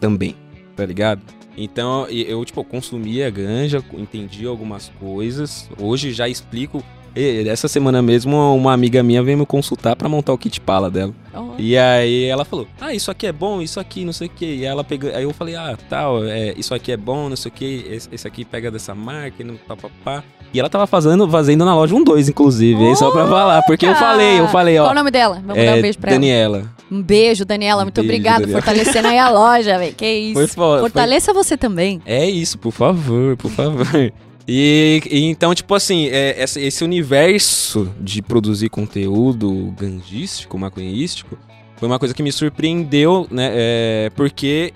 também, 0.00 0.34
tá 0.74 0.86
ligado? 0.86 1.20
Então 1.56 2.06
eu, 2.08 2.44
tipo, 2.44 2.62
consumia 2.64 3.30
ganja, 3.30 3.82
entendi 3.94 4.46
algumas 4.46 4.90
coisas. 5.00 5.68
Hoje 5.80 6.12
já 6.12 6.28
explico. 6.28 6.82
E- 7.14 7.48
Essa 7.48 7.66
semana 7.66 8.02
mesmo, 8.02 8.36
uma 8.54 8.74
amiga 8.74 9.02
minha 9.02 9.22
veio 9.22 9.38
me 9.38 9.46
consultar 9.46 9.96
pra 9.96 10.06
montar 10.08 10.34
o 10.34 10.38
kit 10.38 10.60
pala 10.60 10.90
dela. 10.90 11.14
E 11.58 11.76
aí 11.78 12.24
ela 12.24 12.44
falou: 12.44 12.68
Ah, 12.78 12.92
isso 12.94 13.10
aqui 13.10 13.26
é 13.26 13.32
bom, 13.32 13.62
isso 13.62 13.80
aqui, 13.80 14.04
não 14.04 14.12
sei 14.12 14.26
o 14.26 14.30
que. 14.30 14.44
E 14.44 14.64
ela 14.64 14.84
pegou. 14.84 15.10
Aí 15.14 15.22
eu 15.22 15.32
falei, 15.32 15.56
ah, 15.56 15.78
tal, 15.88 16.22
é, 16.26 16.52
isso 16.58 16.74
aqui 16.74 16.92
é 16.92 16.96
bom, 16.96 17.30
não 17.30 17.36
sei 17.36 17.50
o 17.50 17.54
que, 17.54 17.86
esse, 17.88 18.08
esse 18.12 18.28
aqui 18.28 18.44
pega 18.44 18.70
dessa 18.70 18.94
marca, 18.94 19.42
não 19.42 19.56
papapá. 19.56 20.22
E 20.56 20.60
ela 20.60 20.70
tava 20.70 20.86
fazendo, 20.86 21.28
fazendo 21.28 21.64
na 21.66 21.74
loja 21.74 21.94
um 21.94 22.02
2, 22.02 22.30
inclusive. 22.30 22.82
aí 22.82 22.96
só 22.96 23.10
pra 23.10 23.26
falar. 23.26 23.62
Porque 23.62 23.84
eu 23.84 23.94
falei, 23.94 24.40
eu 24.40 24.48
falei, 24.48 24.76
Qual 24.76 24.88
ó. 24.88 24.90
o 24.90 24.94
nome 24.94 25.10
dela? 25.10 25.42
Vamos 25.46 25.62
é, 25.62 25.66
dar 25.66 25.76
um 25.76 25.82
beijo 25.82 25.98
pra 25.98 26.10
ela. 26.10 26.18
Daniela. 26.18 26.64
Um 26.90 27.02
beijo, 27.02 27.44
Daniela. 27.44 27.82
Muito 27.84 27.94
Beijo, 28.00 28.08
obrigada. 28.08 28.40
Daniela. 28.40 28.62
Fortalecendo 28.62 29.08
aí 29.08 29.18
a 29.18 29.28
loja, 29.28 29.78
velho. 29.78 29.94
Que 29.94 30.06
isso. 30.32 30.34
Foi 30.34 30.46
foi- 30.46 30.80
Fortaleça 30.80 31.34
você 31.34 31.56
também. 31.58 32.00
É 32.06 32.24
isso, 32.28 32.56
por 32.58 32.72
favor, 32.72 33.36
por 33.36 33.50
favor. 33.50 33.86
E, 34.48 35.02
e 35.10 35.24
então, 35.24 35.52
tipo 35.56 35.74
assim, 35.74 36.06
é, 36.06 36.40
essa- 36.40 36.60
esse 36.60 36.84
universo 36.84 37.92
de 38.00 38.22
produzir 38.22 38.68
conteúdo 38.68 39.74
ganjístico, 39.76 40.56
maconhístico, 40.56 41.36
foi 41.76 41.88
uma 41.88 41.98
coisa 41.98 42.14
que 42.14 42.22
me 42.22 42.30
surpreendeu, 42.30 43.26
né? 43.28 43.50
é, 43.52 44.10
porque 44.14 44.72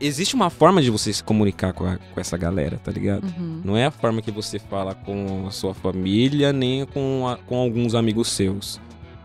existe 0.00 0.34
uma 0.34 0.50
forma 0.50 0.80
de 0.82 0.90
você 0.90 1.12
se 1.12 1.22
comunicar 1.22 1.72
com, 1.72 1.84
a- 1.86 1.96
com 1.98 2.20
essa 2.20 2.36
galera, 2.36 2.78
tá 2.82 2.90
ligado? 2.92 3.24
Uhum. 3.38 3.60
Não 3.64 3.76
é 3.76 3.86
a 3.86 3.90
forma 3.90 4.20
que 4.22 4.30
você 4.30 4.58
fala 4.58 4.94
com 4.94 5.46
a 5.46 5.50
sua 5.50 5.74
família, 5.74 6.52
nem 6.52 6.84
com, 6.86 7.26
a- 7.28 7.36
com 7.36 7.56
alguns 7.56 7.94
amigos 7.94 8.28
seus. 8.28 8.80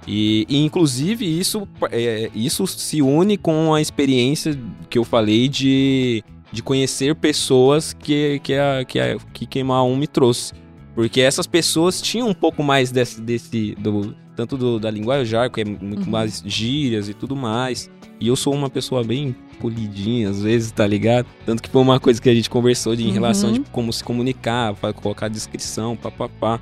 E, 0.07 0.45
e, 0.49 0.57
inclusive, 0.65 1.25
isso, 1.25 1.67
é, 1.91 2.29
isso 2.33 2.65
se 2.65 3.01
une 3.01 3.37
com 3.37 3.73
a 3.73 3.79
experiência 3.81 4.57
que 4.89 4.97
eu 4.97 5.03
falei 5.03 5.47
de, 5.47 6.23
de 6.51 6.63
conhecer 6.63 7.13
pessoas 7.15 7.93
que, 7.93 8.39
que, 8.43 8.53
a, 8.55 8.83
que, 8.83 8.99
a, 8.99 9.17
que 9.31 9.45
Queimar 9.45 9.83
Um 9.85 9.95
me 9.95 10.07
trouxe. 10.07 10.53
Porque 10.95 11.21
essas 11.21 11.45
pessoas 11.47 12.01
tinham 12.01 12.27
um 12.27 12.33
pouco 12.33 12.63
mais 12.63 12.91
desse, 12.91 13.21
desse 13.21 13.75
do, 13.75 14.15
tanto 14.35 14.57
do, 14.57 14.79
da 14.79 14.89
linguajar, 14.89 15.49
que 15.51 15.61
é 15.61 15.65
muito 15.65 16.03
Uhum. 16.05 16.09
mais 16.11 16.43
gírias 16.45 17.07
e 17.07 17.13
tudo 17.13 17.35
mais. 17.35 17.89
E 18.21 18.27
eu 18.27 18.35
sou 18.35 18.53
uma 18.53 18.69
pessoa 18.69 19.03
bem 19.03 19.35
polidinha, 19.59 20.29
às 20.29 20.43
vezes, 20.43 20.71
tá 20.71 20.85
ligado? 20.87 21.25
Tanto 21.45 21.61
que 21.61 21.69
foi 21.69 21.81
uma 21.81 21.99
coisa 21.99 22.21
que 22.21 22.29
a 22.29 22.33
gente 22.35 22.49
conversou 22.49 22.95
de, 22.95 23.03
em 23.03 23.07
Uhum. 23.07 23.13
relação 23.13 23.51
de 23.51 23.59
como 23.71 23.91
se 23.91 24.03
comunicar, 24.03 24.73
colocar 25.01 25.27
descrição, 25.27 25.95
papapá. 25.97 26.59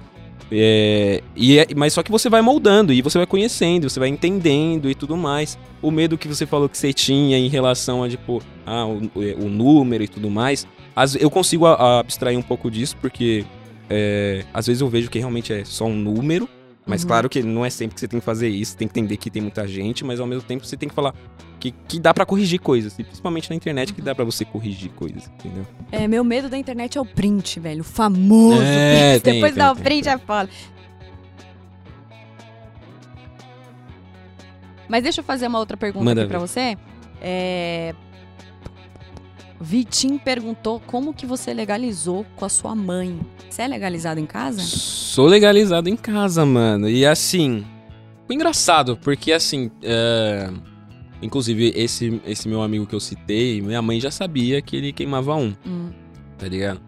É, 0.52 1.22
e 1.36 1.60
é- 1.60 1.68
mas 1.76 1.94
só 1.94 2.02
que 2.02 2.10
você 2.12 2.28
vai 2.30 2.42
moldando 2.42 2.92
e 2.92 3.02
você 3.04 3.18
vai 3.20 3.28
conhecendo, 3.28 3.88
você 3.90 4.00
vai 4.00 4.10
entendendo 4.10 4.90
e 4.90 4.96
tudo 4.96 5.16
mais. 5.16 5.60
O 5.82 5.92
medo 5.92 6.18
que 6.18 6.28
você 6.28 6.46
falou 6.46 6.68
que 6.68 6.78
você 6.78 6.92
tinha 6.92 7.38
em 7.38 7.48
relação 7.50 8.04
a, 8.04 8.10
tipo, 8.10 8.42
ah, 8.66 8.86
o, 8.86 9.02
o- 9.16 9.50
número 9.50 10.04
e 10.04 10.08
tudo 10.08 10.30
mais. 10.30 10.66
Às- 10.96 11.16
eu 11.16 11.30
consigo 11.30 11.66
a- 11.68 11.74
a 11.76 12.00
abstrair 12.00 12.38
um 12.38 12.42
pouco 12.42 12.72
disso, 12.72 12.96
porque 13.00 13.46
é, 13.90 14.44
às 14.54 14.68
vezes 14.68 14.82
eu 14.82 14.88
vejo 14.90 15.10
que 15.10 15.20
realmente 15.20 15.52
é 15.54 15.64
só 15.66 15.86
um 15.86 15.96
número. 15.96 16.48
Mas 16.90 17.04
Uhum. 17.04 17.08
claro 17.08 17.30
que 17.30 17.44
não 17.44 17.64
é 17.64 17.70
sempre 17.70 17.94
que 17.94 18.00
você 18.00 18.08
tem 18.08 18.20
que 18.20 18.26
fazer 18.26 18.50
isso, 18.50 18.76
tem 18.76 18.88
que 18.88 19.00
entender 19.00 19.16
que 19.18 19.30
tem 19.30 19.42
muita 19.42 19.68
gente, 19.68 20.04
mas 20.04 20.20
ao 20.20 20.26
mesmo 20.28 20.42
tempo 20.44 20.66
você 20.66 20.76
tem 20.76 20.90
que 20.90 20.96
falar 20.96 21.14
que, 21.60 21.72
que 21.72 22.00
dá 22.00 22.14
pra 22.14 22.26
corrigir 22.26 22.60
coisas. 22.60 22.98
E 22.98 23.04
principalmente 23.04 23.50
na 23.50 23.56
internet 23.56 23.94
que 23.94 24.02
dá 24.02 24.16
pra 24.16 24.26
você 24.26 24.44
corrigir 24.44 24.90
coisas, 24.92 25.30
entendeu? 25.40 25.66
É, 25.92 26.08
meu 26.08 26.24
medo 26.24 26.50
da 26.50 26.58
internet 26.58 26.98
é 26.98 27.02
o 27.02 27.06
print, 27.06 27.60
velho. 27.60 27.82
O 27.82 27.84
famoso 27.84 28.62
É, 28.62 29.12
print. 29.20 29.24
tem, 29.24 29.34
Depois 29.36 29.54
tem, 29.54 29.60
dá 29.64 29.72
o 29.72 29.76
print 29.76 30.04
tem. 30.06 30.14
é 30.14 30.18
foda. 30.18 30.50
Mas 34.88 35.04
deixa 35.04 35.22
eu 35.22 35.24
fazer 35.24 35.48
uma 35.48 35.60
outra 35.60 35.78
pergunta 35.78 36.04
Manda 36.06 36.22
aqui 36.22 36.30
pra 36.30 36.40
ver. 36.40 36.48
você. 36.48 36.78
É... 37.22 37.94
Vitim 39.62 40.18
perguntou 40.18 40.80
como 40.86 41.14
que 41.14 41.26
você 41.26 41.54
legalizou 41.54 42.26
com 42.36 42.46
a 42.46 42.50
sua 42.50 42.74
mãe. 42.74 43.20
Você 43.50 43.62
é 43.64 43.68
legalizado 43.68 44.20
em 44.20 44.26
casa? 44.26 44.62
Sou 44.62 45.26
legalizado 45.28 45.90
em 45.90 45.98
casa, 45.98 46.46
mano. 46.46 46.90
E 46.90 47.06
assim, 47.06 47.66
foi 48.26 48.36
engraçado, 48.36 48.96
porque 48.98 49.32
assim, 49.34 49.70
é, 49.84 50.50
inclusive 51.22 51.74
esse, 51.76 52.22
esse 52.26 52.48
meu 52.48 52.62
amigo 52.62 52.86
que 52.86 52.96
eu 52.96 53.00
citei, 53.00 53.62
minha 53.62 53.82
mãe 53.82 54.00
já 54.00 54.12
sabia 54.12 54.62
que 54.62 54.78
ele 54.78 54.94
queimava 54.94 55.36
um, 55.36 55.54
Hum. 55.66 55.90
tá 56.38 56.48
ligado? 56.48 56.80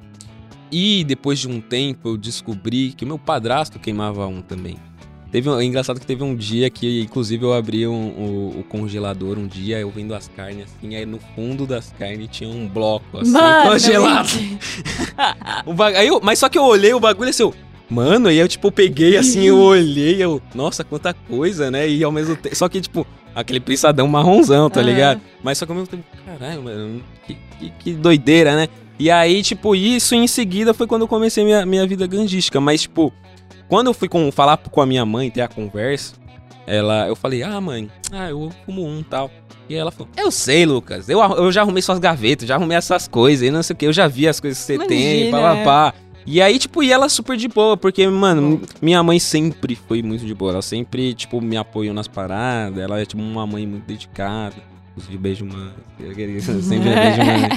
E 0.72 1.04
depois 1.04 1.40
de 1.40 1.50
um 1.50 1.60
tempo 1.60 2.08
eu 2.08 2.18
descobri 2.18 2.94
que 2.94 3.04
o 3.04 3.08
meu 3.08 3.20
padrasto 3.20 3.78
queimava 3.78 4.26
um 4.28 4.42
também. 4.42 4.78
Teve 5.32 5.50
um, 5.50 5.60
é 5.60 5.64
engraçado 5.64 6.00
que 6.00 6.06
teve 6.06 6.24
um 6.24 6.36
dia 6.36 6.70
que, 6.70 7.02
inclusive, 7.02 7.44
eu 7.46 7.54
abri 7.54 7.88
um- 7.88 8.10
o, 8.10 8.60
o 8.60 8.64
congelador 8.68 9.38
um 9.40 9.48
dia, 9.48 9.80
eu 9.80 9.90
vendo 9.90 10.14
as 10.14 10.28
carnes 10.28 10.66
assim, 10.66 10.94
aí 10.96 11.06
no 11.06 11.20
fundo 11.36 11.66
das 11.66 11.94
carnes 11.98 12.28
tinha 12.30 12.50
um 12.50 12.68
bloco 12.68 13.18
assim, 13.18 13.32
Mano, 13.32 13.72
congelado. 13.72 14.28
mentira. 14.36 14.60
O 15.66 15.74
ba- 15.74 15.88
aí 15.88 16.08
eu- 16.08 16.20
mas 16.22 16.38
só 16.40 16.50
que 16.50 16.58
eu 16.58 16.64
olhei 16.64 16.94
o 16.94 17.00
bagulho 17.00 17.30
assim, 17.30 17.44
eu, 17.44 17.54
Mano, 17.90 18.32
e 18.32 18.38
eu, 18.38 18.48
tipo, 18.48 18.72
peguei 18.72 19.18
assim, 19.18 19.44
eu 19.44 19.58
olhei, 19.58 20.22
eu, 20.24 20.42
nossa, 20.56 20.82
quanta 20.84 21.14
coisa, 21.14 21.70
né? 21.70 21.90
E 21.90 22.02
ao 22.04 22.12
mesmo 22.12 22.38
tempo. 22.38 22.56
Só 22.56 22.70
que, 22.70 22.80
tipo, 22.80 23.06
aquele 23.36 23.60
prensadão 23.60 24.08
marronzão, 24.08 24.70
tá 24.70 24.80
Ah. 24.80 24.84
ligado? 24.84 25.20
Mas 25.44 25.58
só 25.58 25.66
que 25.66 25.72
ao 25.74 25.78
mesmo 25.78 25.88
tempo, 25.90 26.04
caralho, 26.26 26.64
mano, 26.64 27.04
que, 27.28 27.36
que, 27.60 27.70
que 27.80 27.92
doideira, 27.94 28.56
né? 28.56 28.70
E 28.98 29.12
aí, 29.12 29.42
tipo, 29.44 29.76
isso 29.76 30.16
em 30.16 30.26
seguida 30.26 30.74
foi 30.74 30.88
quando 30.88 31.02
eu 31.02 31.08
comecei 31.08 31.44
minha, 31.44 31.66
minha 31.66 31.86
vida 31.86 32.08
gandística. 32.08 32.62
Mas, 32.62 32.84
tipo, 32.84 33.12
quando 33.72 33.88
eu 33.88 33.94
fui 33.94 34.10
com, 34.10 34.30
falar 34.34 34.58
com 34.58 34.82
a 34.82 34.86
minha 34.86 35.06
mãe, 35.06 35.32
ter 35.32 35.40
a 35.40 35.48
conversa, 35.48 36.16
ela, 36.68 37.08
eu 37.08 37.16
falei, 37.16 37.42
ah, 37.42 37.62
mãe, 37.62 37.90
ah, 38.12 38.30
eu 38.30 38.52
fumo 38.66 38.86
um 38.86 39.02
tal. 39.02 39.32
E 39.70 39.76
ela 39.76 39.90
falou, 39.92 40.10
eu 40.18 40.30
sei, 40.30 40.66
Lucas, 40.66 41.08
eu, 41.08 41.22
eu 41.22 41.50
já 41.54 41.62
arrumei 41.62 41.82
suas 41.82 41.98
gavetas, 41.98 42.46
já 42.46 42.56
arrumei 42.56 42.76
essas 42.76 43.08
coisas, 43.08 43.48
e 43.48 43.50
não 43.50 43.64
sei 43.64 43.74
o 43.74 43.78
que, 43.78 43.86
eu 43.86 43.94
já 43.94 44.10
vi 44.10 44.28
as 44.28 44.42
coisas 44.42 44.60
que 44.60 44.66
você 44.66 44.78
tem, 44.78 45.30
Imagina, 45.30 45.38
pá, 45.38 45.56
pá, 45.56 45.64
pá. 45.64 45.94
E 46.26 46.42
aí, 46.42 46.60
tipo, 46.60 46.84
e 46.84 46.92
ela 46.92 47.08
super 47.08 47.38
de 47.38 47.48
boa, 47.48 47.78
porque, 47.78 48.06
mano, 48.08 48.62
minha 48.82 49.02
mãe 49.02 49.20
sempre 49.20 49.74
foi 49.74 50.04
muito 50.04 50.26
de 50.26 50.36
boa. 50.36 50.52
Ela 50.52 50.62
sempre, 50.62 51.14
tipo, 51.14 51.42
me 51.42 51.56
apoiou 51.56 51.96
nas 51.96 52.08
paradas. 52.08 52.78
Ela 52.78 53.02
é, 53.02 53.06
tipo, 53.06 53.22
uma 53.22 53.48
mãe 53.48 53.66
muito 53.66 53.86
dedicada. 53.88 54.56
Inclusive, 54.92 55.18
beijo, 55.18 55.46
mãe. 55.46 55.72
Sempre 56.62 56.90
beijo, 56.90 57.18
mãe. 57.18 57.50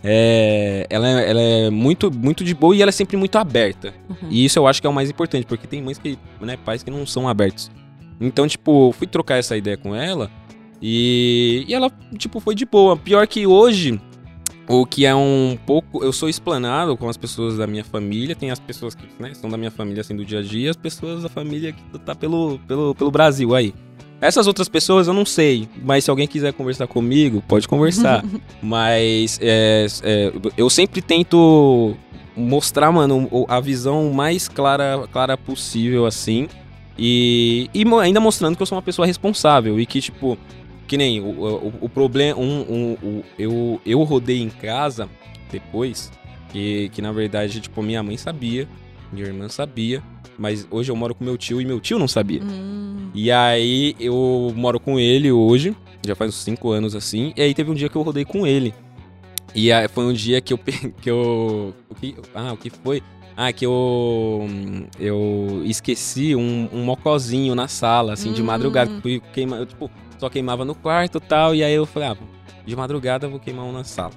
É, 0.02 0.86
ela, 0.88 1.08
é, 1.08 1.30
ela 1.30 1.40
é 1.40 1.70
muito, 1.70 2.10
muito 2.10 2.42
de 2.42 2.54
boa 2.54 2.74
e 2.74 2.80
ela 2.80 2.88
é 2.88 2.92
sempre 2.92 3.16
muito 3.16 3.36
aberta. 3.36 3.92
Uhum. 4.08 4.28
E 4.30 4.44
isso 4.44 4.58
eu 4.58 4.66
acho 4.66 4.80
que 4.80 4.86
é 4.86 4.90
o 4.90 4.92
mais 4.92 5.10
importante, 5.10 5.46
porque 5.46 5.66
tem 5.66 5.82
mães 5.82 5.98
que, 5.98 6.18
né, 6.40 6.56
pais 6.56 6.82
que 6.82 6.90
não 6.90 7.06
são 7.06 7.28
abertos. 7.28 7.70
Então, 8.18 8.48
tipo, 8.48 8.92
fui 8.92 9.06
trocar 9.06 9.36
essa 9.36 9.56
ideia 9.56 9.76
com 9.76 9.94
ela 9.94 10.30
e, 10.80 11.64
e 11.68 11.74
ela, 11.74 11.90
tipo, 12.16 12.40
foi 12.40 12.54
de 12.54 12.64
boa. 12.64 12.96
Pior 12.96 13.26
que 13.26 13.46
hoje, 13.46 14.00
o 14.68 14.86
que 14.86 15.04
é 15.04 15.14
um 15.14 15.58
pouco. 15.66 16.02
Eu 16.02 16.12
sou 16.12 16.28
explanado 16.28 16.96
com 16.96 17.08
as 17.08 17.16
pessoas 17.16 17.58
da 17.58 17.66
minha 17.66 17.84
família. 17.84 18.34
Tem 18.34 18.50
as 18.50 18.60
pessoas 18.60 18.94
que 18.94 19.04
né, 19.18 19.34
são 19.34 19.50
da 19.50 19.56
minha 19.56 19.70
família, 19.70 20.00
assim, 20.00 20.16
do 20.16 20.24
dia 20.24 20.38
a 20.38 20.42
dia, 20.42 20.66
e 20.66 20.68
as 20.70 20.76
pessoas 20.76 21.22
da 21.22 21.28
família 21.28 21.72
que 21.72 21.98
tá 21.98 22.14
pelo, 22.14 22.58
pelo, 22.66 22.94
pelo 22.94 23.10
Brasil 23.10 23.54
aí. 23.54 23.74
Essas 24.20 24.46
outras 24.46 24.68
pessoas 24.68 25.06
eu 25.08 25.14
não 25.14 25.24
sei, 25.24 25.68
mas 25.82 26.04
se 26.04 26.10
alguém 26.10 26.26
quiser 26.26 26.52
conversar 26.52 26.86
comigo, 26.86 27.42
pode 27.48 27.66
conversar. 27.66 28.24
mas 28.62 29.38
é, 29.42 29.86
é, 30.02 30.32
eu 30.56 30.68
sempre 30.68 31.00
tento 31.00 31.96
mostrar, 32.36 32.92
mano, 32.92 33.28
a 33.48 33.60
visão 33.60 34.12
mais 34.12 34.46
clara, 34.48 35.08
clara 35.12 35.36
possível, 35.36 36.04
assim. 36.06 36.48
E, 36.98 37.70
e 37.72 37.84
ainda 38.00 38.20
mostrando 38.20 38.56
que 38.56 38.62
eu 38.62 38.66
sou 38.66 38.76
uma 38.76 38.82
pessoa 38.82 39.06
responsável 39.06 39.80
e 39.80 39.86
que, 39.86 40.00
tipo, 40.00 40.36
que 40.86 40.96
nem 40.98 41.20
o, 41.20 41.24
o, 41.30 41.72
o 41.82 41.88
problema. 41.88 42.38
Um, 42.38 42.60
um, 42.60 42.92
o- 43.02 43.24
eu, 43.38 43.80
eu 43.86 44.02
rodei 44.02 44.40
em 44.42 44.50
casa 44.50 45.08
depois, 45.50 46.12
que, 46.52 46.90
que 46.90 47.00
na 47.00 47.10
verdade, 47.10 47.60
tipo, 47.60 47.82
minha 47.82 48.02
mãe 48.02 48.16
sabia, 48.16 48.68
minha 49.12 49.26
irmã 49.26 49.48
sabia, 49.48 50.02
mas 50.40 50.66
hoje 50.70 50.90
eu 50.90 50.96
moro 50.96 51.14
com 51.14 51.22
meu 51.22 51.36
tio 51.36 51.60
e 51.60 51.66
meu 51.66 51.78
tio 51.78 51.98
não 51.98 52.08
sabia. 52.08 52.40
Hum, 52.42 53.10
E 53.14 53.30
aí 53.30 53.94
eu 54.00 54.50
moro 54.56 54.80
com 54.80 54.98
ele 54.98 55.30
hoje, 55.30 55.76
já 56.04 56.14
faz 56.14 56.30
uns 56.30 56.42
5 56.42 56.70
anos 56.70 56.94
assim, 56.96 57.32
e 57.36 57.42
aí 57.42 57.52
teve 57.52 57.70
um 57.70 57.74
dia 57.74 57.90
que 57.90 57.96
eu 57.96 58.00
rodei 58.02 58.24
com 58.24 58.46
ele. 58.46 58.72
E 59.54 59.70
aí 59.70 59.86
foi 59.88 60.04
um 60.04 60.12
dia 60.14 60.40
que 60.40 60.54
eu 60.54 60.58
que 61.02 61.10
eu 61.10 61.74
o 61.90 61.94
que, 61.94 62.14
ah, 62.34 62.52
o 62.52 62.56
que 62.56 62.70
foi? 62.70 63.02
Ah, 63.36 63.52
que 63.52 63.66
eu 63.66 64.46
eu 64.98 65.62
esqueci 65.64 66.34
um, 66.34 66.68
um 66.72 66.82
mocozinho 66.84 67.54
na 67.54 67.68
sala 67.68 68.14
assim 68.14 68.32
de 68.32 68.40
Hum. 68.42 68.46
madrugada, 68.46 68.90
que 68.90 69.00
fui 69.02 69.22
queimar, 69.32 69.60
eu, 69.60 69.66
tipo, 69.66 69.90
só 70.18 70.28
queimava 70.30 70.64
no 70.64 70.74
quarto 70.74 71.18
e 71.18 71.20
tal, 71.20 71.54
e 71.54 71.62
aí 71.62 71.74
eu 71.74 71.84
falei, 71.84 72.08
ah, 72.08 72.16
de 72.66 72.74
madrugada 72.76 73.26
eu 73.26 73.30
vou 73.30 73.40
queimar 73.40 73.64
um 73.66 73.72
na 73.72 73.84
sala. 73.84 74.12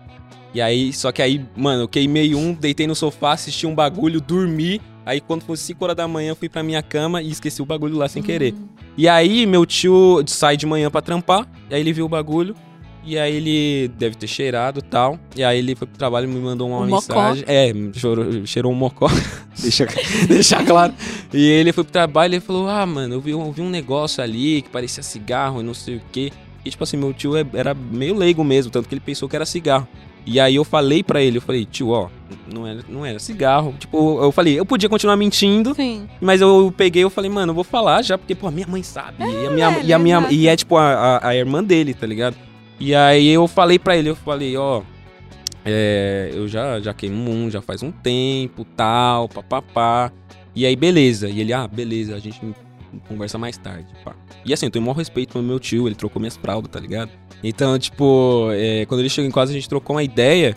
E 0.54 0.62
aí, 0.62 0.94
só 0.94 1.12
que 1.12 1.22
aí, 1.22 1.44
mano, 1.58 1.84
eu 1.84 1.88
queimei 1.88 2.36
um, 2.36 2.54
deitei 2.54 2.86
no 2.86 2.94
sofá, 2.96 3.32
assisti 3.34 3.66
um 3.66 3.74
bagulho, 3.74 4.22
dormi. 4.22 4.80
Aí 5.06 5.20
quando 5.20 5.44
foi 5.44 5.58
5 5.58 5.84
horas 5.84 5.96
da 5.98 6.08
manhã, 6.08 6.30
eu 6.32 6.36
fui 6.36 6.48
pra 6.50 6.64
minha 6.64 6.82
cama 6.82 7.22
e 7.22 7.30
esqueci 7.30 7.62
o 7.62 7.66
bagulho 7.66 7.98
lá 7.98 8.08
sem 8.08 8.24
querer. 8.24 8.54
hum. 8.54 8.68
E 8.98 9.08
aí, 9.10 9.46
meu 9.46 9.66
tio 9.66 10.24
sai 10.28 10.56
de 10.56 10.66
manhã 10.66 10.90
pra 10.92 11.02
trampar, 11.02 11.48
e 11.70 11.74
aí 11.76 11.82
ele 11.82 11.92
viu 11.92 12.06
o 12.06 12.10
bagulho, 12.10 12.56
e 13.04 13.18
aí 13.18 13.36
ele 13.36 13.88
deve 13.98 14.16
ter 14.16 14.28
cheirado 14.28 14.80
e 14.80 14.82
tal. 14.84 15.20
E 15.36 15.44
aí 15.44 15.58
ele 15.60 15.76
foi 15.76 15.88
pro 15.88 15.98
trabalho 15.98 16.26
e 16.30 16.34
me 16.34 16.40
mandou 16.40 16.70
uma 16.70 16.78
Um 16.82 16.88
mocó. 16.88 16.96
mensagem. 17.32 17.44
É, 17.48 17.74
chorou- 17.96 18.46
cheirou 18.46 18.72
um 18.72 18.76
mocó. 18.76 19.08
Deixa, 19.60 19.86
deixar 20.30 20.64
claro. 20.66 20.94
E 21.34 21.44
ele 21.50 21.74
foi 21.74 21.84
pro 21.84 21.92
trabalho 21.92 22.36
e 22.36 22.40
falou: 22.40 22.70
Ah, 22.70 22.86
mano, 22.86 23.16
eu 23.16 23.20
vi, 23.20 23.32
eu 23.32 23.52
vi 23.52 23.62
um 23.62 23.70
negócio 23.70 24.24
ali 24.24 24.62
que 24.62 24.70
parecia 24.70 25.04
cigarro 25.04 25.60
e 25.60 25.64
não 25.64 25.74
sei 25.74 25.98
o 25.98 26.02
quê. 26.12 26.32
E 26.64 26.70
tipo 26.70 26.84
assim, 26.84 26.96
meu 26.96 27.12
tio 27.14 27.36
é- 27.36 27.46
era 27.54 27.74
meio 27.74 28.16
leigo 28.16 28.42
mesmo, 28.44 28.72
tanto 28.72 28.88
que 28.88 28.94
ele 28.96 29.02
pensou 29.02 29.28
que 29.28 29.36
era 29.36 29.46
cigarro. 29.46 29.86
E 30.26 30.40
aí 30.40 30.56
eu 30.56 30.64
falei 30.64 31.04
pra 31.04 31.22
ele, 31.22 31.38
eu 31.38 31.42
falei, 31.42 31.66
tio, 31.66 31.90
ó, 31.90 32.10
não 32.52 32.66
era, 32.66 32.80
não 32.88 33.06
era 33.06 33.20
cigarro. 33.20 33.76
Tipo, 33.78 34.24
eu 34.24 34.32
falei, 34.32 34.58
eu 34.58 34.66
podia 34.66 34.88
continuar 34.88 35.18
mentindo, 35.18 35.76
Sim. 35.76 36.08
mas 36.22 36.40
eu 36.40 36.74
peguei 36.76 37.04
eu 37.04 37.10
falei, 37.10 37.30
mano, 37.30 37.52
eu 37.52 37.56
vou 37.56 37.64
falar 37.64 38.02
já, 38.02 38.18
porque, 38.18 38.34
pô, 38.34 38.48
a 38.48 38.52
minha 38.52 38.68
mãe 38.68 38.82
sabe. 38.84 39.18
e, 39.20 39.48
a 39.48 39.50
minha, 39.50 39.70
velho, 39.70 39.86
e, 39.86 39.94
a 39.94 40.00
minha, 40.00 40.28
e 40.30 40.48
é, 40.48 40.56
tipo, 40.56 40.78
a, 40.78 40.94
a, 41.18 41.28
a 41.30 41.36
irmã 41.36 41.64
dele, 41.64 41.94
tá 41.94 42.08
ligado? 42.08 42.38
E 42.80 42.96
aí 42.96 43.28
eu 43.28 43.48
falei 43.48 43.78
pra 43.78 43.98
ele, 43.98 44.10
eu 44.10 44.16
falei, 44.16 44.56
ó, 44.56 44.82
é, 45.66 46.32
eu 46.34 46.48
já, 46.48 46.80
já 46.80 46.94
queimo 46.94 47.30
um, 47.30 47.50
já 47.50 47.62
faz 47.62 47.84
um 47.84 47.92
tempo, 47.92 48.66
tal, 48.76 49.30
papapá. 49.30 50.12
E 50.56 50.66
aí, 50.66 50.76
beleza. 50.76 51.30
E 51.30 51.42
ele, 51.42 51.54
ah, 51.54 51.68
beleza, 51.68 52.16
a 52.16 52.20
gente 52.20 52.40
conversa 53.08 53.38
mais 53.38 53.58
tarde, 53.58 53.88
pá. 54.04 54.16
E 54.46 54.54
assim, 54.54 54.68
eu 54.68 54.72
tenho 54.72 54.84
o 54.84 54.86
maior 54.86 54.98
respeito 54.98 55.34
pro 55.34 55.42
meu 55.42 55.60
tio, 55.60 55.88
ele 55.88 55.96
trocou 55.96 56.20
minhas 56.20 56.36
fraldas, 56.38 56.72
tá 56.72 56.80
ligado? 56.80 57.12
Então, 57.44 57.78
tipo, 57.78 58.50
é, 58.52 58.86
quando 58.86 59.02
ele 59.02 59.10
chegou 59.10 59.28
em 59.28 59.32
casa, 59.32 59.52
a 59.52 59.56
gente 59.56 59.68
trocou 59.68 59.96
uma 59.96 60.04
ideia. 60.04 60.56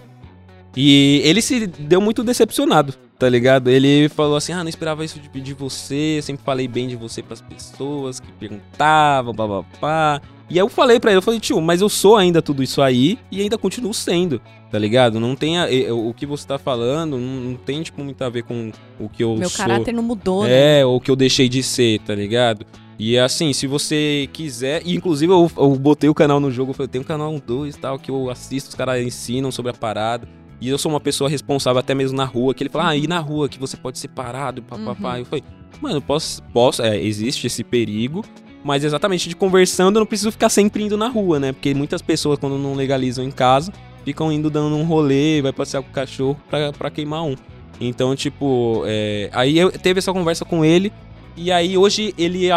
E 0.76 1.22
ele 1.24 1.41
se 1.41 1.66
deu 1.66 2.03
muito 2.03 2.22
decepcionado, 2.22 2.93
tá 3.18 3.28
ligado? 3.28 3.68
Ele 3.68 4.11
falou 4.11 4.37
assim: 4.37 4.53
ah, 4.53 4.62
não 4.62 4.68
esperava 4.68 5.05
isso 5.05 5.18
de, 5.18 5.55
você, 5.55 6.18
eu 6.18 6.22
sempre 6.22 6.45
falei 6.45 6.68
bem 6.68 6.87
de 6.87 6.97
você 6.97 7.22
pras 7.22 7.41
pessoas 7.41 8.20
que 8.20 8.30
perguntavam, 8.32 9.32
babapá. 9.32 10.20
E 10.49 10.55
aí 10.55 10.59
eu 10.59 10.68
falei 10.68 11.01
pra 11.01 11.11
ele, 11.11 11.18
eu 11.18 11.22
falei, 11.22 11.41
tio, 11.41 11.61
mas 11.61 11.80
eu 11.80 11.89
sou 11.89 12.16
ainda 12.16 12.41
tudo 12.41 12.62
isso 12.62 12.80
aí 12.80 13.18
e 13.32 13.41
ainda 13.41 13.59
continuo 13.59 13.93
sendo, 13.93 14.41
tá 14.77 14.81
ligado? 14.81 15.18
Não 15.18 15.35
tem 15.35 15.57
a- 15.59 15.66
o 15.91 16.12
que 16.12 16.27
você 16.27 16.47
tá 16.47 16.59
falando, 16.59 17.16
não, 17.16 17.41
não 17.41 17.55
tem, 17.57 17.83
tipo, 17.83 18.05
muito 18.05 18.20
a 18.22 18.29
ver 18.29 18.43
com 18.43 18.70
o 19.01 19.09
que 19.09 19.24
eu 19.24 19.35
Meu 19.35 19.49
sou. 19.49 19.57
caráter 19.64 19.91
não 19.91 20.03
mudou, 20.03 20.45
né? 20.45 20.81
É, 20.81 20.85
ou 20.85 21.01
que 21.01 21.11
eu 21.11 21.16
deixei 21.16 21.49
de 21.49 21.62
ser, 21.62 21.99
tá 22.01 22.14
ligado? 22.14 22.66
E 22.99 23.16
assim, 23.18 23.55
se 23.55 23.66
você 23.66 24.29
quiser. 24.35 24.83
E 24.85 24.95
inclusive 24.95 25.33
eu, 25.33 25.51
eu 25.57 25.70
botei 25.77 26.11
o 26.11 26.14
canal 26.14 26.39
no 26.39 26.51
jogo, 26.51 26.72
eu 26.72 26.74
falei, 26.74 26.89
tem 26.89 27.01
um 27.01 27.05
canal 27.05 27.33
1, 27.33 27.39
2 27.39 27.74
e 27.74 27.79
tal, 27.79 27.99
que 27.99 28.11
eu 28.11 28.29
assisto, 28.29 28.68
os 28.68 28.74
caras 28.74 29.03
ensinam 29.03 29.51
sobre 29.51 29.70
a 29.70 29.74
parada. 29.74 30.29
E 30.61 30.68
eu 30.68 30.77
sou 30.77 30.93
uma 30.93 31.01
pessoa 31.01 31.31
responsável 31.31 31.81
até 31.81 31.95
mesmo 31.95 32.14
na 32.14 32.27
rua, 32.27 32.53
que 32.53 32.62
ele 32.62 32.68
fala, 32.70 32.89
ah, 32.91 32.97
e 32.97 33.07
na 33.07 33.18
rua 33.18 33.49
que 33.49 33.59
você 33.59 33.79
pode 33.79 33.99
ser 33.99 34.09
parado, 34.09 34.62
papapá. 34.62 35.12
Uhum. 35.14 35.18
Eu 35.20 35.24
falei, 35.24 35.45
mano, 35.81 35.97
eu 35.97 36.03
posso. 36.03 36.43
posso 36.53 36.83
é, 36.83 37.01
existe 37.03 37.47
esse 37.47 37.64
perigo. 37.64 38.22
Mas 38.62 38.83
exatamente 38.85 39.29
de 39.29 39.37
conversando, 39.37 39.97
eu 39.97 40.01
não 40.01 40.07
preciso 40.07 40.33
ficar 40.33 40.49
sempre 40.51 40.83
indo 40.83 40.99
na 40.99 41.09
rua, 41.09 41.39
né? 41.41 41.53
Porque 41.53 41.72
muitas 41.72 42.03
pessoas, 42.03 42.37
quando 42.39 42.59
não 42.59 42.74
legalizam 42.74 43.24
em 43.24 43.31
casa, 43.31 43.72
ficam 44.07 44.31
indo 44.33 44.49
dando 44.49 44.75
um 44.77 44.85
rolê, 44.85 45.43
vai 45.43 45.53
passear 45.53 45.83
com 45.83 45.91
o 45.91 45.93
cachorro 45.93 46.41
pra, 46.49 46.73
pra 46.73 46.91
queimar 46.91 47.25
um. 47.25 47.35
Então, 47.81 48.15
tipo, 48.17 48.85
é, 48.87 49.29
aí 49.33 49.59
eu 49.59 49.71
teve 49.73 49.99
essa 49.99 50.13
conversa 50.13 50.45
com 50.47 50.65
ele. 50.65 50.91
E 51.39 51.53
aí 51.53 51.77
hoje 51.77 52.15
ele, 52.17 52.49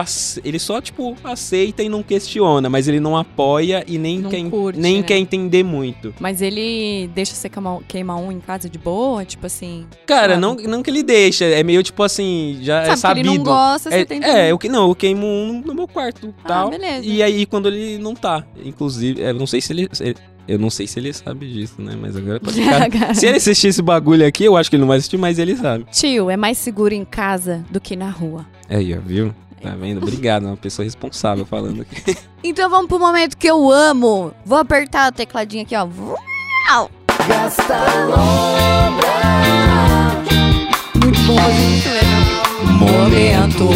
ele 0.41 0.57
só, 0.57 0.79
tipo, 0.79 1.13
aceita 1.21 1.83
e 1.83 1.89
não 1.89 2.01
questiona, 2.01 2.69
mas 2.69 2.87
ele 2.87 3.01
não 3.01 3.17
apoia 3.17 3.83
e 3.85 3.97
nem, 3.97 4.19
Não 4.19 4.29
quer, 4.29 4.49
curte, 4.49 4.79
nem 4.79 4.97
né? 4.99 5.03
quer 5.03 5.17
entender 5.17 5.63
muito. 5.63 6.15
Mas 6.17 6.41
ele 6.41 7.09
deixa 7.13 7.35
você 7.35 7.49
queimar, 7.49 7.79
queimar 7.89 8.15
um 8.15 8.31
em 8.31 8.39
casa 8.39 8.69
de 8.69 8.77
boa? 8.79 9.25
Tipo 9.25 9.47
assim. 9.47 9.85
Cara, 10.05 10.35
Sabe? 10.35 10.41
não, 10.41 10.55
não 10.55 10.81
que 10.81 10.89
ele 10.89 11.03
deixa, 11.03 11.43
é 11.43 11.61
meio 11.61 11.83
tipo 11.83 12.01
assim, 12.03 12.59
já 12.61 12.83
é 12.83 12.85
sabe 12.95 12.99
sabido. 12.99 13.23
que 13.25 13.29
ele 13.31 13.37
não 13.39 13.43
gosta, 13.43 13.89
você 13.89 13.97
é, 13.97 14.05
tenta. 14.05 14.25
é, 14.27 14.49
eu 14.53 14.57
que 14.57 14.69
não, 14.69 14.87
eu 14.87 14.95
queimo 14.95 15.27
um 15.27 15.61
no 15.65 15.73
meu 15.75 15.85
quarto, 15.85 16.33
Ah, 16.45 16.47
tal. 16.47 16.69
beleza. 16.69 17.05
E 17.05 17.21
aí 17.21 17.45
quando 17.45 17.67
ele 17.67 17.97
não 17.97 18.15
tá, 18.15 18.45
inclusive, 18.63 19.21
é, 19.21 19.31
eu 19.31 19.33
não 19.33 19.45
sei 19.45 19.59
se 19.59 19.73
ele, 19.73 19.89
eu 20.49 20.57
não 20.57 20.69
sei 20.69 20.87
se 20.87 20.99
ele 20.99 21.13
sabe 21.13 21.47
disso, 21.47 21.75
né? 21.79 21.95
Mas 21.99 22.15
agora 22.15 22.39
pode 22.39 22.55
ficar- 22.61 23.13
se 23.13 23.25
ele 23.27 23.37
assistir 23.37 23.67
esse 23.67 23.81
bagulho 23.81 24.25
aqui, 24.25 24.43
eu 24.45 24.57
acho 24.57 24.69
que 24.69 24.75
ele 24.75 24.81
não 24.81 24.87
vai 24.87 24.97
assistir, 24.97 25.17
mas 25.17 25.37
ele 25.37 25.55
sabe. 25.55 25.85
Tio, 25.91 26.29
é 26.29 26.35
mais 26.35 26.57
seguro 26.57 26.93
em 26.93 27.05
casa 27.05 27.63
do 27.69 27.79
que 27.79 27.95
na 27.95 28.09
rua. 28.09 28.45
Aí, 28.67 28.97
ó, 28.97 28.99
viu? 28.99 29.33
Tá 29.61 29.75
vendo? 29.75 29.97
Obrigado, 30.01 30.45
é 30.45 30.47
uma 30.47 30.57
pessoa 30.57 30.83
responsável 30.83 31.45
falando 31.45 31.81
aqui. 31.81 32.15
Então 32.41 32.69
vamos 32.69 32.87
pro 32.87 32.97
momento 32.97 33.37
que 33.37 33.47
eu 33.47 33.69
amo. 33.69 34.33
Vou 34.45 34.57
apertar 34.57 35.11
o 35.11 35.13
tecladinho 35.13 35.63
aqui, 35.63 35.75
ó. 35.75 35.85
Vrau! 35.85 36.89
Muito 41.03 41.19
bom 41.27 41.35
né? 41.35 42.79
Momento 42.79 43.69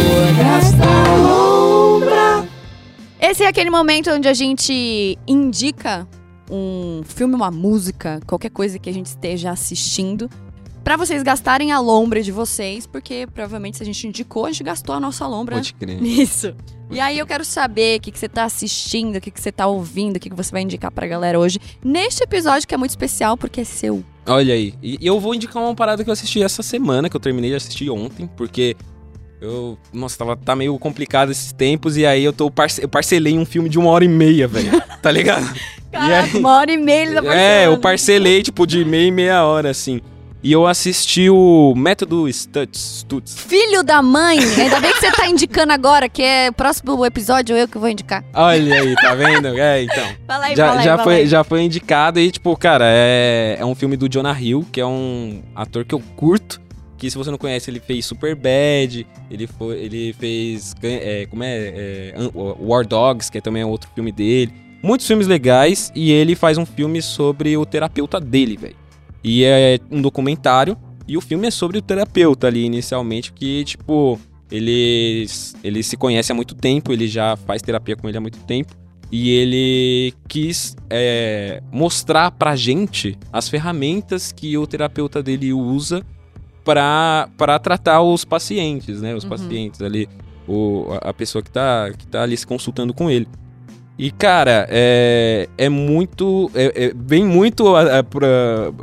Esse 3.20 3.42
é 3.44 3.48
aquele 3.48 3.68
momento 3.68 4.10
onde 4.10 4.28
a 4.28 4.32
gente 4.32 5.18
indica 5.26 6.08
um 6.50 7.02
filme, 7.04 7.34
uma 7.34 7.50
música, 7.50 8.20
qualquer 8.26 8.50
coisa 8.50 8.78
que 8.78 8.88
a 8.90 8.92
gente 8.92 9.06
esteja 9.06 9.50
assistindo, 9.50 10.28
pra 10.82 10.96
vocês 10.96 11.22
gastarem 11.22 11.72
a 11.72 11.80
lombra 11.80 12.22
de 12.22 12.30
vocês, 12.30 12.86
porque 12.86 13.26
provavelmente 13.32 13.78
se 13.78 13.82
a 13.82 13.86
gente 13.86 14.06
indicou, 14.06 14.44
a 14.44 14.52
gente 14.52 14.64
gastou 14.64 14.94
a 14.94 15.00
nossa 15.00 15.26
lombra 15.26 15.56
Pode 15.56 15.74
crer. 15.74 16.00
isso. 16.04 16.54
E 16.90 17.00
aí 17.00 17.18
eu 17.18 17.26
quero 17.26 17.44
saber 17.44 17.98
o 17.98 18.02
que, 18.02 18.12
que 18.12 18.18
você 18.18 18.28
tá 18.28 18.44
assistindo, 18.44 19.16
o 19.16 19.20
que, 19.20 19.30
que 19.30 19.40
você 19.40 19.50
tá 19.50 19.66
ouvindo, 19.66 20.16
o 20.16 20.20
que, 20.20 20.28
que 20.28 20.36
você 20.36 20.52
vai 20.52 20.62
indicar 20.62 20.92
pra 20.92 21.06
galera 21.06 21.38
hoje. 21.40 21.58
Neste 21.82 22.22
episódio 22.22 22.68
que 22.68 22.74
é 22.74 22.78
muito 22.78 22.90
especial, 22.90 23.36
porque 23.36 23.62
é 23.62 23.64
seu 23.64 24.04
Olha 24.26 24.54
aí. 24.54 24.74
E 24.82 24.98
eu 25.02 25.20
vou 25.20 25.34
indicar 25.34 25.62
uma 25.62 25.74
parada 25.74 26.02
que 26.02 26.08
eu 26.08 26.12
assisti 26.12 26.42
essa 26.42 26.62
semana, 26.62 27.10
que 27.10 27.16
eu 27.16 27.20
terminei 27.20 27.50
de 27.50 27.56
assistir 27.56 27.90
ontem, 27.90 28.26
porque 28.36 28.74
eu. 29.44 29.78
Nossa, 29.92 30.18
tava, 30.18 30.36
tá 30.36 30.56
meio 30.56 30.78
complicado 30.78 31.30
esses 31.30 31.52
tempos, 31.52 31.96
e 31.96 32.04
aí 32.04 32.24
eu 32.24 32.32
tô 32.32 32.50
parce, 32.50 32.82
eu 32.82 32.88
parcelei 32.88 33.38
um 33.38 33.44
filme 33.44 33.68
de 33.68 33.78
uma 33.78 33.90
hora 33.90 34.04
e 34.04 34.08
meia, 34.08 34.48
velho. 34.48 34.82
Tá 35.00 35.10
ligado? 35.10 35.46
Caraca, 35.92 36.38
uma 36.38 36.56
hora 36.56 36.72
e 36.72 36.76
meia 36.76 37.02
ele 37.02 37.22
tá 37.22 37.34
É, 37.34 37.66
eu 37.66 37.78
parcelei, 37.78 38.42
tipo, 38.42 38.66
de 38.66 38.84
meia 38.84 39.06
e 39.06 39.10
meia 39.10 39.44
hora, 39.44 39.70
assim. 39.70 40.00
E 40.44 40.52
eu 40.52 40.66
assisti 40.66 41.30
o 41.30 41.72
Método 41.74 42.28
Stutz. 42.28 42.98
Stutz. 42.98 43.34
Filho 43.34 43.82
da 43.82 44.02
mãe! 44.02 44.38
Ainda 44.38 44.78
bem 44.78 44.92
que 44.92 45.00
você 45.00 45.10
tá 45.10 45.26
indicando 45.26 45.72
agora, 45.72 46.06
que 46.06 46.22
é 46.22 46.50
próximo 46.50 47.02
episódio 47.06 47.56
eu 47.56 47.66
que 47.66 47.78
vou 47.78 47.88
indicar. 47.88 48.22
Olha 48.34 48.82
aí, 48.82 48.94
tá 48.94 49.14
vendo? 49.14 49.58
É, 49.58 49.82
então. 49.84 50.04
Fala 50.28 50.44
aí, 50.44 50.54
já, 50.54 50.66
fala 50.66 50.80
aí, 50.80 50.84
já, 50.84 50.90
fala 50.90 51.02
foi, 51.02 51.14
aí. 51.14 51.26
já 51.26 51.44
foi 51.44 51.62
indicado 51.62 52.20
e, 52.20 52.30
tipo, 52.30 52.54
cara, 52.58 52.84
é, 52.86 53.56
é 53.58 53.64
um 53.64 53.74
filme 53.74 53.96
do 53.96 54.06
Jonah 54.06 54.38
Hill, 54.38 54.66
que 54.70 54.82
é 54.82 54.86
um 54.86 55.42
ator 55.56 55.82
que 55.82 55.94
eu 55.94 56.02
curto. 56.14 56.60
Que 56.96 57.10
se 57.10 57.18
você 57.18 57.30
não 57.30 57.38
conhece, 57.38 57.70
ele 57.70 57.80
fez 57.80 58.06
Super 58.06 58.34
Bad, 58.34 59.06
ele, 59.30 59.46
foi, 59.46 59.78
ele 59.78 60.12
fez. 60.12 60.74
é, 60.82 61.26
como 61.26 61.42
é? 61.42 61.56
é, 61.56 62.14
War 62.60 62.86
Dogs, 62.86 63.30
que 63.30 63.40
também 63.40 63.62
é 63.62 63.66
outro 63.66 63.90
filme 63.94 64.12
dele. 64.12 64.52
Muitos 64.82 65.06
filmes 65.06 65.26
legais, 65.26 65.90
e 65.94 66.12
ele 66.12 66.34
faz 66.34 66.58
um 66.58 66.66
filme 66.66 67.00
sobre 67.00 67.56
o 67.56 67.64
terapeuta 67.64 68.20
dele, 68.20 68.56
velho. 68.56 68.76
E 69.22 69.42
é 69.42 69.78
um 69.90 70.02
documentário, 70.02 70.76
e 71.08 71.16
o 71.16 71.20
filme 71.20 71.48
é 71.48 71.50
sobre 71.50 71.78
o 71.78 71.82
terapeuta 71.82 72.46
ali, 72.46 72.64
inicialmente, 72.64 73.32
que, 73.32 73.64
tipo, 73.64 74.20
ele, 74.50 75.26
ele 75.62 75.82
se 75.82 75.96
conhece 75.96 76.32
há 76.32 76.34
muito 76.34 76.54
tempo, 76.54 76.92
ele 76.92 77.08
já 77.08 77.36
faz 77.36 77.62
terapia 77.62 77.96
com 77.96 78.08
ele 78.08 78.18
há 78.18 78.20
muito 78.20 78.38
tempo. 78.40 78.74
E 79.10 79.30
ele 79.30 80.14
quis 80.28 80.76
é, 80.90 81.62
mostrar 81.70 82.30
pra 82.32 82.56
gente 82.56 83.16
as 83.32 83.48
ferramentas 83.48 84.32
que 84.32 84.56
o 84.58 84.66
terapeuta 84.66 85.22
dele 85.22 85.52
usa 85.52 86.04
pra 86.64 87.58
tratar 87.62 88.00
os 88.02 88.24
pacientes, 88.24 89.00
né? 89.02 89.14
Os 89.14 89.24
Uhum. 89.24 89.30
pacientes 89.30 89.82
ali, 89.82 90.08
o, 90.48 90.86
a 91.02 91.12
pessoa 91.12 91.42
que 91.42 91.50
tá, 91.50 91.90
que 91.96 92.06
tá 92.06 92.22
ali 92.22 92.36
se 92.36 92.46
consultando 92.46 92.92
com 92.94 93.10
ele. 93.10 93.28
E, 93.96 94.10
cara, 94.10 94.66
é, 94.70 95.48
é 95.56 95.68
muito. 95.68 96.50
É, 96.54 96.86
é- 96.86 96.92
vem 96.96 97.24
muito. 97.24 97.76
A- 97.76 98.02
pra, 98.02 98.26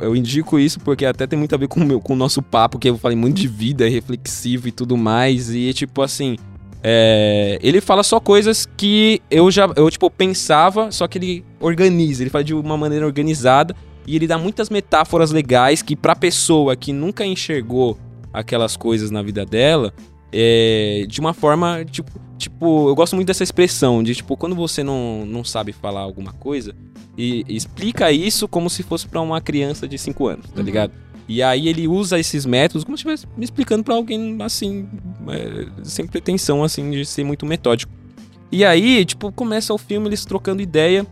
eu 0.00 0.16
indico 0.16 0.58
isso 0.58 0.80
porque 0.80 1.04
até 1.04 1.26
tem 1.26 1.38
muito 1.38 1.54
a 1.54 1.58
ver 1.58 1.68
com 1.68 1.80
o, 1.80 1.84
meu, 1.84 2.00
com 2.00 2.14
o 2.14 2.16
nosso 2.16 2.40
papo, 2.40 2.78
que 2.78 2.88
eu 2.88 2.96
falei 2.96 3.16
muito 3.16 3.36
de 3.36 3.46
vida, 3.46 3.86
reflexivo 3.86 4.68
e 4.68 4.72
tudo 4.72 4.96
mais. 4.96 5.54
E, 5.54 5.70
tipo, 5.74 6.00
assim. 6.00 6.36
é, 6.82 7.58
ele 7.62 7.80
fala 7.82 8.02
só 8.02 8.18
coisas 8.18 8.66
que 8.76 9.20
eu 9.30 9.50
já. 9.50 9.70
Eu, 9.76 9.90
tipo, 9.90 10.10
pensava, 10.10 10.90
só 10.90 11.06
que 11.06 11.18
ele 11.18 11.44
organiza. 11.60 12.22
Ele 12.22 12.30
faz 12.30 12.44
de 12.46 12.54
uma 12.54 12.76
maneira 12.78 13.04
organizada. 13.04 13.76
E 14.06 14.16
ele 14.16 14.26
dá 14.26 14.36
muitas 14.38 14.68
metáforas 14.70 15.30
legais 15.30 15.82
que, 15.82 15.94
pra 15.96 16.14
pessoa 16.16 16.74
que 16.76 16.92
nunca 16.92 17.24
enxergou 17.24 17.98
aquelas 18.32 18.76
coisas 18.76 19.10
na 19.10 19.22
vida 19.22 19.44
dela, 19.46 19.92
é, 20.32 21.04
de 21.08 21.20
uma 21.20 21.32
forma, 21.34 21.84
tipo, 21.84 22.10
tipo, 22.38 22.88
eu 22.88 22.94
gosto 22.94 23.14
muito 23.14 23.28
dessa 23.28 23.44
expressão, 23.44 24.02
de 24.02 24.14
tipo, 24.14 24.36
quando 24.36 24.56
você 24.56 24.82
não, 24.82 25.24
não 25.26 25.44
sabe 25.44 25.72
falar 25.72 26.00
alguma 26.00 26.32
coisa, 26.32 26.74
e, 27.16 27.44
explica 27.48 28.10
isso 28.10 28.48
como 28.48 28.70
se 28.70 28.82
fosse 28.82 29.06
pra 29.06 29.20
uma 29.20 29.40
criança 29.40 29.86
de 29.86 29.98
5 29.98 30.26
anos, 30.26 30.46
tá 30.50 30.58
Uhum. 30.60 30.64
ligado? 30.66 30.92
E 31.28 31.42
aí 31.42 31.68
ele 31.68 31.86
usa 31.86 32.18
esses 32.18 32.44
métodos 32.44 32.82
como 32.84 32.96
se 32.96 33.02
estivesse 33.02 33.26
me 33.36 33.44
explicando 33.44 33.84
pra 33.84 33.94
alguém, 33.94 34.36
assim, 34.40 34.88
é, 35.28 35.66
sem 35.84 36.06
pretensão, 36.06 36.64
assim, 36.64 36.90
de 36.90 37.04
ser 37.04 37.22
muito 37.24 37.46
metódico. 37.46 37.92
E 38.50 38.64
aí, 38.64 39.04
tipo, 39.04 39.30
começa 39.30 39.72
o 39.72 39.78
filme 39.78 40.08
eles 40.08 40.24
trocando 40.24 40.60
ideia, 40.62 41.06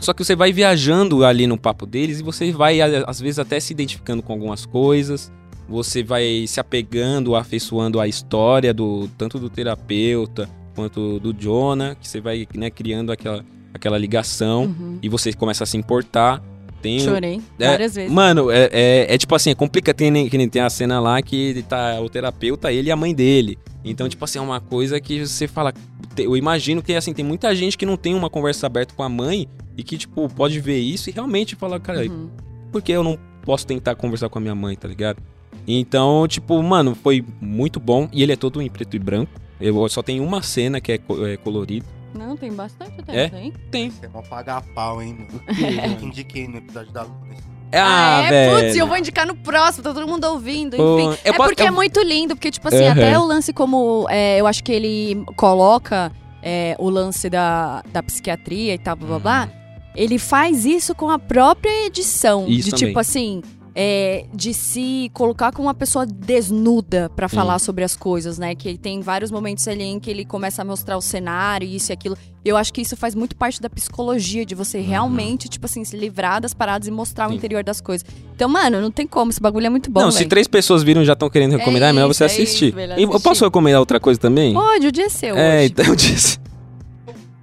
só 0.00 0.12
que 0.12 0.24
você 0.24 0.34
vai 0.34 0.52
viajando 0.52 1.24
ali 1.24 1.46
no 1.46 1.58
papo 1.58 1.86
deles 1.86 2.20
e 2.20 2.22
você 2.22 2.50
vai, 2.52 2.80
às 2.80 3.20
vezes, 3.20 3.38
até 3.38 3.58
se 3.60 3.72
identificando 3.72 4.22
com 4.22 4.32
algumas 4.32 4.64
coisas, 4.66 5.30
você 5.68 6.02
vai 6.02 6.44
se 6.46 6.58
apegando, 6.58 7.36
afeiçoando 7.36 8.00
a 8.00 8.08
história 8.08 8.74
do 8.74 9.08
tanto 9.16 9.38
do 9.38 9.48
terapeuta 9.48 10.48
quanto 10.74 11.20
do 11.20 11.32
Jonah, 11.32 11.94
que 11.94 12.08
você 12.08 12.20
vai 12.20 12.46
né, 12.54 12.70
criando 12.70 13.12
aquela, 13.12 13.44
aquela 13.72 13.98
ligação 13.98 14.64
Uhum. 14.64 14.98
e 15.02 15.08
você 15.08 15.32
começa 15.32 15.64
a 15.64 15.66
se 15.66 15.76
importar. 15.76 16.42
Tem, 16.82 16.98
Chorei 17.00 17.42
É, 17.58 17.68
várias 17.68 17.94
vezes. 17.94 18.10
Mano, 18.10 18.50
é, 18.50 18.70
é, 18.72 19.14
é 19.14 19.18
tipo 19.18 19.34
assim, 19.34 19.50
é 19.50 19.54
complicado. 19.54 19.94
Tem, 19.96 20.10
nem 20.10 20.48
tem 20.48 20.62
a 20.62 20.70
cena 20.70 20.98
lá 20.98 21.20
que 21.20 21.62
tá 21.68 22.00
o 22.00 22.08
terapeuta, 22.08 22.72
ele 22.72 22.88
e 22.88 22.90
a 22.90 22.96
mãe 22.96 23.14
dele. 23.14 23.58
Então, 23.84 24.08
tipo 24.08 24.24
assim, 24.24 24.38
é 24.38 24.42
uma 24.42 24.60
coisa 24.60 24.98
que 24.98 25.26
você 25.26 25.46
fala. 25.46 25.74
Eu 26.16 26.36
imagino 26.36 26.82
que 26.82 26.92
assim, 26.94 27.12
tem 27.12 27.24
muita 27.24 27.54
gente 27.54 27.78
que 27.78 27.86
não 27.86 27.96
tem 27.96 28.14
uma 28.14 28.28
conversa 28.28 28.66
aberta 28.66 28.94
com 28.94 29.02
a 29.02 29.08
mãe 29.08 29.48
e 29.76 29.82
que, 29.82 29.96
tipo, 29.96 30.28
pode 30.28 30.58
ver 30.60 30.78
isso 30.78 31.08
e 31.08 31.12
realmente 31.12 31.54
falar, 31.56 31.78
cara, 31.80 32.02
Uhum. 32.06 32.28
por 32.72 32.82
que 32.82 32.92
eu 32.92 33.02
não 33.04 33.18
posso 33.42 33.66
tentar 33.66 33.94
conversar 33.94 34.28
com 34.28 34.38
a 34.38 34.42
minha 34.42 34.54
mãe, 34.54 34.76
tá 34.76 34.86
ligado? 34.88 35.22
Então, 35.66 36.26
tipo, 36.28 36.60
mano, 36.62 36.94
foi 36.94 37.24
muito 37.40 37.78
bom. 37.80 38.08
E 38.12 38.22
ele 38.22 38.32
é 38.32 38.36
todo 38.36 38.60
em 38.60 38.68
preto 38.68 38.96
e 38.96 38.98
branco. 38.98 39.30
Eu 39.60 39.88
só 39.88 40.02
tem 40.02 40.20
uma 40.20 40.42
cena 40.42 40.80
que 40.80 40.92
é, 40.92 40.98
co- 40.98 41.26
é 41.26 41.36
colorido. 41.36 41.86
Não, 42.18 42.36
tem 42.36 42.52
bastante 42.52 43.00
até, 43.00 43.24
É? 43.26 43.28
tem. 43.28 43.52
Tem. 43.70 43.90
Você 43.90 44.06
é 44.06 44.08
mó 44.08 44.20
pagar 44.22 44.62
pau, 44.74 45.00
hein, 45.00 45.16
mano. 45.18 45.40
Eu 45.92 45.96
que 45.96 46.04
indiquei 46.06 46.48
no 46.48 46.56
episódio 46.58 46.90
da 46.92 47.02
Luna. 47.02 47.36
Ah, 47.72 48.22
é? 48.24 48.28
velho. 48.30 48.56
Putz, 48.66 48.76
eu 48.76 48.86
vou 48.86 48.96
indicar 48.96 49.26
no 49.26 49.34
próximo, 49.36 49.84
tá 49.84 49.94
todo 49.94 50.06
mundo 50.06 50.24
ouvindo, 50.24 50.74
enfim. 50.74 51.18
é 51.24 51.32
posso- 51.32 51.48
porque 51.50 51.62
eu- 51.62 51.66
é 51.68 51.70
muito 51.70 52.00
lindo, 52.02 52.34
porque, 52.34 52.50
tipo 52.50 52.66
assim, 52.68 52.84
Uhum. 52.84 52.90
até 52.90 53.18
o 53.18 53.24
lance 53.24 53.52
como. 53.52 54.06
é, 54.10 54.40
eu 54.40 54.46
acho 54.46 54.62
que 54.64 54.72
ele 54.72 55.22
coloca 55.36 56.10
é, 56.42 56.74
o 56.78 56.88
lance 56.88 57.28
da, 57.28 57.82
da 57.92 58.02
psiquiatria 58.02 58.72
e 58.74 58.78
tal, 58.78 58.96
blá 58.96 59.06
blá 59.08 59.18
blá. 59.18 59.48
Ele 59.94 60.18
faz 60.18 60.64
isso 60.64 60.94
com 60.94 61.10
a 61.10 61.18
própria 61.18 61.86
edição. 61.86 62.46
Isso 62.48 62.64
de 62.66 62.70
também. 62.70 62.86
tipo 62.88 62.98
assim. 62.98 63.42
É, 63.74 64.24
de 64.34 64.52
se 64.54 65.10
colocar 65.14 65.52
como 65.52 65.68
uma 65.68 65.74
pessoa 65.74 66.04
desnuda 66.06 67.10
pra 67.14 67.28
falar 67.28 67.58
sobre 67.58 67.84
as 67.84 67.94
coisas, 67.96 68.38
né? 68.38 68.54
Que 68.54 68.76
tem 68.78 69.00
vários 69.00 69.30
momentos 69.30 69.66
ali 69.68 69.84
em 69.84 70.00
que 70.00 70.10
ele 70.10 70.24
começa 70.24 70.62
a 70.62 70.64
mostrar 70.64 70.96
o 70.96 71.00
cenário, 71.02 71.66
isso 71.68 71.90
e 71.90 71.94
aquilo. 71.94 72.16
Eu 72.44 72.56
acho 72.56 72.72
que 72.72 72.80
isso 72.80 72.96
faz 72.96 73.14
muito 73.14 73.36
parte 73.36 73.60
da 73.60 73.68
psicologia, 73.68 74.46
de 74.46 74.54
você 74.54 74.80
realmente, 74.80 75.48
tipo 75.48 75.66
assim, 75.66 75.84
se 75.84 75.96
livrar 75.96 76.40
das 76.40 76.54
paradas 76.54 76.88
e 76.88 76.90
mostrar 76.90 77.24
o 77.24 77.28
Uhum. 77.28 77.32
Sim. 77.32 77.36
interior 77.38 77.62
das 77.62 77.80
coisas. 77.80 78.06
Então, 78.34 78.48
mano, 78.48 78.80
não 78.80 78.90
tem 78.90 79.06
como, 79.06 79.30
esse 79.30 79.40
bagulho 79.40 79.66
é 79.66 79.70
muito 79.70 79.90
bom, 79.90 80.00
não, 80.00 80.10
se 80.10 80.18
velho. 80.18 80.30
três 80.30 80.48
pessoas 80.48 80.82
viram 80.82 81.02
e 81.02 81.04
já 81.04 81.12
estão 81.12 81.28
querendo 81.28 81.52
recomendar, 81.56 81.90
é, 81.90 81.92
melhor 81.92 82.10
isso, 82.10 82.18
você 82.18 82.24
é 82.24 82.26
assistir. 82.26 82.66
isso, 82.68 82.76
melhor 82.76 82.98
E 82.98 83.02
eu 83.02 83.08
assistir. 83.10 83.28
posso 83.28 83.44
recomendar 83.44 83.78
outra 83.80 84.00
coisa 84.00 84.18
também? 84.18 84.54
Pode, 84.54 84.86
o 84.86 84.92
dia 84.92 85.04
é 85.04 85.08
seu 85.10 85.36
É, 85.36 85.58
hoje. 85.58 85.66
então 85.66 85.84
eu 85.92 85.94
disse. 85.96 86.38
É 86.38 86.49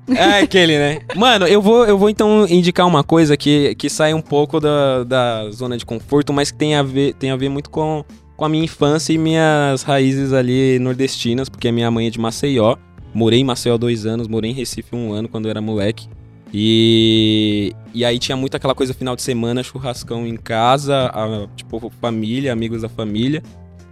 aquele, 0.42 0.78
né? 0.78 1.00
Mano, 1.16 1.46
eu 1.48 1.62
vou, 1.62 1.86
eu 1.86 1.98
vou 1.98 2.10
então 2.10 2.46
indicar 2.50 2.88
uma 2.88 3.04
coisa 3.04 3.36
que, 3.36 3.76
que 3.76 3.90
sai 3.90 4.14
um 4.14 4.22
pouco 4.22 4.60
da, 4.60 5.04
da 5.04 5.50
zona 5.52 5.78
de 5.78 5.86
conforto, 5.86 6.32
mas 6.32 6.52
que 6.52 6.58
tem 6.58 6.76
a 6.76 6.84
ver, 6.84 7.14
tem 7.16 7.32
a 7.32 7.36
ver 7.36 7.50
muito 7.50 7.70
com, 7.70 8.04
com 8.36 8.46
a 8.46 8.50
minha 8.50 8.64
infância 8.64 9.12
e 9.14 9.18
minhas 9.18 9.84
raízes 9.84 10.34
ali 10.34 10.80
nordestinas, 10.80 11.50
porque 11.50 11.68
a 11.68 11.72
minha 11.72 11.90
mãe 11.92 12.08
é 12.08 12.10
de 12.10 12.20
Maceió. 12.20 12.76
Morei 13.14 13.40
em 13.40 13.44
Maceió 13.44 13.78
dois 13.78 14.06
anos, 14.06 14.28
morei 14.28 14.52
em 14.52 14.54
Recife 14.54 14.96
um 14.96 15.12
ano 15.12 15.28
quando 15.28 15.46
eu 15.46 15.52
era 15.52 15.62
moleque. 15.62 16.08
E, 16.54 17.74
e 17.94 18.06
aí 18.06 18.18
tinha 18.20 18.36
muito 18.36 18.56
aquela 18.56 18.74
coisa 18.76 18.94
final 18.94 19.16
de 19.16 19.22
semana, 19.22 19.64
churrascão 19.64 20.26
em 20.26 20.36
casa, 20.38 21.08
a- 21.14 21.48
tipo, 21.56 21.92
família, 22.02 22.54
amigos 22.54 22.82
da 22.82 22.90
família. 22.90 23.44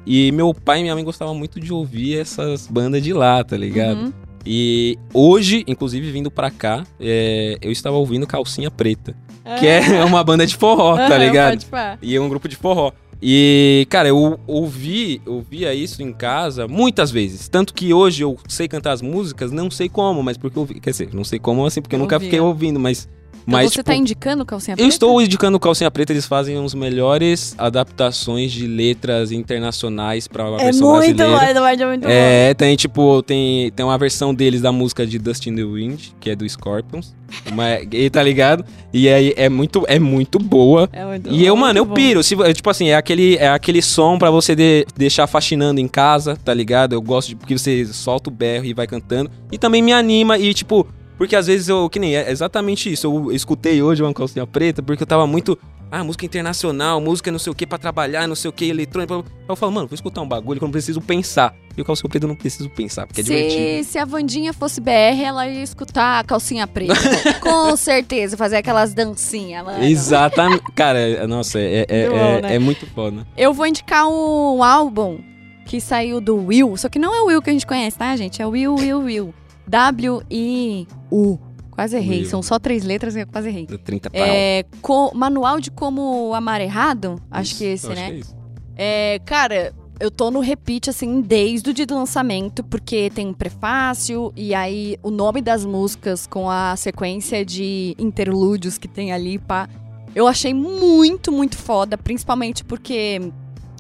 E 0.05 0.31
meu 0.31 0.53
pai 0.53 0.79
e 0.79 0.83
minha 0.83 0.93
mãe 0.93 1.03
gostavam 1.03 1.33
muito 1.35 1.59
de 1.59 1.73
ouvir 1.73 2.19
essas 2.19 2.67
bandas 2.67 3.01
de 3.03 3.11
lá, 3.11 3.43
tá 3.43 3.57
ligado? 3.57 3.97
Uhum. 4.05 4.13
E 4.45 4.97
hoje, 5.13 5.63
inclusive 5.67 6.11
vindo 6.11 6.29
pra 6.29 6.51
cá, 6.51 6.85
é, 6.99 7.57
eu 7.61 7.71
estava 7.71 7.95
ouvindo 7.95 8.27
Calcinha 8.27 8.69
Preta, 8.69 9.15
que 9.59 9.65
é 9.67 9.81
uma 10.05 10.23
banda 10.23 10.45
de 10.45 10.55
forró, 10.55 10.95
tá 10.95 11.17
ligado? 11.17 11.51
pode 11.51 11.65
falar. 11.65 11.99
E 12.01 12.15
é 12.15 12.21
um 12.21 12.29
grupo 12.29 12.47
de 12.47 12.55
forró. 12.55 12.91
E, 13.21 13.87
cara, 13.89 14.09
eu 14.09 14.39
ouvi, 14.45 15.21
ouvia 15.25 15.73
isso 15.73 16.03
em 16.03 16.11
casa 16.13 16.67
muitas 16.67 17.09
vezes. 17.09 17.47
Tanto 17.47 17.73
que 17.73 17.93
hoje 17.93 18.23
eu 18.23 18.37
sei 18.47 18.67
cantar 18.67 18.91
as 18.91 19.01
músicas, 19.01 19.51
não 19.51 19.71
sei 19.71 19.89
como, 19.89 20.21
mas 20.21 20.37
porque 20.37 20.57
eu 20.57 20.61
ouvi. 20.61 20.79
Quer 20.79 20.91
dizer, 20.91 21.09
não 21.13 21.23
sei 21.23 21.39
como 21.39 21.65
assim, 21.65 21.81
porque 21.81 21.95
eu 21.95 21.99
nunca 21.99 22.17
Ouvia. 22.17 22.27
fiquei 22.27 22.39
ouvindo, 22.39 22.79
mas. 22.79 23.07
Então 23.47 23.59
mas 23.59 23.67
você 23.69 23.75
tipo, 23.77 23.83
tá 23.85 23.95
indicando 23.95 24.43
calcinha 24.45 24.73
eu 24.73 24.77
preta? 24.77 24.89
estou 24.89 25.21
indicando 25.21 25.59
Calcinha 25.59 25.91
Preta, 25.91 26.11
eles 26.11 26.25
fazem 26.25 26.57
os 26.57 26.73
melhores 26.73 27.53
adaptações 27.57 28.51
de 28.51 28.65
letras 28.65 29.31
internacionais 29.31 30.27
pra 30.27 30.49
uma 30.49 30.59
É 30.59 30.65
versão 30.65 30.87
muito 30.95 31.15
bom, 31.23 31.29
brasileira. 31.37 31.83
é 31.83 31.85
muito 31.87 32.01
bom. 32.03 32.09
É, 32.09 32.53
tem 32.55 32.75
tipo, 32.75 33.21
tem, 33.23 33.71
tem 33.71 33.85
uma 33.85 33.97
versão 33.97 34.33
deles 34.33 34.61
da 34.61 34.71
música 34.71 35.05
de 35.05 35.19
Dust 35.19 35.45
in 35.47 35.55
the 35.55 35.63
Wind, 35.63 36.07
que 36.19 36.29
é 36.31 36.35
do 36.35 36.47
Scorpions. 36.49 37.15
Uma, 37.51 37.79
e 37.91 38.09
tá 38.09 38.21
ligado? 38.23 38.63
E 38.93 39.09
aí 39.09 39.33
é 39.35 39.49
muito, 39.49 39.83
é 39.87 39.99
muito 39.99 40.39
boa. 40.39 40.89
É 40.93 41.05
muito 41.05 41.29
E 41.31 41.45
eu, 41.45 41.55
bom, 41.55 41.61
mano, 41.61 41.79
eu 41.79 41.85
bom. 41.85 41.93
piro. 41.93 42.23
Se, 42.23 42.35
é, 42.41 42.53
tipo 42.53 42.69
assim, 42.69 42.87
é 42.89 42.95
aquele, 42.95 43.35
é 43.37 43.47
aquele 43.49 43.81
som 43.81 44.17
pra 44.17 44.29
você 44.31 44.55
de- 44.55 44.85
deixar 44.95 45.27
faxinando 45.27 45.79
em 45.79 45.87
casa, 45.87 46.35
tá 46.43 46.53
ligado? 46.53 46.93
Eu 46.93 47.01
gosto 47.01 47.29
de 47.29 47.35
porque 47.35 47.57
você 47.57 47.85
solta 47.85 48.29
o 48.29 48.33
berro 48.33 48.65
e 48.65 48.73
vai 48.73 48.87
cantando. 48.87 49.29
E 49.51 49.57
também 49.57 49.81
me 49.81 49.91
anima 49.91 50.37
e, 50.37 50.53
tipo, 50.53 50.87
porque 51.17 51.35
às 51.35 51.47
vezes 51.47 51.67
eu. 51.69 51.89
Que 51.89 51.99
nem 51.99 52.15
é 52.15 52.29
exatamente 52.31 52.91
isso. 52.91 53.07
Eu 53.07 53.31
escutei 53.31 53.81
hoje 53.81 54.01
uma 54.03 54.13
calcinha 54.13 54.45
preta 54.45 54.81
porque 54.83 55.03
eu 55.03 55.07
tava 55.07 55.25
muito. 55.27 55.57
ah, 55.91 56.03
música 56.03 56.25
internacional, 56.25 56.99
música 56.99 57.31
não 57.31 57.39
sei 57.39 57.51
o 57.51 57.55
que 57.55 57.65
pra 57.65 57.77
trabalhar, 57.77 58.27
não 58.27 58.35
sei 58.35 58.49
o 58.49 58.51
que, 58.53 58.65
eletrônica. 58.65 59.23
Eu 59.47 59.55
falo, 59.55 59.71
mano, 59.71 59.87
vou 59.87 59.95
escutar 59.95 60.21
um 60.21 60.27
bagulho 60.27 60.59
que 60.59 60.63
eu 60.63 60.67
não 60.67 60.71
preciso 60.71 60.99
pensar. 61.01 61.53
E 61.77 61.81
o 61.81 61.85
calcinha 61.85 62.09
preta 62.09 62.25
eu 62.25 62.29
não 62.29 62.35
preciso 62.35 62.69
pensar, 62.69 63.05
porque 63.05 63.19
é 63.19 63.23
divertido. 63.23 63.83
Se, 63.83 63.91
se 63.91 63.97
a 63.97 64.05
Vandinha 64.05 64.53
fosse 64.53 64.79
BR, 64.79 65.21
ela 65.23 65.45
ia 65.47 65.61
escutar 65.61 66.19
a 66.19 66.23
calcinha 66.23 66.65
preta. 66.65 66.93
Com 67.41 67.75
certeza, 67.75 68.37
fazer 68.37 68.55
aquelas 68.57 68.93
dancinhas, 68.93 69.63
mano. 69.65 69.83
Exatamente. 69.83 70.63
Cara, 70.73 70.99
é- 70.99 71.27
nossa, 71.27 71.59
é, 71.59 71.85
é, 71.89 72.07
Muito 72.07 72.15
é, 72.15 72.35
bom, 72.35 72.41
né? 72.47 72.55
é 72.55 72.59
muito 72.59 72.85
foda. 72.87 73.27
Eu 73.37 73.53
vou 73.53 73.65
indicar 73.67 74.07
um 74.07 74.63
álbum 74.63 75.19
que 75.65 75.81
saiu 75.81 76.21
do 76.21 76.37
Will, 76.45 76.77
só 76.77 76.87
que 76.87 76.97
não 76.99 77.13
é 77.13 77.21
o 77.21 77.25
Will 77.25 77.41
que 77.41 77.49
a 77.49 77.53
gente 77.53 77.67
conhece, 77.67 77.97
tá, 77.97 78.15
gente? 78.15 78.41
É 78.41 78.45
o 78.47 78.51
Will, 78.51 78.75
Will, 78.75 78.99
Will. 78.99 79.33
W-I-U. 79.67 81.39
Quase 81.71 81.97
errei, 81.97 82.19
Will. 82.21 82.29
são 82.29 82.41
só 82.41 82.57
três 82.57 82.85
letras 82.85 83.15
e 83.15 83.21
eu 83.21 83.27
quase 83.27 83.49
errei. 83.49 83.65
30 83.67 84.09
pau. 84.09 84.21
É, 84.23 84.63
co- 84.81 85.11
manual 85.13 85.59
de 85.59 85.69
como 85.69 86.33
amar 86.33 86.61
errado, 86.61 87.21
acho 87.29 87.51
Isso, 87.51 87.57
que 87.57 87.65
esse, 87.65 87.87
né? 87.89 87.95
que 87.95 88.01
é 88.01 88.19
isso. 88.19 88.35
É, 88.77 89.19
cara, 89.25 89.73
eu 89.99 90.09
tô 90.09 90.31
no 90.31 90.39
repeat, 90.39 90.89
assim, 90.89 91.19
desde 91.19 91.69
o 91.69 91.73
dia 91.73 91.85
do 91.85 91.93
lançamento, 91.95 92.63
porque 92.63 93.09
tem 93.09 93.27
um 93.27 93.33
prefácio 93.33 94.31
e 94.37 94.55
aí 94.55 94.97
o 95.03 95.11
nome 95.11 95.41
das 95.41 95.65
músicas 95.65 96.25
com 96.25 96.49
a 96.49 96.77
sequência 96.77 97.43
de 97.45 97.93
interlúdios 97.99 98.77
que 98.77 98.87
tem 98.87 99.11
ali, 99.11 99.37
pá. 99.37 99.67
Eu 100.15 100.27
achei 100.27 100.53
muito, 100.53 101.29
muito 101.29 101.57
foda, 101.57 101.97
principalmente 101.97 102.63
porque 102.63 103.19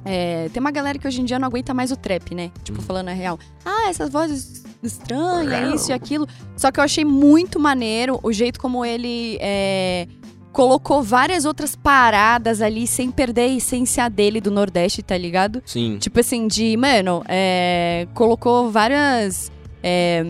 é, 0.03 0.49
tem 0.49 0.59
uma 0.59 0.71
galera 0.71 0.99
que 0.99 1.07
hoje 1.07 1.21
em 1.21 1.23
dia 1.25 1.39
não 1.39 1.47
aguenta 1.47 1.73
mais 1.73 1.91
o 1.91 1.95
trap, 1.95 2.35
né? 2.35 2.51
Tipo, 2.61 2.79
Uhum. 2.79 2.85
falando 2.85 3.07
a 3.07 3.13
real. 3.13 3.39
Ah, 3.63 3.87
essas 3.89 4.09
vozes 4.09 4.64
estranhas, 4.85 5.81
isso 5.81 5.91
e 5.91 5.93
aquilo. 5.93 6.27
Só 6.55 6.71
que 6.71 6.79
eu 6.79 6.83
achei 6.83 7.03
muito 7.03 7.59
maneiro 7.59 8.19
o 8.23 8.31
jeito 8.31 8.59
como 8.59 8.85
ele 8.85 9.37
é, 9.41 10.07
colocou 10.51 11.03
várias 11.03 11.43
outras 11.43 11.75
paradas 11.75 12.61
ali 12.61 12.87
sem 12.87 13.11
perder 13.11 13.41
a 13.41 13.53
essência 13.55 14.09
dele 14.09 14.39
do 14.39 14.49
Nordeste, 14.49 15.03
tá 15.03 15.17
ligado? 15.17 15.61
Sim. 15.65 15.97
Tipo 15.99 16.21
assim, 16.21 16.47
de, 16.47 16.77
mano, 16.77 17.23
é, 17.27 18.07
colocou 18.13 18.71
várias. 18.71 19.51
é, 19.83 20.23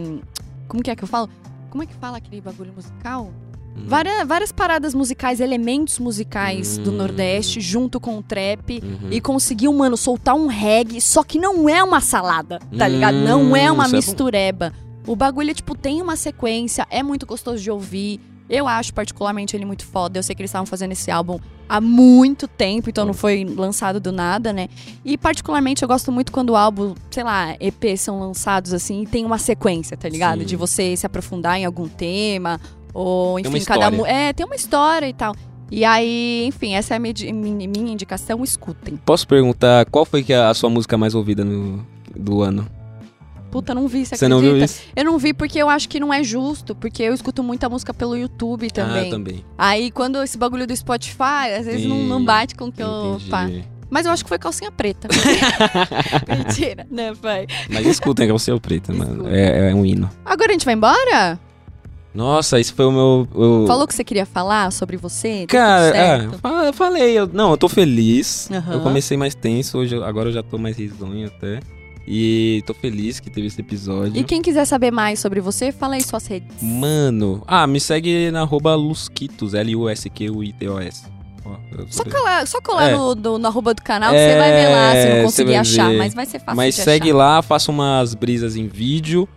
como 0.67 0.81
que 0.81 0.89
é 0.89 0.95
que 0.95 1.03
eu 1.03 1.07
falo? 1.07 1.29
Como 1.69 1.83
é 1.83 1.85
que 1.85 1.93
fala 1.95 2.17
aquele 2.17 2.41
bagulho 2.41 2.73
musical? 2.73 3.31
Hum. 3.76 3.84
Várias, 3.88 4.28
várias 4.28 4.51
paradas 4.51 4.93
musicais, 4.93 5.39
elementos 5.39 5.99
musicais 5.99 6.78
do 6.78 6.91
Hum. 6.91 6.95
Nordeste 6.95 7.59
junto 7.59 7.99
com 7.99 8.17
o 8.17 8.23
trap. 8.23 8.82
Uhum. 8.84 9.09
E 9.11 9.19
conseguiu, 9.19 9.73
mano, 9.73 9.97
soltar 9.97 10.36
um 10.36 10.47
reggae, 10.47 11.01
só 11.01 11.23
que 11.23 11.38
não 11.38 11.67
é 11.67 11.84
uma 11.84 11.99
salada, 12.01 12.59
tá 12.78 12.88
ligado? 12.88 13.17
Não 13.17 13.55
é 13.55 13.71
uma 13.71 13.86
Hum, 13.86 13.89
é 13.89 13.91
mistureba. 13.91 14.73
O 15.05 15.15
bagulho, 15.15 15.53
tipo, 15.53 15.76
tem 15.76 16.01
uma 16.01 16.15
sequência, 16.15 16.88
é 16.89 17.03
muito 17.03 17.26
gostoso 17.26 17.61
de 17.61 17.69
ouvir. 17.69 18.19
Eu 18.49 18.67
acho 18.67 18.93
particularmente 18.93 19.55
ele 19.55 19.65
muito 19.65 19.86
foda. 19.86 20.19
Eu 20.19 20.23
sei 20.23 20.36
que 20.36 20.41
eles 20.41 20.49
estavam 20.49 20.65
fazendo 20.67 20.91
esse 20.91 21.09
álbum 21.09 21.39
há 21.67 21.82
muito 21.82 22.47
tempo, 22.47 22.89
então 22.91 23.03
não 23.03 23.13
foi 23.13 23.43
lançado 23.43 23.99
do 23.99 24.11
nada, 24.11 24.53
né? 24.53 24.67
E 25.03 25.17
particularmente 25.17 25.82
eu 25.82 25.88
gosto 25.88 26.11
muito 26.11 26.32
quando 26.32 26.51
o 26.51 26.55
álbum, 26.55 26.93
sei 27.09 27.23
lá, 27.23 27.55
EPs 27.59 28.01
são 28.01 28.19
lançados 28.19 28.71
assim 28.71 29.01
e 29.01 29.07
tem 29.07 29.26
uma 29.26 29.39
sequência, 29.39 29.97
tá 29.97 30.07
ligado? 30.07 30.41
Sim. 30.41 30.45
De 30.45 30.55
você 30.55 30.95
se 30.95 31.07
aprofundar 31.07 31.57
em 31.57 31.65
algum 31.65 31.88
tema, 31.88 32.59
ou 32.95 33.35
Tem 33.35 33.51
enfim, 33.51 33.59
uma 33.59 33.65
cada 33.65 33.91
mu- 33.91 34.05
É, 34.05 34.31
tem 34.31 34.45
uma 34.45 34.55
história 34.55 35.07
e 35.07 35.13
tal. 35.13 35.35
E 35.69 35.83
aí, 35.83 36.45
enfim, 36.47 36.75
essa 36.75 36.93
é 36.93 36.97
a 36.97 36.99
minha, 36.99 37.13
minha 37.67 37.91
indicação, 37.91 38.43
escutem. 38.43 38.95
Posso 39.05 39.27
perguntar 39.27 39.85
qual 39.87 40.05
foi 40.05 40.23
é 40.29 40.35
a 40.35 40.53
sua 40.53 40.69
música 40.69 40.97
mais 40.97 41.13
ouvida 41.13 41.43
no, 41.43 41.85
do 42.15 42.41
ano? 42.41 42.65
Puta, 43.51 43.73
não 43.73 43.87
vi, 43.87 44.05
você, 44.05 44.15
Você 44.15 44.27
não 44.27 44.37
acredita? 44.37 44.57
viu 44.57 44.65
isso? 44.65 44.81
Eu 44.95 45.05
não 45.05 45.17
vi 45.17 45.33
porque 45.33 45.57
eu 45.57 45.69
acho 45.69 45.89
que 45.89 45.99
não 45.99 46.13
é 46.13 46.23
justo, 46.23 46.75
porque 46.75 47.03
eu 47.03 47.13
escuto 47.13 47.41
muita 47.43 47.67
música 47.69 47.93
pelo 47.93 48.15
YouTube 48.15 48.69
também. 48.69 49.07
Ah, 49.07 49.09
também. 49.11 49.45
Aí 49.57 49.91
quando 49.91 50.21
esse 50.23 50.37
bagulho 50.37 50.67
do 50.67 50.75
Spotify, 50.75 51.51
às 51.57 51.65
vezes 51.65 51.85
não, 51.85 51.97
não 52.03 52.19
Sim, 52.19 52.25
bate 52.25 52.55
com 52.55 52.65
o 52.65 52.71
que 52.71 52.83
eu. 52.83 53.15
Entendi. 53.15 53.29
Pá. 53.29 53.49
Mas 53.89 54.05
eu 54.05 54.11
acho 54.11 54.23
que 54.23 54.29
foi 54.29 54.37
calcinha 54.39 54.71
preta. 54.71 55.07
Mentira, 56.27 56.85
né, 56.89 57.13
pai? 57.21 57.47
Mas 57.69 57.85
escutem, 57.85 58.29
é 58.29 58.37
seu 58.37 58.59
preto, 58.59 58.93
mano. 58.93 59.27
É, 59.29 59.71
é 59.71 59.75
um 59.75 59.85
hino. 59.85 60.09
Agora 60.25 60.49
a 60.49 60.53
gente 60.53 60.65
vai 60.65 60.73
embora? 60.73 61.39
Nossa, 62.16 62.59
esse 62.59 62.72
foi 62.74 62.86
o 62.86 62.91
meu. 62.91 63.28
o- 63.36 63.68
Falou 63.68 63.86
que 63.86 63.93
você 63.93 64.03
queria 64.03 64.26
falar 64.26 64.72
sobre 64.72 64.95
você? 64.97 65.45
Cara, 65.47 65.95
é, 65.97 66.30
eu 66.68 66.74
falei, 66.74 67.11
eu, 67.20 67.28
não, 67.28 67.51
eu 67.51 67.57
tô 67.57 67.68
feliz. 67.68 68.49
Aham. 68.51 68.74
Eu 68.76 68.80
comecei 68.80 69.18
mais 69.18 69.36
tenso, 69.36 69.78
hoje, 69.80 69.95
eu- 69.95 70.03
agora 70.03 70.30
eu 70.30 70.34
já 70.34 70.41
tô 70.41 70.57
mais 70.57 70.78
risonho 70.78 71.28
até. 71.28 71.59
E 72.07 72.63
tô 72.68 72.74
feliz 72.76 73.20
que 73.20 73.32
teve 73.32 73.47
esse 73.47 73.59
episódio. 73.59 74.16
E 74.16 74.24
quem 74.24 74.39
quiser 74.41 74.63
saber 74.66 74.91
mais 74.91 75.20
sobre 75.20 75.41
você, 75.41 75.72
fala 75.72 75.95
aí 75.95 76.03
suas 76.03 76.28
redes. 76.28 76.47
Mano, 76.61 77.43
ah, 77.47 77.66
me 77.66 77.80
segue 77.80 78.30
na 78.32 78.41
arroba 78.41 78.76
Lusquitos, 78.76 79.53
L-U-S-Q-U-I-T-O-S. 79.55 81.03
Eu 81.78 81.86
Só 81.89 82.03
colar, 82.05 82.47
só 82.47 82.61
colar 82.61 82.89
É. 82.89 82.95
no, 82.95 83.13
do- 83.13 83.38
no 83.38 83.47
arroba 83.47 83.74
do 83.74 83.82
canal 83.82 84.11
que 84.11 84.18
É, 84.18 84.34
você 84.34 84.39
vai 84.39 84.51
ver 84.51 84.70
lá 84.70 84.91
se 84.93 85.07
não 85.09 85.16
você 85.18 85.24
conseguir 85.24 85.55
achar. 85.55 85.93
Mas 85.93 86.13
vai 86.13 86.26
ser 86.26 86.39
fácil 86.39 86.55
Mas 86.55 86.76
segue 86.76 87.09
achar. 87.09 87.18
lá, 87.18 87.41
faço 87.41 87.72
umas 87.72 88.16
brisas 88.16 88.55
em 88.55 88.68
vídeo. 88.68 89.28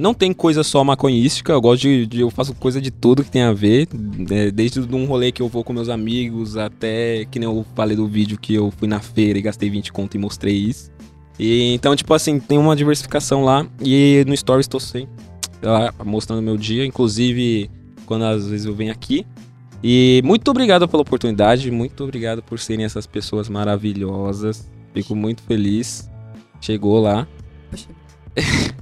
Não 0.00 0.12
tem 0.12 0.32
coisa 0.32 0.62
só 0.64 0.82
maconhística, 0.82 1.52
eu 1.52 1.60
gosto 1.60 1.82
de, 1.82 2.06
de- 2.06 2.20
Eu 2.20 2.30
faço 2.30 2.52
coisa 2.54 2.80
de 2.80 2.90
tudo 2.90 3.22
que 3.22 3.30
tem 3.30 3.42
a 3.42 3.52
ver. 3.52 3.86
né, 3.92 4.50
Desde 4.50 4.80
um 4.80 5.04
rolê 5.04 5.30
que 5.30 5.40
eu 5.42 5.48
vou 5.48 5.62
com 5.62 5.72
meus 5.72 5.88
amigos, 5.88 6.56
até 6.56 7.24
que 7.30 7.38
nem 7.38 7.48
eu 7.48 7.64
falei 7.74 7.96
do 7.96 8.06
vídeo 8.08 8.38
que 8.38 8.54
eu 8.54 8.70
fui 8.76 8.88
na 8.88 9.00
feira 9.00 9.38
e 9.38 9.42
gastei 9.42 9.70
20 9.70 9.92
conto 9.92 10.16
e 10.16 10.18
mostrei 10.18 10.54
isso. 10.56 10.90
E, 11.38 11.72
então, 11.74 11.94
tipo 11.96 12.12
assim, 12.12 12.38
tem 12.40 12.58
uma 12.58 12.74
diversificação 12.76 13.44
lá. 13.44 13.66
E 13.80 14.24
no 14.26 14.36
Stories 14.36 14.64
estou 14.64 14.80
sempre 14.80 15.10
lá 15.62 15.92
mostrando 16.04 16.42
meu 16.42 16.56
dia. 16.56 16.84
Inclusive, 16.84 17.70
quando 18.04 18.24
às 18.24 18.46
vezes 18.48 18.66
eu 18.66 18.74
venho 18.74 18.92
aqui. 18.92 19.24
E 19.82 20.20
muito 20.24 20.48
obrigado 20.50 20.86
pela 20.88 21.02
oportunidade. 21.02 21.70
Muito 21.70 22.02
obrigado 22.04 22.42
por 22.42 22.58
serem 22.58 22.84
essas 22.84 23.06
pessoas 23.06 23.48
maravilhosas. 23.48 24.68
Fico 24.94 25.14
muito 25.16 25.42
feliz. 25.42 26.08
Chegou 26.60 27.00
lá. 27.00 27.26
Poxa. 27.70 27.88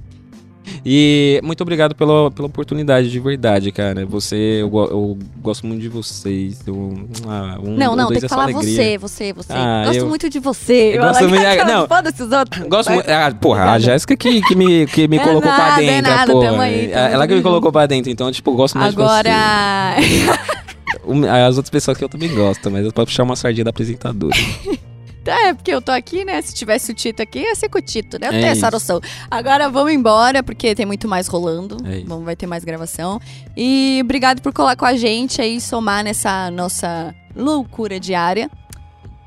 E 0.83 1.39
muito 1.43 1.61
obrigado 1.61 1.93
pela, 1.93 2.31
pela 2.31 2.47
oportunidade, 2.47 3.11
de 3.11 3.19
verdade, 3.19 3.71
cara. 3.71 4.03
Você, 4.05 4.35
eu, 4.61 4.71
eu 4.89 5.17
gosto 5.39 5.65
muito 5.67 5.79
de 5.81 5.87
vocês. 5.87 6.59
Eu, 6.65 7.05
ah, 7.27 7.57
um, 7.61 7.77
Não, 7.77 7.95
não, 7.95 8.07
dois 8.07 8.19
tem 8.19 8.19
que 8.21 8.25
é 8.25 8.29
falar 8.29 8.43
alegria. 8.45 8.73
você, 8.75 8.97
você, 8.97 9.31
você. 9.33 9.53
Ah, 9.53 9.83
gosto 9.85 9.99
eu- 9.99 10.07
muito 10.09 10.27
de 10.29 10.39
você. 10.39 10.93
Eu 10.97 11.03
gosto 11.03 11.29
muito- 11.29 11.43
Ela- 11.43 11.65
não. 11.65 11.87
Foda-se 11.87 12.23
os 12.23 12.31
outros. 12.31 12.67
Gosto 12.67 12.91
muito. 12.91 13.07
Ah, 13.09 13.31
porra, 13.39 13.71
a. 13.73 13.79
Jéssica 13.79 14.17
que, 14.17 14.41
que 14.41 14.55
me, 14.55 14.87
que 14.87 15.07
me 15.07 15.17
É 15.17 15.19
colocou 15.19 15.41
pra 15.43 15.57
nada, 15.57 15.83
é 15.83 15.85
dentro, 15.85 16.11
nada, 16.11 16.31
porra. 16.33 16.63
aí, 16.63 16.91
Ela 16.91 17.27
que 17.27 17.35
me 17.35 17.41
colocou 17.43 17.71
pra 17.71 17.85
dentro, 17.85 18.09
então, 18.11 18.31
tipo, 18.31 18.51
gosto 18.53 18.77
mais 18.77 18.89
de 18.91 18.95
você. 18.97 19.03
Agora. 19.03 19.95
As 21.47 21.57
outras 21.57 21.69
pessoas 21.69 21.97
que 21.97 22.03
eu 22.03 22.09
também 22.09 22.33
gosto, 22.33 22.69
mas 22.71 22.85
eu 22.85 22.91
posso 22.91 23.05
puxar 23.07 23.23
uma 23.23 23.35
sardinha 23.35 23.63
da 23.63 23.69
apresentadora. 23.69 24.35
É, 25.25 25.53
porque 25.53 25.71
eu 25.71 25.81
tô 25.81 25.91
aqui, 25.91 26.25
né? 26.25 26.41
Se 26.41 26.53
tivesse 26.53 26.91
o 26.91 26.95
Tito 26.95 27.21
aqui, 27.21 27.39
ia 27.39 27.55
ser 27.55 27.69
com 27.69 27.77
o 27.77 27.81
Tito, 27.81 28.17
né? 28.19 28.27
Eu 28.27 28.31
É 28.33 28.39
tenho 28.39 28.45
essa 28.51 28.67
isso. 28.67 28.71
noção. 28.71 29.01
Agora 29.29 29.69
vamos 29.69 29.93
embora, 29.93 30.41
porque 30.41 30.73
tem 30.73 30.85
muito 30.85 31.07
mais 31.07 31.27
rolando. 31.27 31.77
É. 31.85 31.99
Vamos, 32.05 32.25
vai 32.25 32.35
ter 32.35 32.47
mais 32.47 32.63
gravação. 32.63 33.19
E 33.55 33.99
obrigado 34.03 34.41
por 34.41 34.51
colar 34.53 34.75
com 34.75 34.85
a 34.85 34.95
gente 34.95 35.41
aí, 35.41 35.61
somar 35.61 36.03
nessa 36.03 36.49
nossa 36.51 37.13
loucura 37.35 37.99
diária. 37.99 38.49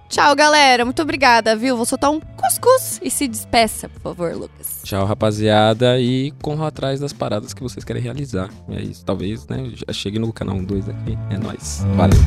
Tchau, 0.09 0.37
galera. 0.37 0.85
Muito 0.85 1.01
obrigada, 1.03 1.57
viu? 1.57 1.77
Vou 1.77 1.87
soltar 1.87 2.11
um 2.11 2.21
cuscuz 2.21 3.01
e 3.03 3.11
se 3.11 3.27
despeça, 3.27 3.89
por 3.89 4.01
favor, 4.01 4.35
Lucas. 4.37 4.81
Tchau, 4.85 5.05
rapaziada. 5.07 5.99
E 5.99 6.33
corram 6.43 6.65
atrás 6.65 7.01
das 7.01 7.13
paradas 7.13 7.53
que 7.55 7.63
vocês 7.63 7.85
querem 7.85 8.03
realizar. 8.03 8.49
É 8.69 8.81
isso. 8.83 9.05
Talvez, 9.05 9.47
né? 9.49 9.73
já 9.75 9.93
Chegue 9.93 10.19
no 10.19 10.33
canal 10.33 10.57
1, 10.57 10.65
2 10.65 10.89
aqui. 10.89 11.19
É 11.31 11.39
nóis. 11.39 11.85
Valeu. 11.97 12.21